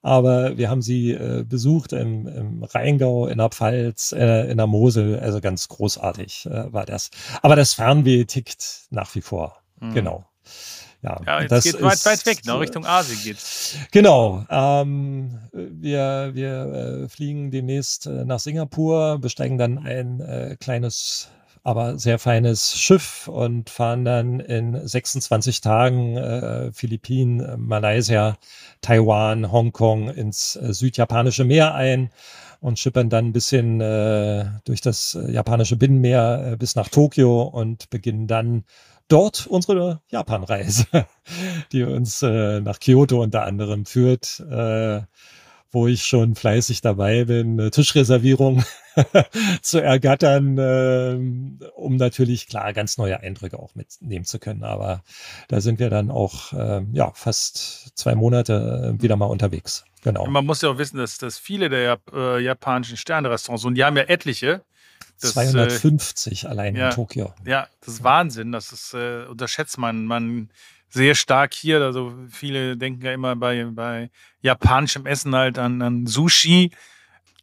aber 0.02 0.58
wir 0.58 0.70
haben 0.70 0.82
sie 0.82 1.12
äh, 1.12 1.44
besucht 1.48 1.94
im, 1.94 2.28
im 2.28 2.64
Rheingau, 2.64 3.28
in 3.28 3.38
der 3.38 3.50
Pfalz, 3.50 4.14
äh, 4.14 4.50
in 4.50 4.58
der 4.58 4.68
Mosel, 4.68 5.20
also 5.20 5.42
ganz 5.42 5.68
großartig 5.68 6.48
äh, 6.48 6.74
war 6.74 6.86
das. 6.86 7.12
Aber 7.42 7.56
das 7.56 7.74
Fernweh 7.74 8.26
tickt 8.26 8.88
nach 8.90 9.14
wie 9.16 9.22
vor. 9.22 9.62
Mhm. 9.80 9.94
Genau. 9.94 10.26
Ja, 11.02 11.22
ja 11.26 11.42
jetzt 11.42 11.52
das 11.52 11.64
geht 11.64 11.82
weit, 11.82 12.06
weit 12.06 12.26
weg, 12.26 12.46
ne? 12.46 12.60
Richtung 12.60 12.86
Asien 12.86 13.20
geht's. 13.24 13.76
Genau. 13.92 14.46
Ähm, 14.50 15.40
wir 15.54 16.32
wir 16.34 17.04
äh, 17.04 17.10
fliegen 17.10 17.52
demnächst 17.52 18.06
äh, 18.06 18.26
nach 18.26 18.40
Singapur, 18.40 19.18
besteigen 19.20 19.58
dann 19.58 19.78
ein 19.78 20.20
äh, 20.20 20.58
kleines 20.60 21.30
aber 21.70 22.00
sehr 22.00 22.18
feines 22.18 22.76
Schiff 22.80 23.28
und 23.28 23.70
fahren 23.70 24.04
dann 24.04 24.40
in 24.40 24.88
26 24.88 25.62
Tagen 25.62 26.18
äh, 26.18 26.72
Philippinen, 26.74 27.60
Malaysia, 27.60 28.38
Taiwan, 28.82 29.52
Hongkong 29.52 30.10
ins 30.10 30.56
äh, 30.56 30.74
südjapanische 30.74 31.44
Meer 31.44 31.76
ein 31.76 32.10
und 32.60 32.80
schippern 32.80 33.12
dann 33.12 33.28
ein 33.28 33.34
bisschen 33.34 33.82
äh, 33.82 34.46
durch 34.66 34.82
das 34.82 35.14
äh, 35.14 35.32
japanische 35.32 35.76
Binnenmeer 35.76 36.54
äh, 36.54 36.58
bis 36.58 36.76
nach 36.76 36.90
Tokio 36.90 37.44
und 37.44 37.92
beginnen 37.92 38.26
dann 38.26 38.64
dort 39.08 39.46
unsere 39.46 40.02
Japan-Reise, 40.10 40.88
die 41.72 41.84
uns 41.84 42.24
äh, 42.24 42.62
nach 42.62 42.80
Kyoto 42.80 43.22
unter 43.22 43.44
anderem 43.44 43.86
führt, 43.86 44.40
äh, 44.40 45.02
wo 45.72 45.88
ich 45.88 46.04
schon 46.06 46.36
fleißig 46.36 46.82
dabei 46.82 47.26
bin, 47.26 47.70
Tischreservierung 47.72 48.64
zu 49.62 49.82
ergattern, 49.82 50.58
äh, 50.58 51.70
um 51.76 51.96
natürlich 51.96 52.48
klar 52.48 52.74
ganz 52.74 52.98
neue 52.98 53.20
Eindrücke 53.20 53.60
auch 53.60 53.76
mitnehmen 53.76 54.26
zu 54.26 54.40
können. 54.40 54.64
Aber 54.64 55.04
da 55.48 55.62
sind 55.62 55.80
wir 55.80 55.90
dann 55.90 56.12
auch 56.12 56.54
äh, 56.54 56.82
ja 56.92 57.12
fast 57.14 57.98
zwei 57.98 58.16
Monate 58.16 58.96
wieder 59.00 59.16
mal 59.16 59.26
unterwegs. 59.26 59.86
Genau. 60.02 60.26
Man 60.28 60.46
muss 60.46 60.62
ja 60.62 60.70
auch 60.70 60.78
wissen, 60.78 60.98
dass, 60.98 61.18
dass 61.18 61.38
viele 61.38 61.70
der 61.70 61.84
Jap 61.84 62.14
äh, 62.14 62.40
japanischen 62.40 62.98
Sterne-Restaurants, 62.98 63.66
und 63.66 63.76
die 63.76 63.84
haben 63.84 63.98
ja 63.98 64.04
etliche, 64.04 64.64
das, 65.22 65.34
250 65.34 66.44
äh, 66.44 66.48
allein 66.48 66.76
ja, 66.76 66.90
in 66.90 66.96
Tokio. 66.96 67.34
Ja, 67.46 67.68
das 67.82 67.96
ist 67.96 68.04
Wahnsinn. 68.04 68.52
Das 68.52 68.72
ist, 68.72 68.94
äh, 68.94 69.26
unterschätzt 69.26 69.78
man, 69.78 70.06
man 70.06 70.50
sehr 70.90 71.16
stark 71.16 71.54
hier. 71.54 71.82
Also 71.82 72.14
viele 72.30 72.78
denken 72.78 73.06
ja 73.06 73.14
immer 73.14 73.36
bei, 73.36 73.66
bei 73.66 74.10
japanischem 74.42 75.06
Essen 75.06 75.36
halt 75.36 75.58
an, 75.58 75.82
an 75.82 76.08
Sushi. 76.08 76.72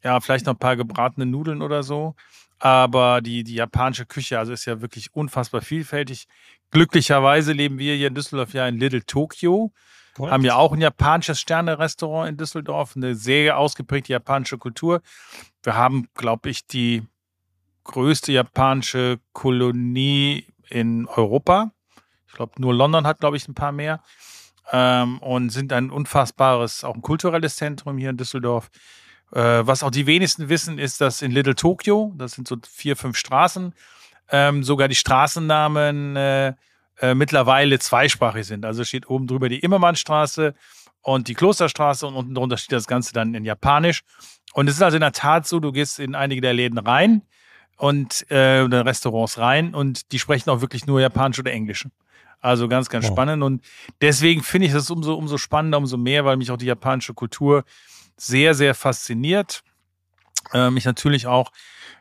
Ja, 0.02 0.20
vielleicht 0.20 0.46
noch 0.46 0.54
ein 0.54 0.58
paar 0.58 0.76
gebratene 0.76 1.26
Nudeln 1.26 1.62
oder 1.62 1.82
so. 1.82 2.14
Aber 2.58 3.20
die, 3.20 3.44
die 3.44 3.54
japanische 3.54 4.06
Küche, 4.06 4.38
also 4.38 4.52
ist 4.52 4.64
ja 4.64 4.80
wirklich 4.80 5.14
unfassbar 5.14 5.60
vielfältig. 5.60 6.26
Glücklicherweise 6.70 7.52
leben 7.52 7.78
wir 7.78 7.94
hier 7.94 8.08
in 8.08 8.14
Düsseldorf 8.14 8.54
ja 8.54 8.66
in 8.66 8.78
Little 8.78 9.04
Tokyo. 9.04 9.72
Correct. 10.14 10.32
Haben 10.32 10.44
ja 10.44 10.56
auch 10.56 10.72
ein 10.72 10.80
japanisches 10.80 11.40
Sterne-Restaurant 11.40 12.30
in 12.30 12.36
Düsseldorf, 12.38 12.96
eine 12.96 13.14
sehr 13.14 13.58
ausgeprägte 13.58 14.12
japanische 14.12 14.56
Kultur. 14.56 15.02
Wir 15.62 15.76
haben, 15.76 16.08
glaube 16.14 16.48
ich, 16.48 16.66
die 16.66 17.02
größte 17.84 18.32
japanische 18.32 19.20
Kolonie 19.32 20.46
in 20.70 21.06
Europa. 21.06 21.72
Ich 22.36 22.38
glaube, 22.38 22.52
nur 22.58 22.74
London 22.74 23.06
hat, 23.06 23.20
glaube 23.20 23.38
ich, 23.38 23.48
ein 23.48 23.54
paar 23.54 23.72
mehr. 23.72 24.02
Ähm, 24.70 25.20
und 25.20 25.48
sind 25.48 25.72
ein 25.72 25.90
unfassbares, 25.90 26.84
auch 26.84 26.94
ein 26.94 27.00
kulturelles 27.00 27.56
Zentrum 27.56 27.96
hier 27.96 28.10
in 28.10 28.18
Düsseldorf. 28.18 28.68
Äh, 29.32 29.40
was 29.66 29.82
auch 29.82 29.90
die 29.90 30.06
wenigsten 30.06 30.50
wissen, 30.50 30.78
ist, 30.78 31.00
dass 31.00 31.22
in 31.22 31.30
Little 31.30 31.54
Tokyo, 31.54 32.12
das 32.18 32.32
sind 32.32 32.46
so 32.46 32.58
vier, 32.68 32.94
fünf 32.94 33.16
Straßen, 33.16 33.72
ähm, 34.30 34.62
sogar 34.62 34.88
die 34.88 34.96
Straßennamen 34.96 36.16
äh, 36.16 36.54
äh, 37.00 37.14
mittlerweile 37.14 37.78
zweisprachig 37.78 38.46
sind. 38.46 38.66
Also 38.66 38.84
steht 38.84 39.08
oben 39.08 39.26
drüber 39.26 39.48
die 39.48 39.60
Immermannstraße 39.60 40.52
und 41.00 41.28
die 41.28 41.34
Klosterstraße 41.34 42.06
und 42.06 42.16
unten 42.16 42.34
drunter 42.34 42.58
steht 42.58 42.76
das 42.76 42.86
Ganze 42.86 43.14
dann 43.14 43.32
in 43.32 43.46
Japanisch. 43.46 44.02
Und 44.52 44.68
es 44.68 44.74
ist 44.74 44.82
also 44.82 44.98
in 44.98 45.00
der 45.00 45.12
Tat 45.12 45.46
so, 45.46 45.58
du 45.58 45.72
gehst 45.72 45.98
in 45.98 46.14
einige 46.14 46.42
der 46.42 46.52
Läden 46.52 46.76
rein, 46.76 47.22
und 47.76 48.30
äh, 48.30 48.60
Restaurants 48.60 49.38
rein 49.38 49.74
und 49.74 50.12
die 50.12 50.18
sprechen 50.18 50.50
auch 50.50 50.60
wirklich 50.60 50.86
nur 50.86 51.00
Japanisch 51.00 51.38
oder 51.38 51.52
Englisch. 51.52 51.86
Also 52.40 52.68
ganz, 52.68 52.88
ganz 52.88 53.06
spannend. 53.06 53.42
Und 53.42 53.64
deswegen 54.00 54.42
finde 54.42 54.68
ich 54.68 54.72
das 54.72 54.90
umso, 54.90 55.14
umso 55.14 55.38
spannender, 55.38 55.78
umso 55.78 55.96
mehr, 55.96 56.24
weil 56.24 56.36
mich 56.36 56.50
auch 56.50 56.56
die 56.56 56.66
japanische 56.66 57.14
Kultur 57.14 57.64
sehr, 58.16 58.54
sehr 58.54 58.74
fasziniert. 58.74 59.62
Äh, 60.52 60.70
mich 60.70 60.84
natürlich 60.84 61.26
auch 61.26 61.50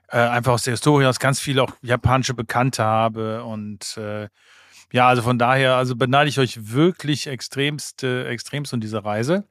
äh, 0.09 0.17
einfach 0.17 0.53
aus 0.53 0.63
der 0.63 0.73
Historie 0.73 1.05
aus 1.05 1.19
ganz 1.19 1.39
viele 1.39 1.63
auch 1.63 1.71
japanische 1.81 2.33
Bekannte 2.33 2.83
habe. 2.83 3.43
Und 3.43 3.97
äh, 3.97 4.29
ja, 4.91 5.07
also 5.07 5.21
von 5.21 5.39
daher, 5.39 5.75
also 5.75 5.95
beneide 5.95 6.29
ich 6.29 6.39
euch 6.39 6.71
wirklich 6.71 7.27
extremst, 7.27 8.03
extremst 8.03 8.73
um 8.73 8.81
diese 8.81 9.03
Reise. 9.03 9.47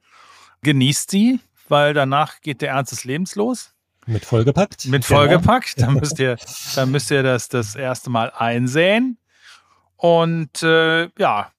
Genießt 0.61 1.11
sie, 1.11 1.39
weil 1.67 1.93
danach 1.93 2.41
geht 2.41 2.61
der 2.61 2.69
Ernst 2.69 2.91
des 2.91 3.03
Lebens 3.03 3.35
los. 3.35 3.73
Mit 4.07 4.23
vollgepackt. 4.23 4.85
Mit 4.85 5.05
genau. 5.05 5.19
vollgepackt. 5.19 5.81
Dann 5.81 5.95
müsst 5.95 6.19
ihr, 6.19 6.37
dann 6.75 6.91
müsst 6.91 7.11
ihr 7.11 7.23
das 7.23 7.49
das 7.49 7.75
erste 7.75 8.09
Mal 8.09 8.31
einsehen. 8.31 9.17
Und 10.05 10.61
äh, 10.61 11.09
ja, 11.17 11.51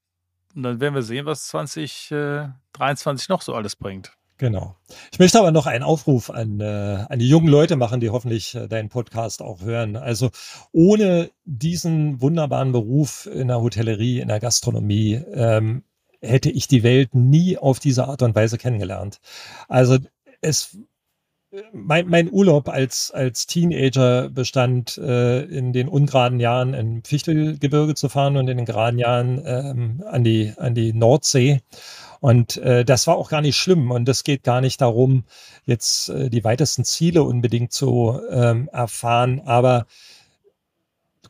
und 0.55 0.63
dann 0.63 0.79
werden 0.79 0.95
wir 0.95 1.03
sehen, 1.03 1.27
was 1.27 1.49
2023 1.49 3.29
noch 3.29 3.43
so 3.43 3.53
alles 3.55 3.75
bringt. 3.75 4.13
Genau. 4.39 4.77
Ich 5.11 5.19
möchte 5.19 5.41
aber 5.41 5.51
noch 5.51 5.67
einen 5.67 5.83
Aufruf 5.83 6.31
an, 6.31 6.61
äh, 6.61 7.07
an 7.09 7.19
die 7.19 7.29
jungen 7.29 7.49
Leute 7.49 7.75
machen, 7.75 7.99
die 7.99 8.11
hoffentlich 8.11 8.55
äh, 8.55 8.69
deinen 8.69 8.89
Podcast 8.89 9.43
auch 9.43 9.63
hören. 9.63 9.97
Also 9.97 10.31
ohne 10.71 11.33
diesen 11.45 12.21
wunderbaren 12.21 12.71
Beruf 12.71 13.27
in 13.27 13.49
der 13.49 13.61
Hotellerie, 13.61 14.21
in 14.21 14.29
der 14.29 14.39
Gastronomie, 14.39 15.15
ähm, 15.33 15.83
hätte 16.21 16.51
ich 16.51 16.69
die 16.69 16.85
Welt 16.85 17.17
nie 17.17 17.59
auf 17.59 17.81
diese 17.81 18.07
Art 18.07 18.23
und 18.23 18.37
Weise 18.37 18.59
kennengelernt. 18.59 19.19
Also 19.67 19.99
es 20.41 20.79
mein, 21.73 22.09
mein 22.09 22.31
Urlaub 22.31 22.69
als, 22.69 23.11
als 23.11 23.47
Teenager 23.47 24.29
bestand 24.29 24.99
äh, 24.99 25.43
in 25.43 25.73
den 25.73 25.89
ungeraden 25.89 26.41
Jahren 26.41 26.75
im 26.75 27.05
Fichtelgebirge 27.05 27.95
zu 27.95 28.09
fahren 28.09 28.37
und 28.37 28.49
in 28.49 28.57
den 28.57 28.67
geraden 28.67 28.99
Jahren 28.99 29.43
ähm, 29.45 30.05
an, 30.07 30.25
die, 30.25 30.53
an 30.57 30.75
die 30.75 30.93
Nordsee. 30.93 31.61
Und 32.21 32.57
äh, 32.59 32.85
das 32.85 33.07
war 33.07 33.17
auch 33.17 33.29
gar 33.29 33.43
nicht 33.43 33.57
schlimm. 33.57 33.91
Und 33.91 34.09
es 34.09 34.25
geht 34.25 34.43
gar 34.43 34.61
nicht 34.61 34.81
darum, 34.81 35.25
jetzt 35.65 36.09
äh, 36.09 36.31
die 36.31 36.45
weitesten 36.45 36.85
Ziele 36.85 37.23
unbedingt 37.23 37.73
zu 37.73 38.21
ähm, 38.31 38.69
erfahren, 38.73 39.43
aber 39.45 39.87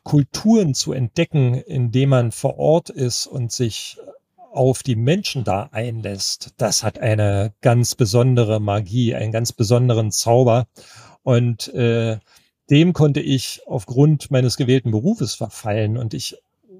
Kulturen 0.03 0.73
zu 0.73 0.93
entdecken, 0.93 1.53
indem 1.53 2.09
man 2.09 2.31
vor 2.31 2.57
Ort 2.57 2.89
ist 2.89 3.27
und 3.27 3.51
sich 3.51 3.97
auf 4.57 4.83
die 4.83 4.95
Menschen 4.95 5.43
da 5.43 5.69
einlässt, 5.71 6.53
das 6.57 6.83
hat 6.83 6.99
eine 6.99 7.53
ganz 7.61 7.95
besondere 7.95 8.59
Magie, 8.59 9.15
einen 9.15 9.31
ganz 9.31 9.53
besonderen 9.53 10.11
Zauber. 10.11 10.65
Und 11.23 11.73
äh, 11.73 12.17
dem 12.69 12.93
konnte 12.93 13.19
ich 13.19 13.61
aufgrund 13.67 14.31
meines 14.31 14.57
gewählten 14.57 14.91
Berufes 14.91 15.35
verfallen. 15.35 15.97
Und 15.97 16.13
ich 16.13 16.37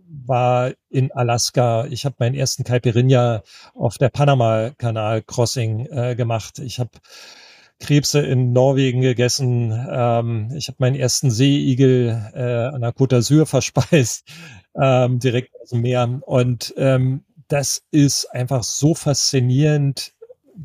war 0.10 0.72
in 0.90 1.12
Alaska. 1.12 1.86
Ich 1.86 2.06
habe 2.06 2.16
meinen 2.20 2.36
ersten 2.36 2.64
Caipirinha 2.64 3.44
auf 3.74 3.98
der 3.98 4.10
Panama-Kanal 4.10 5.22
Crossing 5.22 5.86
äh, 5.86 6.16
gemacht. 6.16 6.60
Ich 6.60 6.80
habe 6.80 6.92
Krebse 7.80 8.22
in 8.22 8.54
Norwegen 8.54 9.02
gegessen. 9.02 9.72
Ähm, 9.90 10.50
ich 10.56 10.68
habe 10.68 10.78
meinen 10.80 10.96
ersten 10.96 11.30
Seeigel 11.30 12.32
äh, 12.34 12.74
an 12.74 12.82
der 12.82 12.94
Côte 12.94 13.18
d'Azur 13.18 13.46
verspeist, 13.46 14.28
ähm, 14.76 15.20
direkt 15.20 15.54
aus 15.62 15.70
dem 15.70 15.82
Meer. 15.82 16.22
Und 16.26 16.74
ähm, 16.78 17.24
das 17.48 17.84
ist 17.92 18.26
einfach 18.26 18.64
so 18.64 18.94
faszinierend, 18.96 20.14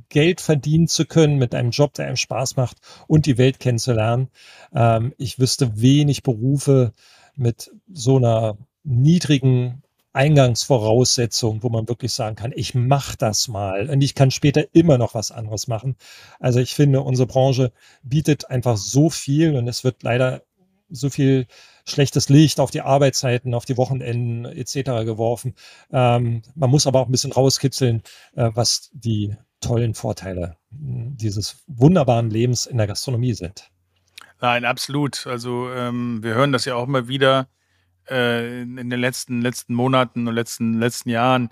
Geld 0.09 0.41
verdienen 0.41 0.89
zu 0.89 1.05
können 1.05 1.37
mit 1.37 1.55
einem 1.55 1.71
Job, 1.71 1.95
der 1.95 2.07
einem 2.07 2.17
Spaß 2.17 2.57
macht 2.57 2.79
und 3.07 3.27
die 3.27 3.37
Welt 3.39 3.61
kennenzulernen. 3.61 4.29
Ähm, 4.75 5.13
ich 5.19 5.39
wüsste 5.39 5.81
wenig 5.81 6.23
Berufe 6.23 6.93
mit 7.37 7.71
so 7.93 8.17
einer 8.17 8.57
niedrigen 8.85 9.83
Eingangsvoraussetzung, 10.15 11.63
wo 11.63 11.71
man 11.71 11.89
wirklich 11.89 12.13
sagen 12.13 12.37
kann, 12.37 12.53
ich 12.55 12.75
mache 12.75 13.17
das 13.17 13.49
mal 13.49 13.89
und 13.89 14.03
ich 14.03 14.15
kann 14.15 14.31
später 14.31 14.65
immer 14.73 14.99
noch 14.99 15.15
was 15.15 15.31
anderes 15.31 15.69
machen. 15.69 15.97
Also 16.39 16.61
ich 16.61 16.75
finde, 16.75 17.01
unsere 17.01 17.27
Branche 17.27 17.73
bietet 18.03 18.51
einfach 18.51 18.77
so 18.77 19.09
viel 19.09 19.57
und 19.57 19.69
es 19.69 19.85
wird 19.85 20.03
leider 20.03 20.43
so 20.91 21.09
viel 21.09 21.47
schlechtes 21.85 22.29
Licht 22.29 22.61
auf 22.61 22.71
die 22.71 22.81
Arbeitszeiten, 22.81 23.55
auf 23.55 23.65
die 23.65 23.77
Wochenenden 23.77 24.45
etc. 24.45 25.05
geworfen. 25.05 25.55
Ähm, 25.91 26.43
man 26.55 26.71
muss 26.71 26.87
aber 26.87 27.01
auch 27.01 27.07
ein 27.07 27.13
bisschen 27.13 27.33
rauskitzeln, 27.33 28.03
äh, 28.35 28.51
was 28.55 28.91
die 28.93 29.37
tollen 29.61 29.95
Vorteile 29.95 30.57
hm, 30.71 31.17
dieses 31.17 31.63
wunderbaren 31.67 32.31
Lebens 32.31 32.67
in 32.67 32.79
der 32.79 32.87
Gastronomie 32.87 33.35
sind. 33.35 33.71
Nein, 34.41 34.65
absolut. 34.65 35.27
Also 35.27 35.71
ähm, 35.71 36.23
wir 36.23 36.35
hören 36.35 36.53
das 36.53 36.65
ja 36.65 36.75
auch 36.75 36.87
immer 36.87 37.09
wieder 37.09 37.49
äh, 38.11 38.63
in 38.63 38.91
den 38.91 39.01
letzten, 39.01 39.41
letzten 39.41 39.75
Monaten 39.75 40.27
und 40.27 40.35
letzten, 40.35 40.75
letzten 40.75 41.11
Jahren, 41.11 41.51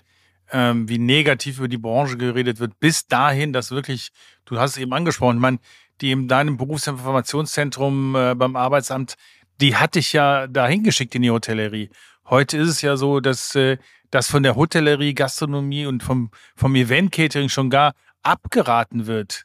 ähm, 0.51 0.89
wie 0.89 0.97
negativ 0.97 1.59
über 1.59 1.69
die 1.69 1.77
Branche 1.77 2.17
geredet 2.17 2.59
wird, 2.59 2.79
bis 2.79 3.07
dahin, 3.07 3.53
dass 3.53 3.71
wirklich, 3.71 4.11
du 4.43 4.59
hast 4.59 4.71
es 4.71 4.77
eben 4.77 4.93
angesprochen, 4.93 5.37
ich 5.37 5.41
meine, 5.41 5.59
die 6.01 6.11
in 6.11 6.27
deinem 6.27 6.57
Berufsinformationszentrum 6.57 8.15
äh, 8.15 8.35
beim 8.35 8.55
Arbeitsamt 8.55 9.15
die 9.61 9.75
hatte 9.75 9.99
ich 9.99 10.13
ja 10.13 10.47
dahin 10.47 10.83
geschickt 10.83 11.15
in 11.15 11.21
die 11.21 11.31
Hotellerie. 11.31 11.89
Heute 12.29 12.57
ist 12.57 12.69
es 12.69 12.81
ja 12.81 12.97
so, 12.97 13.19
dass 13.19 13.55
äh, 13.55 13.77
das 14.09 14.29
von 14.29 14.43
der 14.43 14.55
Hotellerie, 14.55 15.13
Gastronomie 15.13 15.85
und 15.85 16.03
vom, 16.03 16.31
vom 16.55 16.75
Event-Catering 16.75 17.49
schon 17.49 17.69
gar 17.69 17.93
abgeraten 18.23 19.07
wird. 19.07 19.43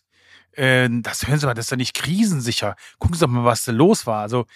Äh, 0.53 0.89
das 1.03 1.27
hören 1.27 1.39
Sie 1.39 1.47
mal, 1.47 1.55
das 1.55 1.67
ist 1.67 1.71
ja 1.71 1.77
nicht 1.77 1.95
krisensicher. 1.95 2.77
Gucken 2.99 3.15
Sie 3.17 3.21
doch 3.25 3.31
mal, 3.31 3.45
was 3.45 3.65
da 3.65 3.73
los 3.73 4.07
war. 4.07 4.23
Also 4.23 4.47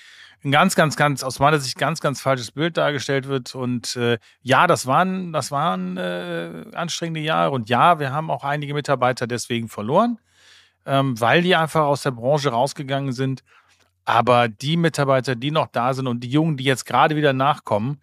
ein 0.43 0.51
ganz, 0.51 0.75
ganz, 0.75 0.97
ganz, 0.97 1.23
aus 1.23 1.39
meiner 1.39 1.59
Sicht 1.59 1.77
ganz, 1.77 2.01
ganz 2.01 2.21
falsches 2.21 2.53
Bild 2.53 2.77
dargestellt 2.79 3.29
wird. 3.29 3.55
Und 3.55 3.97
äh, 3.97 4.19
ja, 4.43 4.67
das 4.67 4.87
waren, 4.87 5.33
das 5.33 5.51
waren 5.51 5.99
äh, 5.99 6.65
anstrengende 6.73 7.21
Jahre. 7.21 7.51
Und 7.51 7.69
ja, 7.69 7.99
wir 7.99 8.13
haben 8.13 8.31
auch 8.31 8.45
einige 8.45 8.73
Mitarbeiter 8.73 9.27
deswegen 9.27 9.69
verloren, 9.69 10.19
ähm, 10.87 11.21
weil 11.21 11.43
die 11.43 11.55
einfach 11.55 11.83
aus 11.83 12.03
der 12.03 12.13
Branche 12.13 12.51
rausgegangen 12.51 13.13
sind. 13.13 13.43
Aber 14.05 14.49
die 14.49 14.77
Mitarbeiter, 14.77 15.35
die 15.35 15.51
noch 15.51 15.69
da 15.69 15.95
sind 15.95 16.07
und 16.07 16.21
die 16.21 16.31
Jungen, 16.31 16.57
die 16.57 16.65
jetzt 16.65 16.87
gerade 16.87 17.17
wieder 17.17 17.33
nachkommen, 17.33 18.01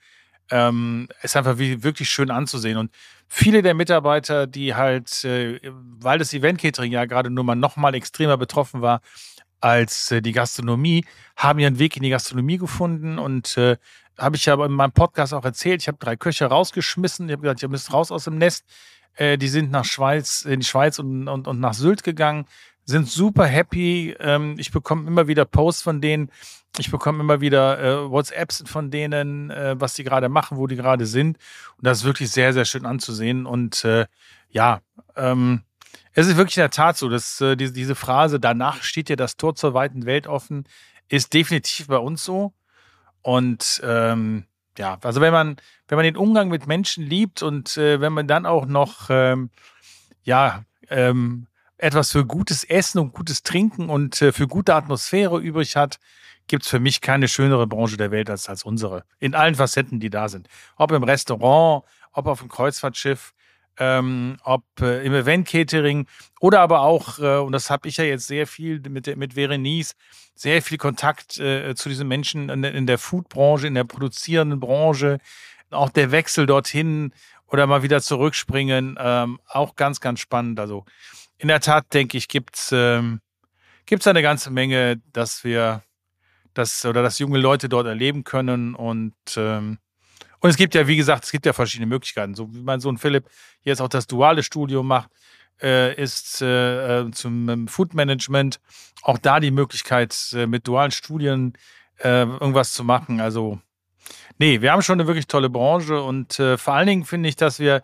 ähm, 0.52 1.10
ist 1.22 1.36
einfach 1.36 1.58
wirklich 1.58 2.10
schön 2.10 2.32
anzusehen. 2.32 2.78
Und 2.78 2.91
viele 3.28 3.62
der 3.62 3.74
Mitarbeiter, 3.74 4.48
die 4.48 4.76
halt, 4.76 5.24
äh, 5.26 5.60
weil 5.64 6.20
das 6.20 6.34
Event-Catering 6.34 6.91
ja 6.91 7.06
gerade 7.06 7.30
nur 7.30 7.43
mal 7.43 7.56
noch 7.56 7.76
mal 7.76 7.95
extremer 7.95 8.38
betroffen 8.38 8.82
war, 8.82 9.02
als 9.60 10.12
äh, 10.12 10.22
die 10.22 10.32
Gastronomie, 10.32 11.06
haben 11.36 11.60
ihren 11.60 11.80
Weg 11.80 11.98
in 11.98 12.04
die 12.04 12.10
Gastronomie 12.10 12.58
gefunden 12.58 13.20
und 13.20 13.58
äh, 13.58 13.78
habe 14.18 14.36
ich 14.36 14.45
ja 14.45 14.54
in 14.64 14.72
meinem 14.72 14.91
Podcast 14.91 15.34
auch 15.34 15.45
erzählt. 15.45 15.82
Ich 15.82 15.88
habe 15.88 15.98
drei 16.00 16.16
Köche 16.16 16.45
rausgeschmissen. 16.45 17.28
Ich 17.28 17.34
habe 17.34 17.43
gesagt, 17.43 17.62
ihr 17.62 17.70
müsst 17.70 17.93
raus 17.93 18.12
aus 18.12 18.24
dem 18.26 18.38
Nest. 18.38 18.66
Äh, 19.16 19.38
die 19.38 19.48
sind 19.48 19.72
nach 19.72 19.86
Schweiz, 19.86 20.43
in 20.43 20.62
die 20.62 20.66
Schweiz 20.66 21.00
und, 21.00 21.28
und, 21.28 21.48
und 21.48 21.60
nach 21.60 21.74
Sylt 21.74 22.04
gegangen, 22.04 22.45
sind 22.88 23.07
super 23.07 23.45
happy. 23.45 24.15
Ähm, 24.19 24.55
ich 24.57 24.71
bekomme 24.71 25.07
immer 25.07 25.27
wieder 25.27 25.45
Posts 25.45 25.83
von 25.83 26.01
denen. 26.01 26.31
Ich 26.79 26.89
bekomme 26.89 27.19
immer 27.19 27.41
wieder 27.41 27.79
äh, 27.79 28.09
WhatsApps 28.09 28.63
von 28.65 28.89
denen, 28.89 29.51
äh, 29.51 29.75
was 29.77 29.93
die 29.93 30.03
gerade 30.03 30.29
machen, 30.29 30.57
wo 30.57 30.67
die 30.67 30.77
gerade 30.77 31.05
sind. 31.05 31.38
Und 31.77 31.85
das 31.85 31.99
ist 31.99 32.03
wirklich 32.05 32.31
sehr, 32.31 32.53
sehr 32.53 32.65
schön 32.65 32.85
anzusehen. 32.85 33.45
Und 33.45 33.83
äh, 33.83 34.05
ja, 34.49 34.79
ähm, 35.15 35.63
es 36.13 36.27
ist 36.27 36.38
wirklich 36.38 36.57
in 36.57 36.61
der 36.61 36.69
Tat 36.69 36.97
so, 36.97 37.09
dass 37.09 37.41
äh, 37.41 37.57
diese, 37.57 37.73
diese 37.73 37.95
Phrase, 37.95 38.39
danach 38.39 38.81
steht 38.83 39.09
dir 39.09 39.17
das 39.17 39.35
Tor 39.38 39.55
zur 39.55 39.73
weiten 39.73 40.05
Welt 40.05 40.25
offen, 40.25 40.65
ist 41.09 41.33
definitiv 41.33 41.88
bei 41.88 41.97
uns 41.97 42.23
so. 42.23 42.53
Und 43.21 43.81
ähm, 43.83 44.45
ja, 44.77 44.97
also 45.01 45.19
wenn 45.19 45.33
man, 45.33 45.57
wenn 45.89 45.97
man 45.97 46.05
den 46.05 46.15
Umgang 46.15 46.47
mit 46.47 46.67
Menschen 46.67 47.03
liebt 47.03 47.43
und 47.43 47.75
äh, 47.75 47.99
wenn 47.99 48.13
man 48.13 48.27
dann 48.27 48.45
auch 48.45 48.65
noch 48.65 49.09
ähm, 49.09 49.49
ja, 50.23 50.63
ähm, 50.89 51.47
etwas 51.78 52.11
für 52.11 52.25
gutes 52.25 52.63
Essen 52.63 52.99
und 52.99 53.13
gutes 53.13 53.43
Trinken 53.43 53.89
und 53.89 54.21
äh, 54.21 54.32
für 54.32 54.47
gute 54.47 54.73
Atmosphäre 54.73 55.39
übrig 55.39 55.75
hat, 55.75 55.99
gibt 56.47 56.63
es 56.63 56.69
für 56.69 56.80
mich 56.80 57.01
keine 57.01 57.28
schönere 57.28 57.67
Branche 57.67 57.97
der 57.97 58.11
Welt 58.11 58.30
als, 58.30 58.49
als 58.49 58.63
unsere. 58.63 59.03
In 59.19 59.36
allen 59.36 59.55
Facetten, 59.55 59.99
die 59.99 60.09
da 60.09 60.30
sind. 60.30 60.47
Ob 60.78 60.91
im 60.91 61.03
Restaurant, 61.03 61.84
ob 62.13 62.25
auf 62.28 62.39
dem 62.39 62.49
Kreuzfahrtschiff, 62.49 63.34
ähm, 63.80 64.38
ob 64.43 64.63
äh, 64.82 65.05
im 65.05 65.13
Event-Catering 65.13 66.07
oder 66.39 66.61
aber 66.61 66.82
auch, 66.82 67.19
äh, 67.19 67.38
und 67.38 67.51
das 67.51 67.69
habe 67.69 67.88
ich 67.88 67.97
ja 67.97 68.05
jetzt 68.05 68.28
sehr 68.28 68.47
viel 68.47 68.82
mit, 68.89 69.15
mit 69.17 69.34
Verenice, 69.34 69.93
sehr 70.34 70.61
viel 70.61 70.78
Kontakt 70.78 71.38
äh, 71.38 71.75
zu 71.75 71.89
diesen 71.89 72.07
Menschen 72.07 72.49
in, 72.49 72.63
in 72.63 72.88
der 72.88 72.97
Food-Branche, 72.97 73.67
in 73.67 73.75
der 73.75 73.84
produzierenden 73.84 74.59
Branche, 74.59 75.19
auch 75.69 75.89
der 75.89 76.11
Wechsel 76.11 76.45
dorthin 76.45 77.11
oder 77.47 77.67
mal 77.67 77.84
wieder 77.84 78.01
zurückspringen, 78.01 78.97
ähm, 78.99 79.39
auch 79.47 79.75
ganz, 79.75 79.99
ganz 79.99 80.19
spannend. 80.19 80.59
Also 80.59 80.86
in 81.38 81.47
der 81.47 81.59
Tat, 81.59 81.93
denke 81.93 82.17
ich, 82.17 82.27
gibt's 82.27 82.71
ähm, 82.71 83.21
gibt's 83.85 84.07
eine 84.07 84.21
ganze 84.21 84.51
Menge, 84.51 85.01
dass 85.13 85.43
wir 85.43 85.83
das 86.53 86.85
oder 86.85 87.03
dass 87.03 87.19
junge 87.19 87.39
Leute 87.39 87.69
dort 87.69 87.88
erleben 87.88 88.23
können 88.23 88.75
und 88.75 89.13
ähm, 89.35 89.77
und 90.39 90.51
es 90.51 90.57
gibt 90.57 90.75
ja, 90.75 90.88
wie 90.88 90.97
gesagt, 90.97 91.25
es 91.25 91.31
gibt 91.31 91.45
ja 91.45 91.53
verschiedene 91.53 91.88
Möglichkeiten. 91.88 92.35
So 92.35 92.53
wie 92.53 92.61
mein 92.61 92.79
Sohn 92.79 92.97
Philipp 92.97 93.25
jetzt 93.63 93.81
auch 93.81 93.88
das 93.88 94.05
duale 94.05 94.43
Studium 94.43 94.88
macht, 94.88 95.09
äh, 95.61 95.95
ist 95.95 96.41
äh, 96.41 97.01
äh 97.01 97.11
zum 97.11 97.49
ähm, 97.49 97.67
Food 97.67 97.93
Management 97.95 98.59
auch 99.01 99.17
da 99.17 99.39
die 99.39 99.51
Möglichkeit, 99.51 100.15
äh, 100.33 100.45
mit 100.45 100.67
dualen 100.67 100.91
Studien 100.91 101.53
äh, 101.99 102.23
irgendwas 102.23 102.73
zu 102.73 102.83
machen. 102.83 103.19
Also, 103.19 103.59
nee, 104.38 104.61
wir 104.61 104.71
haben 104.71 104.83
schon 104.83 104.99
eine 104.99 105.07
wirklich 105.07 105.27
tolle 105.27 105.49
Branche 105.49 106.01
und 106.01 106.39
äh, 106.39 106.57
vor 106.57 106.75
allen 106.75 106.88
Dingen 106.88 107.05
finde 107.05 107.29
ich, 107.29 107.35
dass 107.35 107.59
wir 107.59 107.81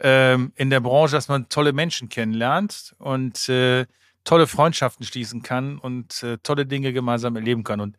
ähm, 0.00 0.52
in 0.56 0.70
der 0.70 0.80
Branche, 0.80 1.16
dass 1.16 1.28
man 1.28 1.48
tolle 1.48 1.72
Menschen 1.72 2.08
kennenlernt 2.08 2.94
und 2.98 3.48
äh, 3.48 3.86
tolle 4.24 4.46
Freundschaften 4.46 5.04
schließen 5.06 5.42
kann 5.42 5.78
und 5.78 6.22
äh, 6.22 6.38
tolle 6.42 6.66
Dinge 6.66 6.92
gemeinsam 6.92 7.36
erleben 7.36 7.64
kann. 7.64 7.80
Und 7.80 7.98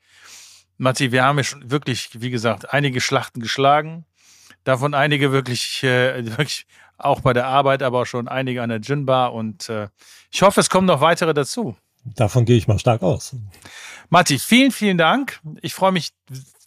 Matti, 0.78 1.12
wir 1.12 1.24
haben 1.24 1.38
ja 1.38 1.44
schon 1.44 1.72
wirklich, 1.72 2.22
wie 2.22 2.30
gesagt, 2.30 2.74
einige 2.74 3.02
Schlachten 3.02 3.42
geschlagen. 3.42 4.06
Davon 4.64 4.94
einige 4.94 5.32
wirklich, 5.32 5.84
äh, 5.84 6.26
wirklich 6.38 6.68
auch 6.98 7.22
bei 7.22 7.34
der 7.34 7.48
Arbeit, 7.48 7.82
aber 7.82 8.02
auch 8.02 8.06
schon 8.06 8.28
einige 8.28 8.62
an 8.62 8.70
der 8.70 8.82
Gin-Bar. 8.82 9.34
Und 9.34 9.70
äh, 9.70 9.90
ich 10.32 10.42
hoffe, 10.42 10.60
es 10.60 10.70
kommen 10.70 10.88
noch 10.88 11.02
weitere 11.02 11.34
dazu. 11.34 11.76
Davon 12.06 12.46
gehe 12.46 12.58
ich 12.58 12.68
mal 12.68 12.80
stark 12.80 13.02
aus. 13.02 13.36
Matti, 14.10 14.40
vielen, 14.40 14.72
vielen 14.72 14.98
Dank. 14.98 15.40
Ich 15.62 15.74
freue 15.74 15.92
mich 15.92 16.12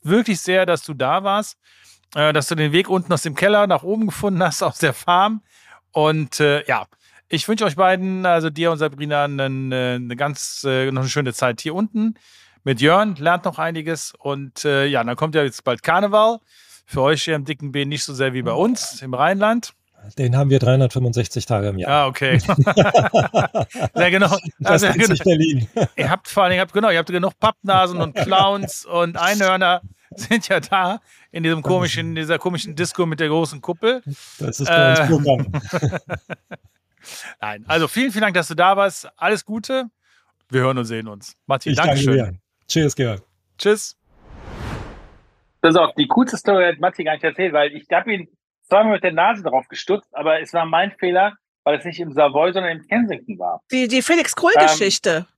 wirklich 0.03 0.41
sehr, 0.41 0.67
dass 0.67 0.83
du 0.83 0.95
da 0.95 1.25
warst, 1.25 1.59
äh, 2.15 2.33
dass 2.33 2.49
du 2.49 2.55
den 2.55 2.73
Weg 2.73 2.89
unten 2.89 3.13
aus 3.13 3.23
dem 3.23 3.35
Keller 3.35 3.67
nach 3.67 3.83
oben 3.83 4.07
gefunden 4.07 4.43
hast, 4.43 4.63
aus 4.63 4.79
der 4.79 4.93
Farm. 4.93 5.43
Und 5.93 6.41
äh, 6.41 6.65
ja, 6.67 6.87
ich 7.29 7.49
wünsche 7.49 7.65
euch 7.65 7.77
beiden, 7.77 8.27
also 8.27 8.51
dir 8.51 8.71
und 8.71 8.79
Sabrina, 8.79 9.25
eine, 9.25 9.45
eine 9.45 10.17
ganz, 10.17 10.65
äh, 10.67 10.91
noch 10.91 11.03
eine 11.03 11.11
schöne 11.11 11.33
Zeit 11.33 11.61
hier 11.61 11.75
unten 11.75 12.15
mit 12.65 12.81
Jörn, 12.81 13.17
lernt 13.17 13.45
noch 13.45 13.59
einiges. 13.59 14.13
Und 14.19 14.65
äh, 14.65 14.87
ja, 14.87 15.03
dann 15.03 15.17
kommt 15.17 15.35
ja 15.35 15.43
jetzt 15.43 15.65
bald 15.65 15.83
Karneval. 15.83 16.39
Für 16.85 17.03
euch 17.03 17.23
hier 17.23 17.37
im 17.37 17.45
dicken 17.45 17.73
B 17.73 17.85
nicht 17.85 18.05
so 18.05 18.13
sehr 18.13 18.35
wie 18.35 18.43
bei 18.43 18.53
uns 18.53 19.01
im 19.03 19.15
Rheinland. 19.15 19.73
Den 20.19 20.37
haben 20.37 20.51
wir 20.51 20.59
365 20.59 21.47
Tage 21.47 21.69
im 21.69 21.79
Jahr. 21.79 21.91
Ah, 21.91 22.07
okay. 22.07 22.39
ja, 23.95 24.11
genau. 24.11 24.37
Das 24.59 24.83
also, 24.83 24.99
genau. 24.99 25.15
Berlin. 25.23 25.69
ihr 25.97 26.11
habt 26.11 26.29
vor 26.29 26.43
allem, 26.43 26.67
genau, 26.73 26.91
ihr 26.91 26.99
habt 26.99 27.11
genug 27.11 27.39
Pappnasen 27.39 28.01
und 28.01 28.17
Clowns 28.17 28.85
und 28.85 29.17
Einhörner 29.17 29.81
sind 30.17 30.49
ja 30.49 30.61
da 30.61 31.01
in 31.31 31.43
diesem 31.43 31.63
komischen, 31.63 32.11
in 32.11 32.15
dieser 32.15 32.39
komischen 32.39 32.75
Disco 32.75 33.07
mit 33.07 33.21
der 33.21 33.29
großen 33.29 33.61
Kuppel. 33.61 34.03
Das 34.39 34.61
ist 34.61 34.67
bei 34.69 34.91
uns 34.91 35.01
äh, 35.01 35.07
Programm. 35.07 35.53
Nein, 37.41 37.65
also 37.67 37.89
vielen, 37.89 38.13
vielen 38.13 38.23
Dank, 38.23 38.35
dass 38.35 38.49
du 38.49 38.55
da 38.55 38.77
warst. 38.77 39.09
Alles 39.17 39.45
Gute. 39.45 39.87
Wir 40.49 40.61
hören 40.61 40.79
und 40.79 40.85
sehen 40.85 41.09
uns. 41.09 41.37
Martin, 41.47 41.75
Dankeschön. 41.75 42.39
Tschüss, 42.69 42.95
Georg. 42.95 43.23
Tschüss. 43.59 43.97
Das 45.63 45.75
ist 45.75 45.81
auch 45.81 45.95
die 45.95 46.09
coolste 46.09 46.37
Story, 46.37 46.65
hat 46.65 46.81
Matti 46.81 47.05
gar 47.05 47.13
nicht 47.13 47.25
erzählt, 47.25 47.53
weil 47.53 47.73
ich 47.73 47.87
habe 47.93 48.13
ihn 48.13 48.29
zweimal 48.63 48.95
mit 48.95 49.05
der 49.05 49.13
Nase 49.13 49.43
drauf 49.43 49.69
gestutzt, 49.69 50.09
aber 50.13 50.41
es 50.41 50.53
war 50.53 50.67
mein 50.67 50.91
Fehler, 50.93 51.35
weil 51.65 51.79
es 51.79 51.85
nicht 51.85 52.01
im 52.01 52.13
Savoy, 52.13 52.53
sondern 52.53 52.79
im 52.79 52.87
Kensington 52.87 53.39
war. 53.39 53.61
Die, 53.71 53.87
die 53.87 54.03
Felix 54.03 54.35
Krull-Geschichte. 54.35 55.27
Ähm, 55.29 55.32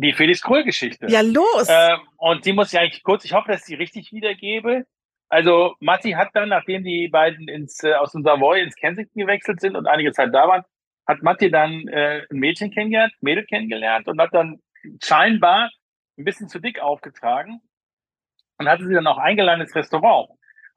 die 0.00 0.12
Felix 0.12 0.42
Krull-Geschichte. 0.42 1.06
Ja, 1.08 1.20
los. 1.20 1.66
Ähm, 1.68 2.00
und 2.16 2.44
die 2.44 2.52
muss 2.52 2.72
ich 2.72 2.78
eigentlich 2.78 3.02
kurz, 3.02 3.24
ich 3.24 3.32
hoffe, 3.32 3.50
dass 3.50 3.60
ich 3.60 3.66
sie 3.66 3.74
richtig 3.74 4.12
wiedergebe. 4.12 4.84
Also 5.28 5.74
Matti 5.80 6.12
hat 6.12 6.30
dann, 6.34 6.48
nachdem 6.48 6.84
die 6.84 7.08
beiden 7.08 7.48
ins, 7.48 7.82
äh, 7.82 7.94
aus 7.94 8.12
dem 8.12 8.22
Savoy 8.22 8.62
ins 8.62 8.76
Kensington 8.76 9.20
gewechselt 9.20 9.60
sind 9.60 9.76
und 9.76 9.86
einige 9.86 10.12
Zeit 10.12 10.30
da 10.32 10.48
waren, 10.48 10.62
hat 11.06 11.22
Matti 11.22 11.50
dann 11.50 11.86
äh, 11.88 12.22
ein 12.30 12.38
Mädchen 12.38 12.70
kennengelernt, 12.70 13.12
Mädel 13.20 13.44
kennengelernt 13.44 14.08
und 14.08 14.20
hat 14.20 14.32
dann 14.32 14.60
scheinbar 15.02 15.70
ein 16.18 16.24
bisschen 16.24 16.48
zu 16.48 16.60
dick 16.60 16.80
aufgetragen 16.80 17.60
und 18.58 18.68
hatte 18.68 18.86
sie 18.86 18.94
dann 18.94 19.06
auch 19.06 19.18
eingeladen 19.18 19.62
ins 19.62 19.74
Restaurant. 19.74 20.30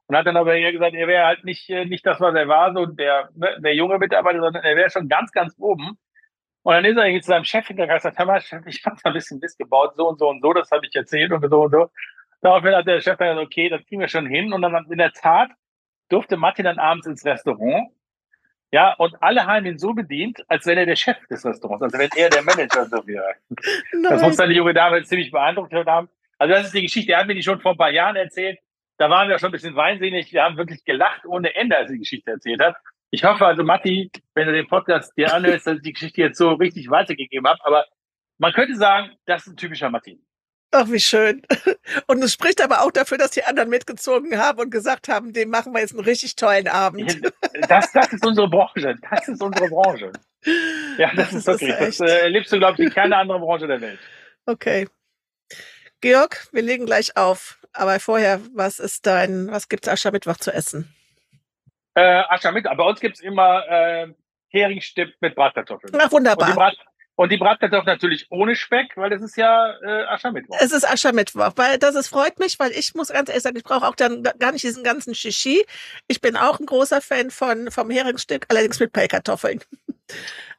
Und 0.06 0.16
hat 0.16 0.26
dann 0.26 0.36
aber 0.36 0.54
eher 0.54 0.72
gesagt, 0.72 0.94
er 0.94 1.06
wäre 1.06 1.26
halt 1.26 1.44
nicht, 1.44 1.70
äh, 1.70 1.84
nicht 1.84 2.04
das, 2.04 2.20
was 2.20 2.34
er 2.34 2.48
war, 2.48 2.74
so 2.74 2.86
der, 2.86 3.30
ne, 3.34 3.56
der 3.60 3.74
junge 3.74 3.98
Mitarbeiter, 3.98 4.40
sondern 4.40 4.64
er 4.64 4.76
wäre 4.76 4.90
schon 4.90 5.08
ganz, 5.08 5.30
ganz 5.32 5.54
oben. 5.58 5.96
Und 6.64 6.74
dann 6.74 6.84
ist 6.84 6.96
er 6.96 7.06
irgendwie 7.06 7.22
zu 7.22 7.28
seinem 7.28 7.44
Chef 7.44 7.66
hinterher 7.66 8.00
und 8.04 8.18
hör 8.18 8.26
mal, 8.26 8.40
Chef, 8.40 8.64
ich 8.66 8.84
habe 8.86 8.96
da 9.02 9.10
ein 9.10 9.14
bisschen 9.14 9.40
Mist 9.40 9.58
gebaut, 9.58 9.96
so 9.96 10.08
und 10.08 10.18
so 10.18 10.28
und 10.28 10.40
so, 10.40 10.52
das 10.52 10.70
habe 10.70 10.86
ich 10.86 10.94
erzählt 10.94 11.32
und 11.32 11.48
so 11.48 11.62
und 11.62 11.72
so. 11.72 11.90
Daraufhin 12.40 12.74
hat 12.74 12.86
der 12.86 13.00
Chef 13.00 13.16
dann 13.18 13.28
gesagt, 13.28 13.46
okay, 13.46 13.68
das 13.68 13.84
kriegen 13.86 14.00
wir 14.00 14.08
schon 14.08 14.26
hin. 14.26 14.52
Und 14.52 14.62
dann 14.62 14.86
in 14.90 14.98
der 14.98 15.12
Tat 15.12 15.50
durfte 16.08 16.36
Matti 16.36 16.62
dann 16.62 16.78
abends 16.78 17.06
ins 17.06 17.24
Restaurant. 17.24 17.88
Ja, 18.72 18.94
und 18.94 19.14
alle 19.22 19.46
haben 19.46 19.66
ihn 19.66 19.78
so 19.78 19.92
bedient, 19.92 20.42
als 20.48 20.66
wenn 20.66 20.78
er 20.78 20.86
der 20.86 20.96
Chef 20.96 21.16
des 21.28 21.44
Restaurants, 21.44 21.82
also 21.82 21.98
wenn 21.98 22.08
er 22.16 22.30
der 22.30 22.42
Manager 22.42 22.86
so 22.86 23.06
wäre. 23.06 23.34
Das 24.08 24.22
muss 24.22 24.36
dann 24.36 24.48
die 24.48 24.56
junge 24.56 24.72
Dame 24.72 25.02
ziemlich 25.02 25.30
beeindruckt 25.30 25.74
haben. 25.74 26.08
Also 26.38 26.54
das 26.54 26.66
ist 26.66 26.74
die 26.74 26.82
Geschichte, 26.82 27.12
er 27.12 27.18
hat 27.18 27.26
mir 27.26 27.34
die 27.34 27.42
schon 27.42 27.60
vor 27.60 27.72
ein 27.72 27.76
paar 27.76 27.90
Jahren 27.90 28.16
erzählt. 28.16 28.58
Da 28.96 29.10
waren 29.10 29.28
wir 29.28 29.38
schon 29.38 29.50
ein 29.50 29.52
bisschen 29.52 29.76
weinsinnig. 29.76 30.32
Wir 30.32 30.42
haben 30.42 30.56
wirklich 30.56 30.84
gelacht 30.84 31.26
ohne 31.26 31.54
Ende, 31.54 31.76
als 31.76 31.90
er 31.90 31.92
die 31.94 31.98
Geschichte 31.98 32.30
erzählt 32.30 32.60
hat. 32.60 32.76
Ich 33.14 33.24
hoffe 33.24 33.44
also, 33.44 33.62
Matti, 33.62 34.10
wenn 34.34 34.46
du 34.46 34.54
den 34.54 34.66
Podcast 34.66 35.12
dir 35.18 35.34
anhörst, 35.34 35.66
dass 35.66 35.76
ich 35.76 35.82
die 35.82 35.92
Geschichte 35.92 36.22
jetzt 36.22 36.38
so 36.38 36.54
richtig 36.54 36.88
weitergegeben 36.88 37.46
habe. 37.46 37.58
Aber 37.64 37.84
man 38.38 38.54
könnte 38.54 38.74
sagen, 38.74 39.10
das 39.26 39.42
ist 39.42 39.52
ein 39.52 39.56
typischer 39.58 39.90
Matti. 39.90 40.18
Ach, 40.70 40.88
wie 40.88 40.98
schön. 40.98 41.42
Und 42.06 42.24
es 42.24 42.32
spricht 42.32 42.62
aber 42.62 42.80
auch 42.80 42.90
dafür, 42.90 43.18
dass 43.18 43.32
die 43.32 43.44
anderen 43.44 43.68
mitgezogen 43.68 44.38
haben 44.38 44.60
und 44.60 44.70
gesagt 44.70 45.08
haben, 45.08 45.34
dem 45.34 45.50
machen 45.50 45.74
wir 45.74 45.80
jetzt 45.80 45.92
einen 45.92 46.04
richtig 46.04 46.36
tollen 46.36 46.66
Abend. 46.66 47.20
Das, 47.68 47.92
das 47.92 48.14
ist 48.14 48.24
unsere 48.24 48.48
Branche. 48.48 48.96
Das 49.10 49.28
ist 49.28 49.42
unsere 49.42 49.68
Branche. 49.68 50.10
Ja, 50.96 51.12
das, 51.14 51.30
das 51.30 51.34
ist 51.34 51.46
wirklich. 51.46 51.70
Das, 51.70 51.98
das 51.98 52.10
äh, 52.10 52.20
erlebst 52.22 52.50
du, 52.50 52.58
glaube 52.58 52.80
ich, 52.80 52.88
in 52.88 52.94
keiner 52.94 53.18
anderen 53.18 53.42
Branche 53.42 53.66
der 53.66 53.82
Welt. 53.82 53.98
Okay. 54.46 54.88
Georg, 56.00 56.48
wir 56.52 56.62
legen 56.62 56.86
gleich 56.86 57.18
auf. 57.18 57.58
Aber 57.74 58.00
vorher, 58.00 58.40
was 58.54 58.78
ist 58.78 59.06
dein, 59.06 59.50
was 59.50 59.68
gibt's 59.68 59.88
Aschermittwoch 59.88 60.38
zu 60.38 60.50
essen? 60.50 60.94
Äh, 61.94 62.22
Aschermittwoch. 62.28 62.76
Bei 62.76 62.84
uns 62.84 63.00
gibt's 63.00 63.20
immer 63.20 63.68
äh, 63.68 64.08
Heringsstipp 64.48 65.14
mit 65.20 65.34
Bratkartoffeln. 65.34 65.92
Ach, 65.98 66.10
wunderbar. 66.10 66.54
Brat, 66.54 66.76
und 67.14 67.30
die 67.30 67.36
Bratkartoffeln 67.36 67.86
natürlich 67.86 68.26
ohne 68.30 68.56
Speck, 68.56 68.96
weil 68.96 69.10
das 69.10 69.22
ist 69.22 69.36
ja 69.36 69.74
äh, 69.82 70.04
Aschermittwoch. 70.06 70.56
Es 70.60 70.72
ist 70.72 70.88
Aschermittwoch, 70.88 71.52
weil 71.56 71.78
das 71.78 71.94
ist, 71.94 72.08
freut 72.08 72.38
mich, 72.38 72.58
weil 72.58 72.70
ich 72.72 72.94
muss 72.94 73.08
ganz 73.08 73.28
ehrlich 73.28 73.42
sagen, 73.42 73.56
ich 73.56 73.64
brauche 73.64 73.86
auch 73.86 73.94
dann 73.94 74.22
gar 74.38 74.52
nicht 74.52 74.64
diesen 74.64 74.82
ganzen 74.82 75.14
Shishi. 75.14 75.64
Ich 76.08 76.20
bin 76.20 76.36
auch 76.36 76.58
ein 76.58 76.66
großer 76.66 77.02
Fan 77.02 77.30
von 77.30 77.70
vom 77.70 77.90
Heringsstück, 77.90 78.46
allerdings 78.48 78.80
mit 78.80 78.92
Pellkartoffeln. 78.92 79.60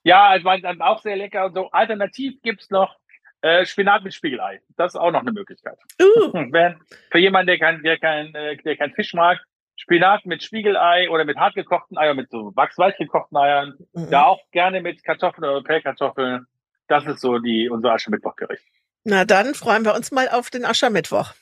Ja, 0.06 0.30
also 0.30 0.50
dann 0.62 0.82
auch 0.82 1.02
sehr 1.02 1.16
lecker 1.16 1.46
und 1.46 1.54
so. 1.54 1.70
Alternativ 1.70 2.42
gibt's 2.42 2.72
noch 2.72 2.98
äh, 3.42 3.66
Spinat 3.66 4.04
mit 4.04 4.14
Spiegelei. 4.14 4.62
Das 4.78 4.96
ist 4.96 5.00
auch 5.00 5.12
noch 5.12 5.22
eine 5.22 5.32
Möglichkeit. 5.32 5.78
Uh. 6.02 6.32
Für 7.12 7.18
jemanden, 7.20 7.48
der 7.48 7.60
kein, 7.60 7.84
der 7.84 8.00
kein, 8.00 8.34
äh, 8.34 8.58
der 8.58 8.76
kein 8.76 8.94
Fisch 8.94 9.14
mag, 9.14 9.40
Spinat 9.76 10.26
mit 10.26 10.44
Spiegelei 10.44 11.10
oder 11.10 11.26
mit 11.26 11.38
hartgekochten 11.38 11.98
Eiern, 11.98 12.16
mit 12.16 12.30
so 12.30 12.56
wachsweich 12.56 12.98
gekochten 12.98 13.38
Eiern. 13.38 13.74
Mhm. 13.94 14.10
Da 14.10 14.24
auch 14.26 14.40
gerne 14.52 14.82
mit 14.82 15.04
Kartoffeln 15.04 15.44
oder 15.44 15.64
Pellkartoffeln. 15.64 16.46
Das 16.88 17.06
ist 17.06 17.22
so 17.22 17.40
die, 17.40 17.70
unser 17.70 17.94
Aschermittwochgericht. 17.94 18.64
Na 19.04 19.26
dann 19.26 19.54
freuen 19.54 19.84
wir 19.84 19.96
uns 19.96 20.12
mal 20.12 20.30
auf 20.30 20.50
den 20.50 20.66
Aschermittwoch. 20.66 21.34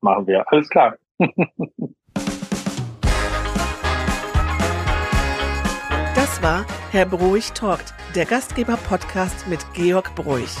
Machen 0.00 0.26
wir. 0.26 0.44
Alles 0.50 0.68
klar. 0.68 0.96
Das 6.14 6.42
war 6.42 6.66
Herr 6.90 7.06
Bruich 7.06 7.52
talkt, 7.52 7.94
der 8.14 8.26
Gastgeber-Podcast 8.26 9.46
mit 9.48 9.60
Georg 9.74 10.14
Bruich. 10.14 10.56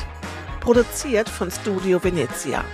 Produziert 0.60 1.28
von 1.28 1.50
Studio 1.50 2.02
Venezia. 2.02 2.64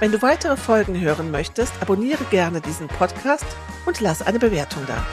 Wenn 0.00 0.12
du 0.12 0.22
weitere 0.22 0.56
Folgen 0.56 1.00
hören 1.00 1.32
möchtest, 1.32 1.72
abonniere 1.80 2.22
gerne 2.30 2.60
diesen 2.60 2.86
Podcast 2.86 3.46
und 3.84 4.00
lass 4.00 4.22
eine 4.22 4.38
Bewertung 4.38 4.84
da. 4.86 5.04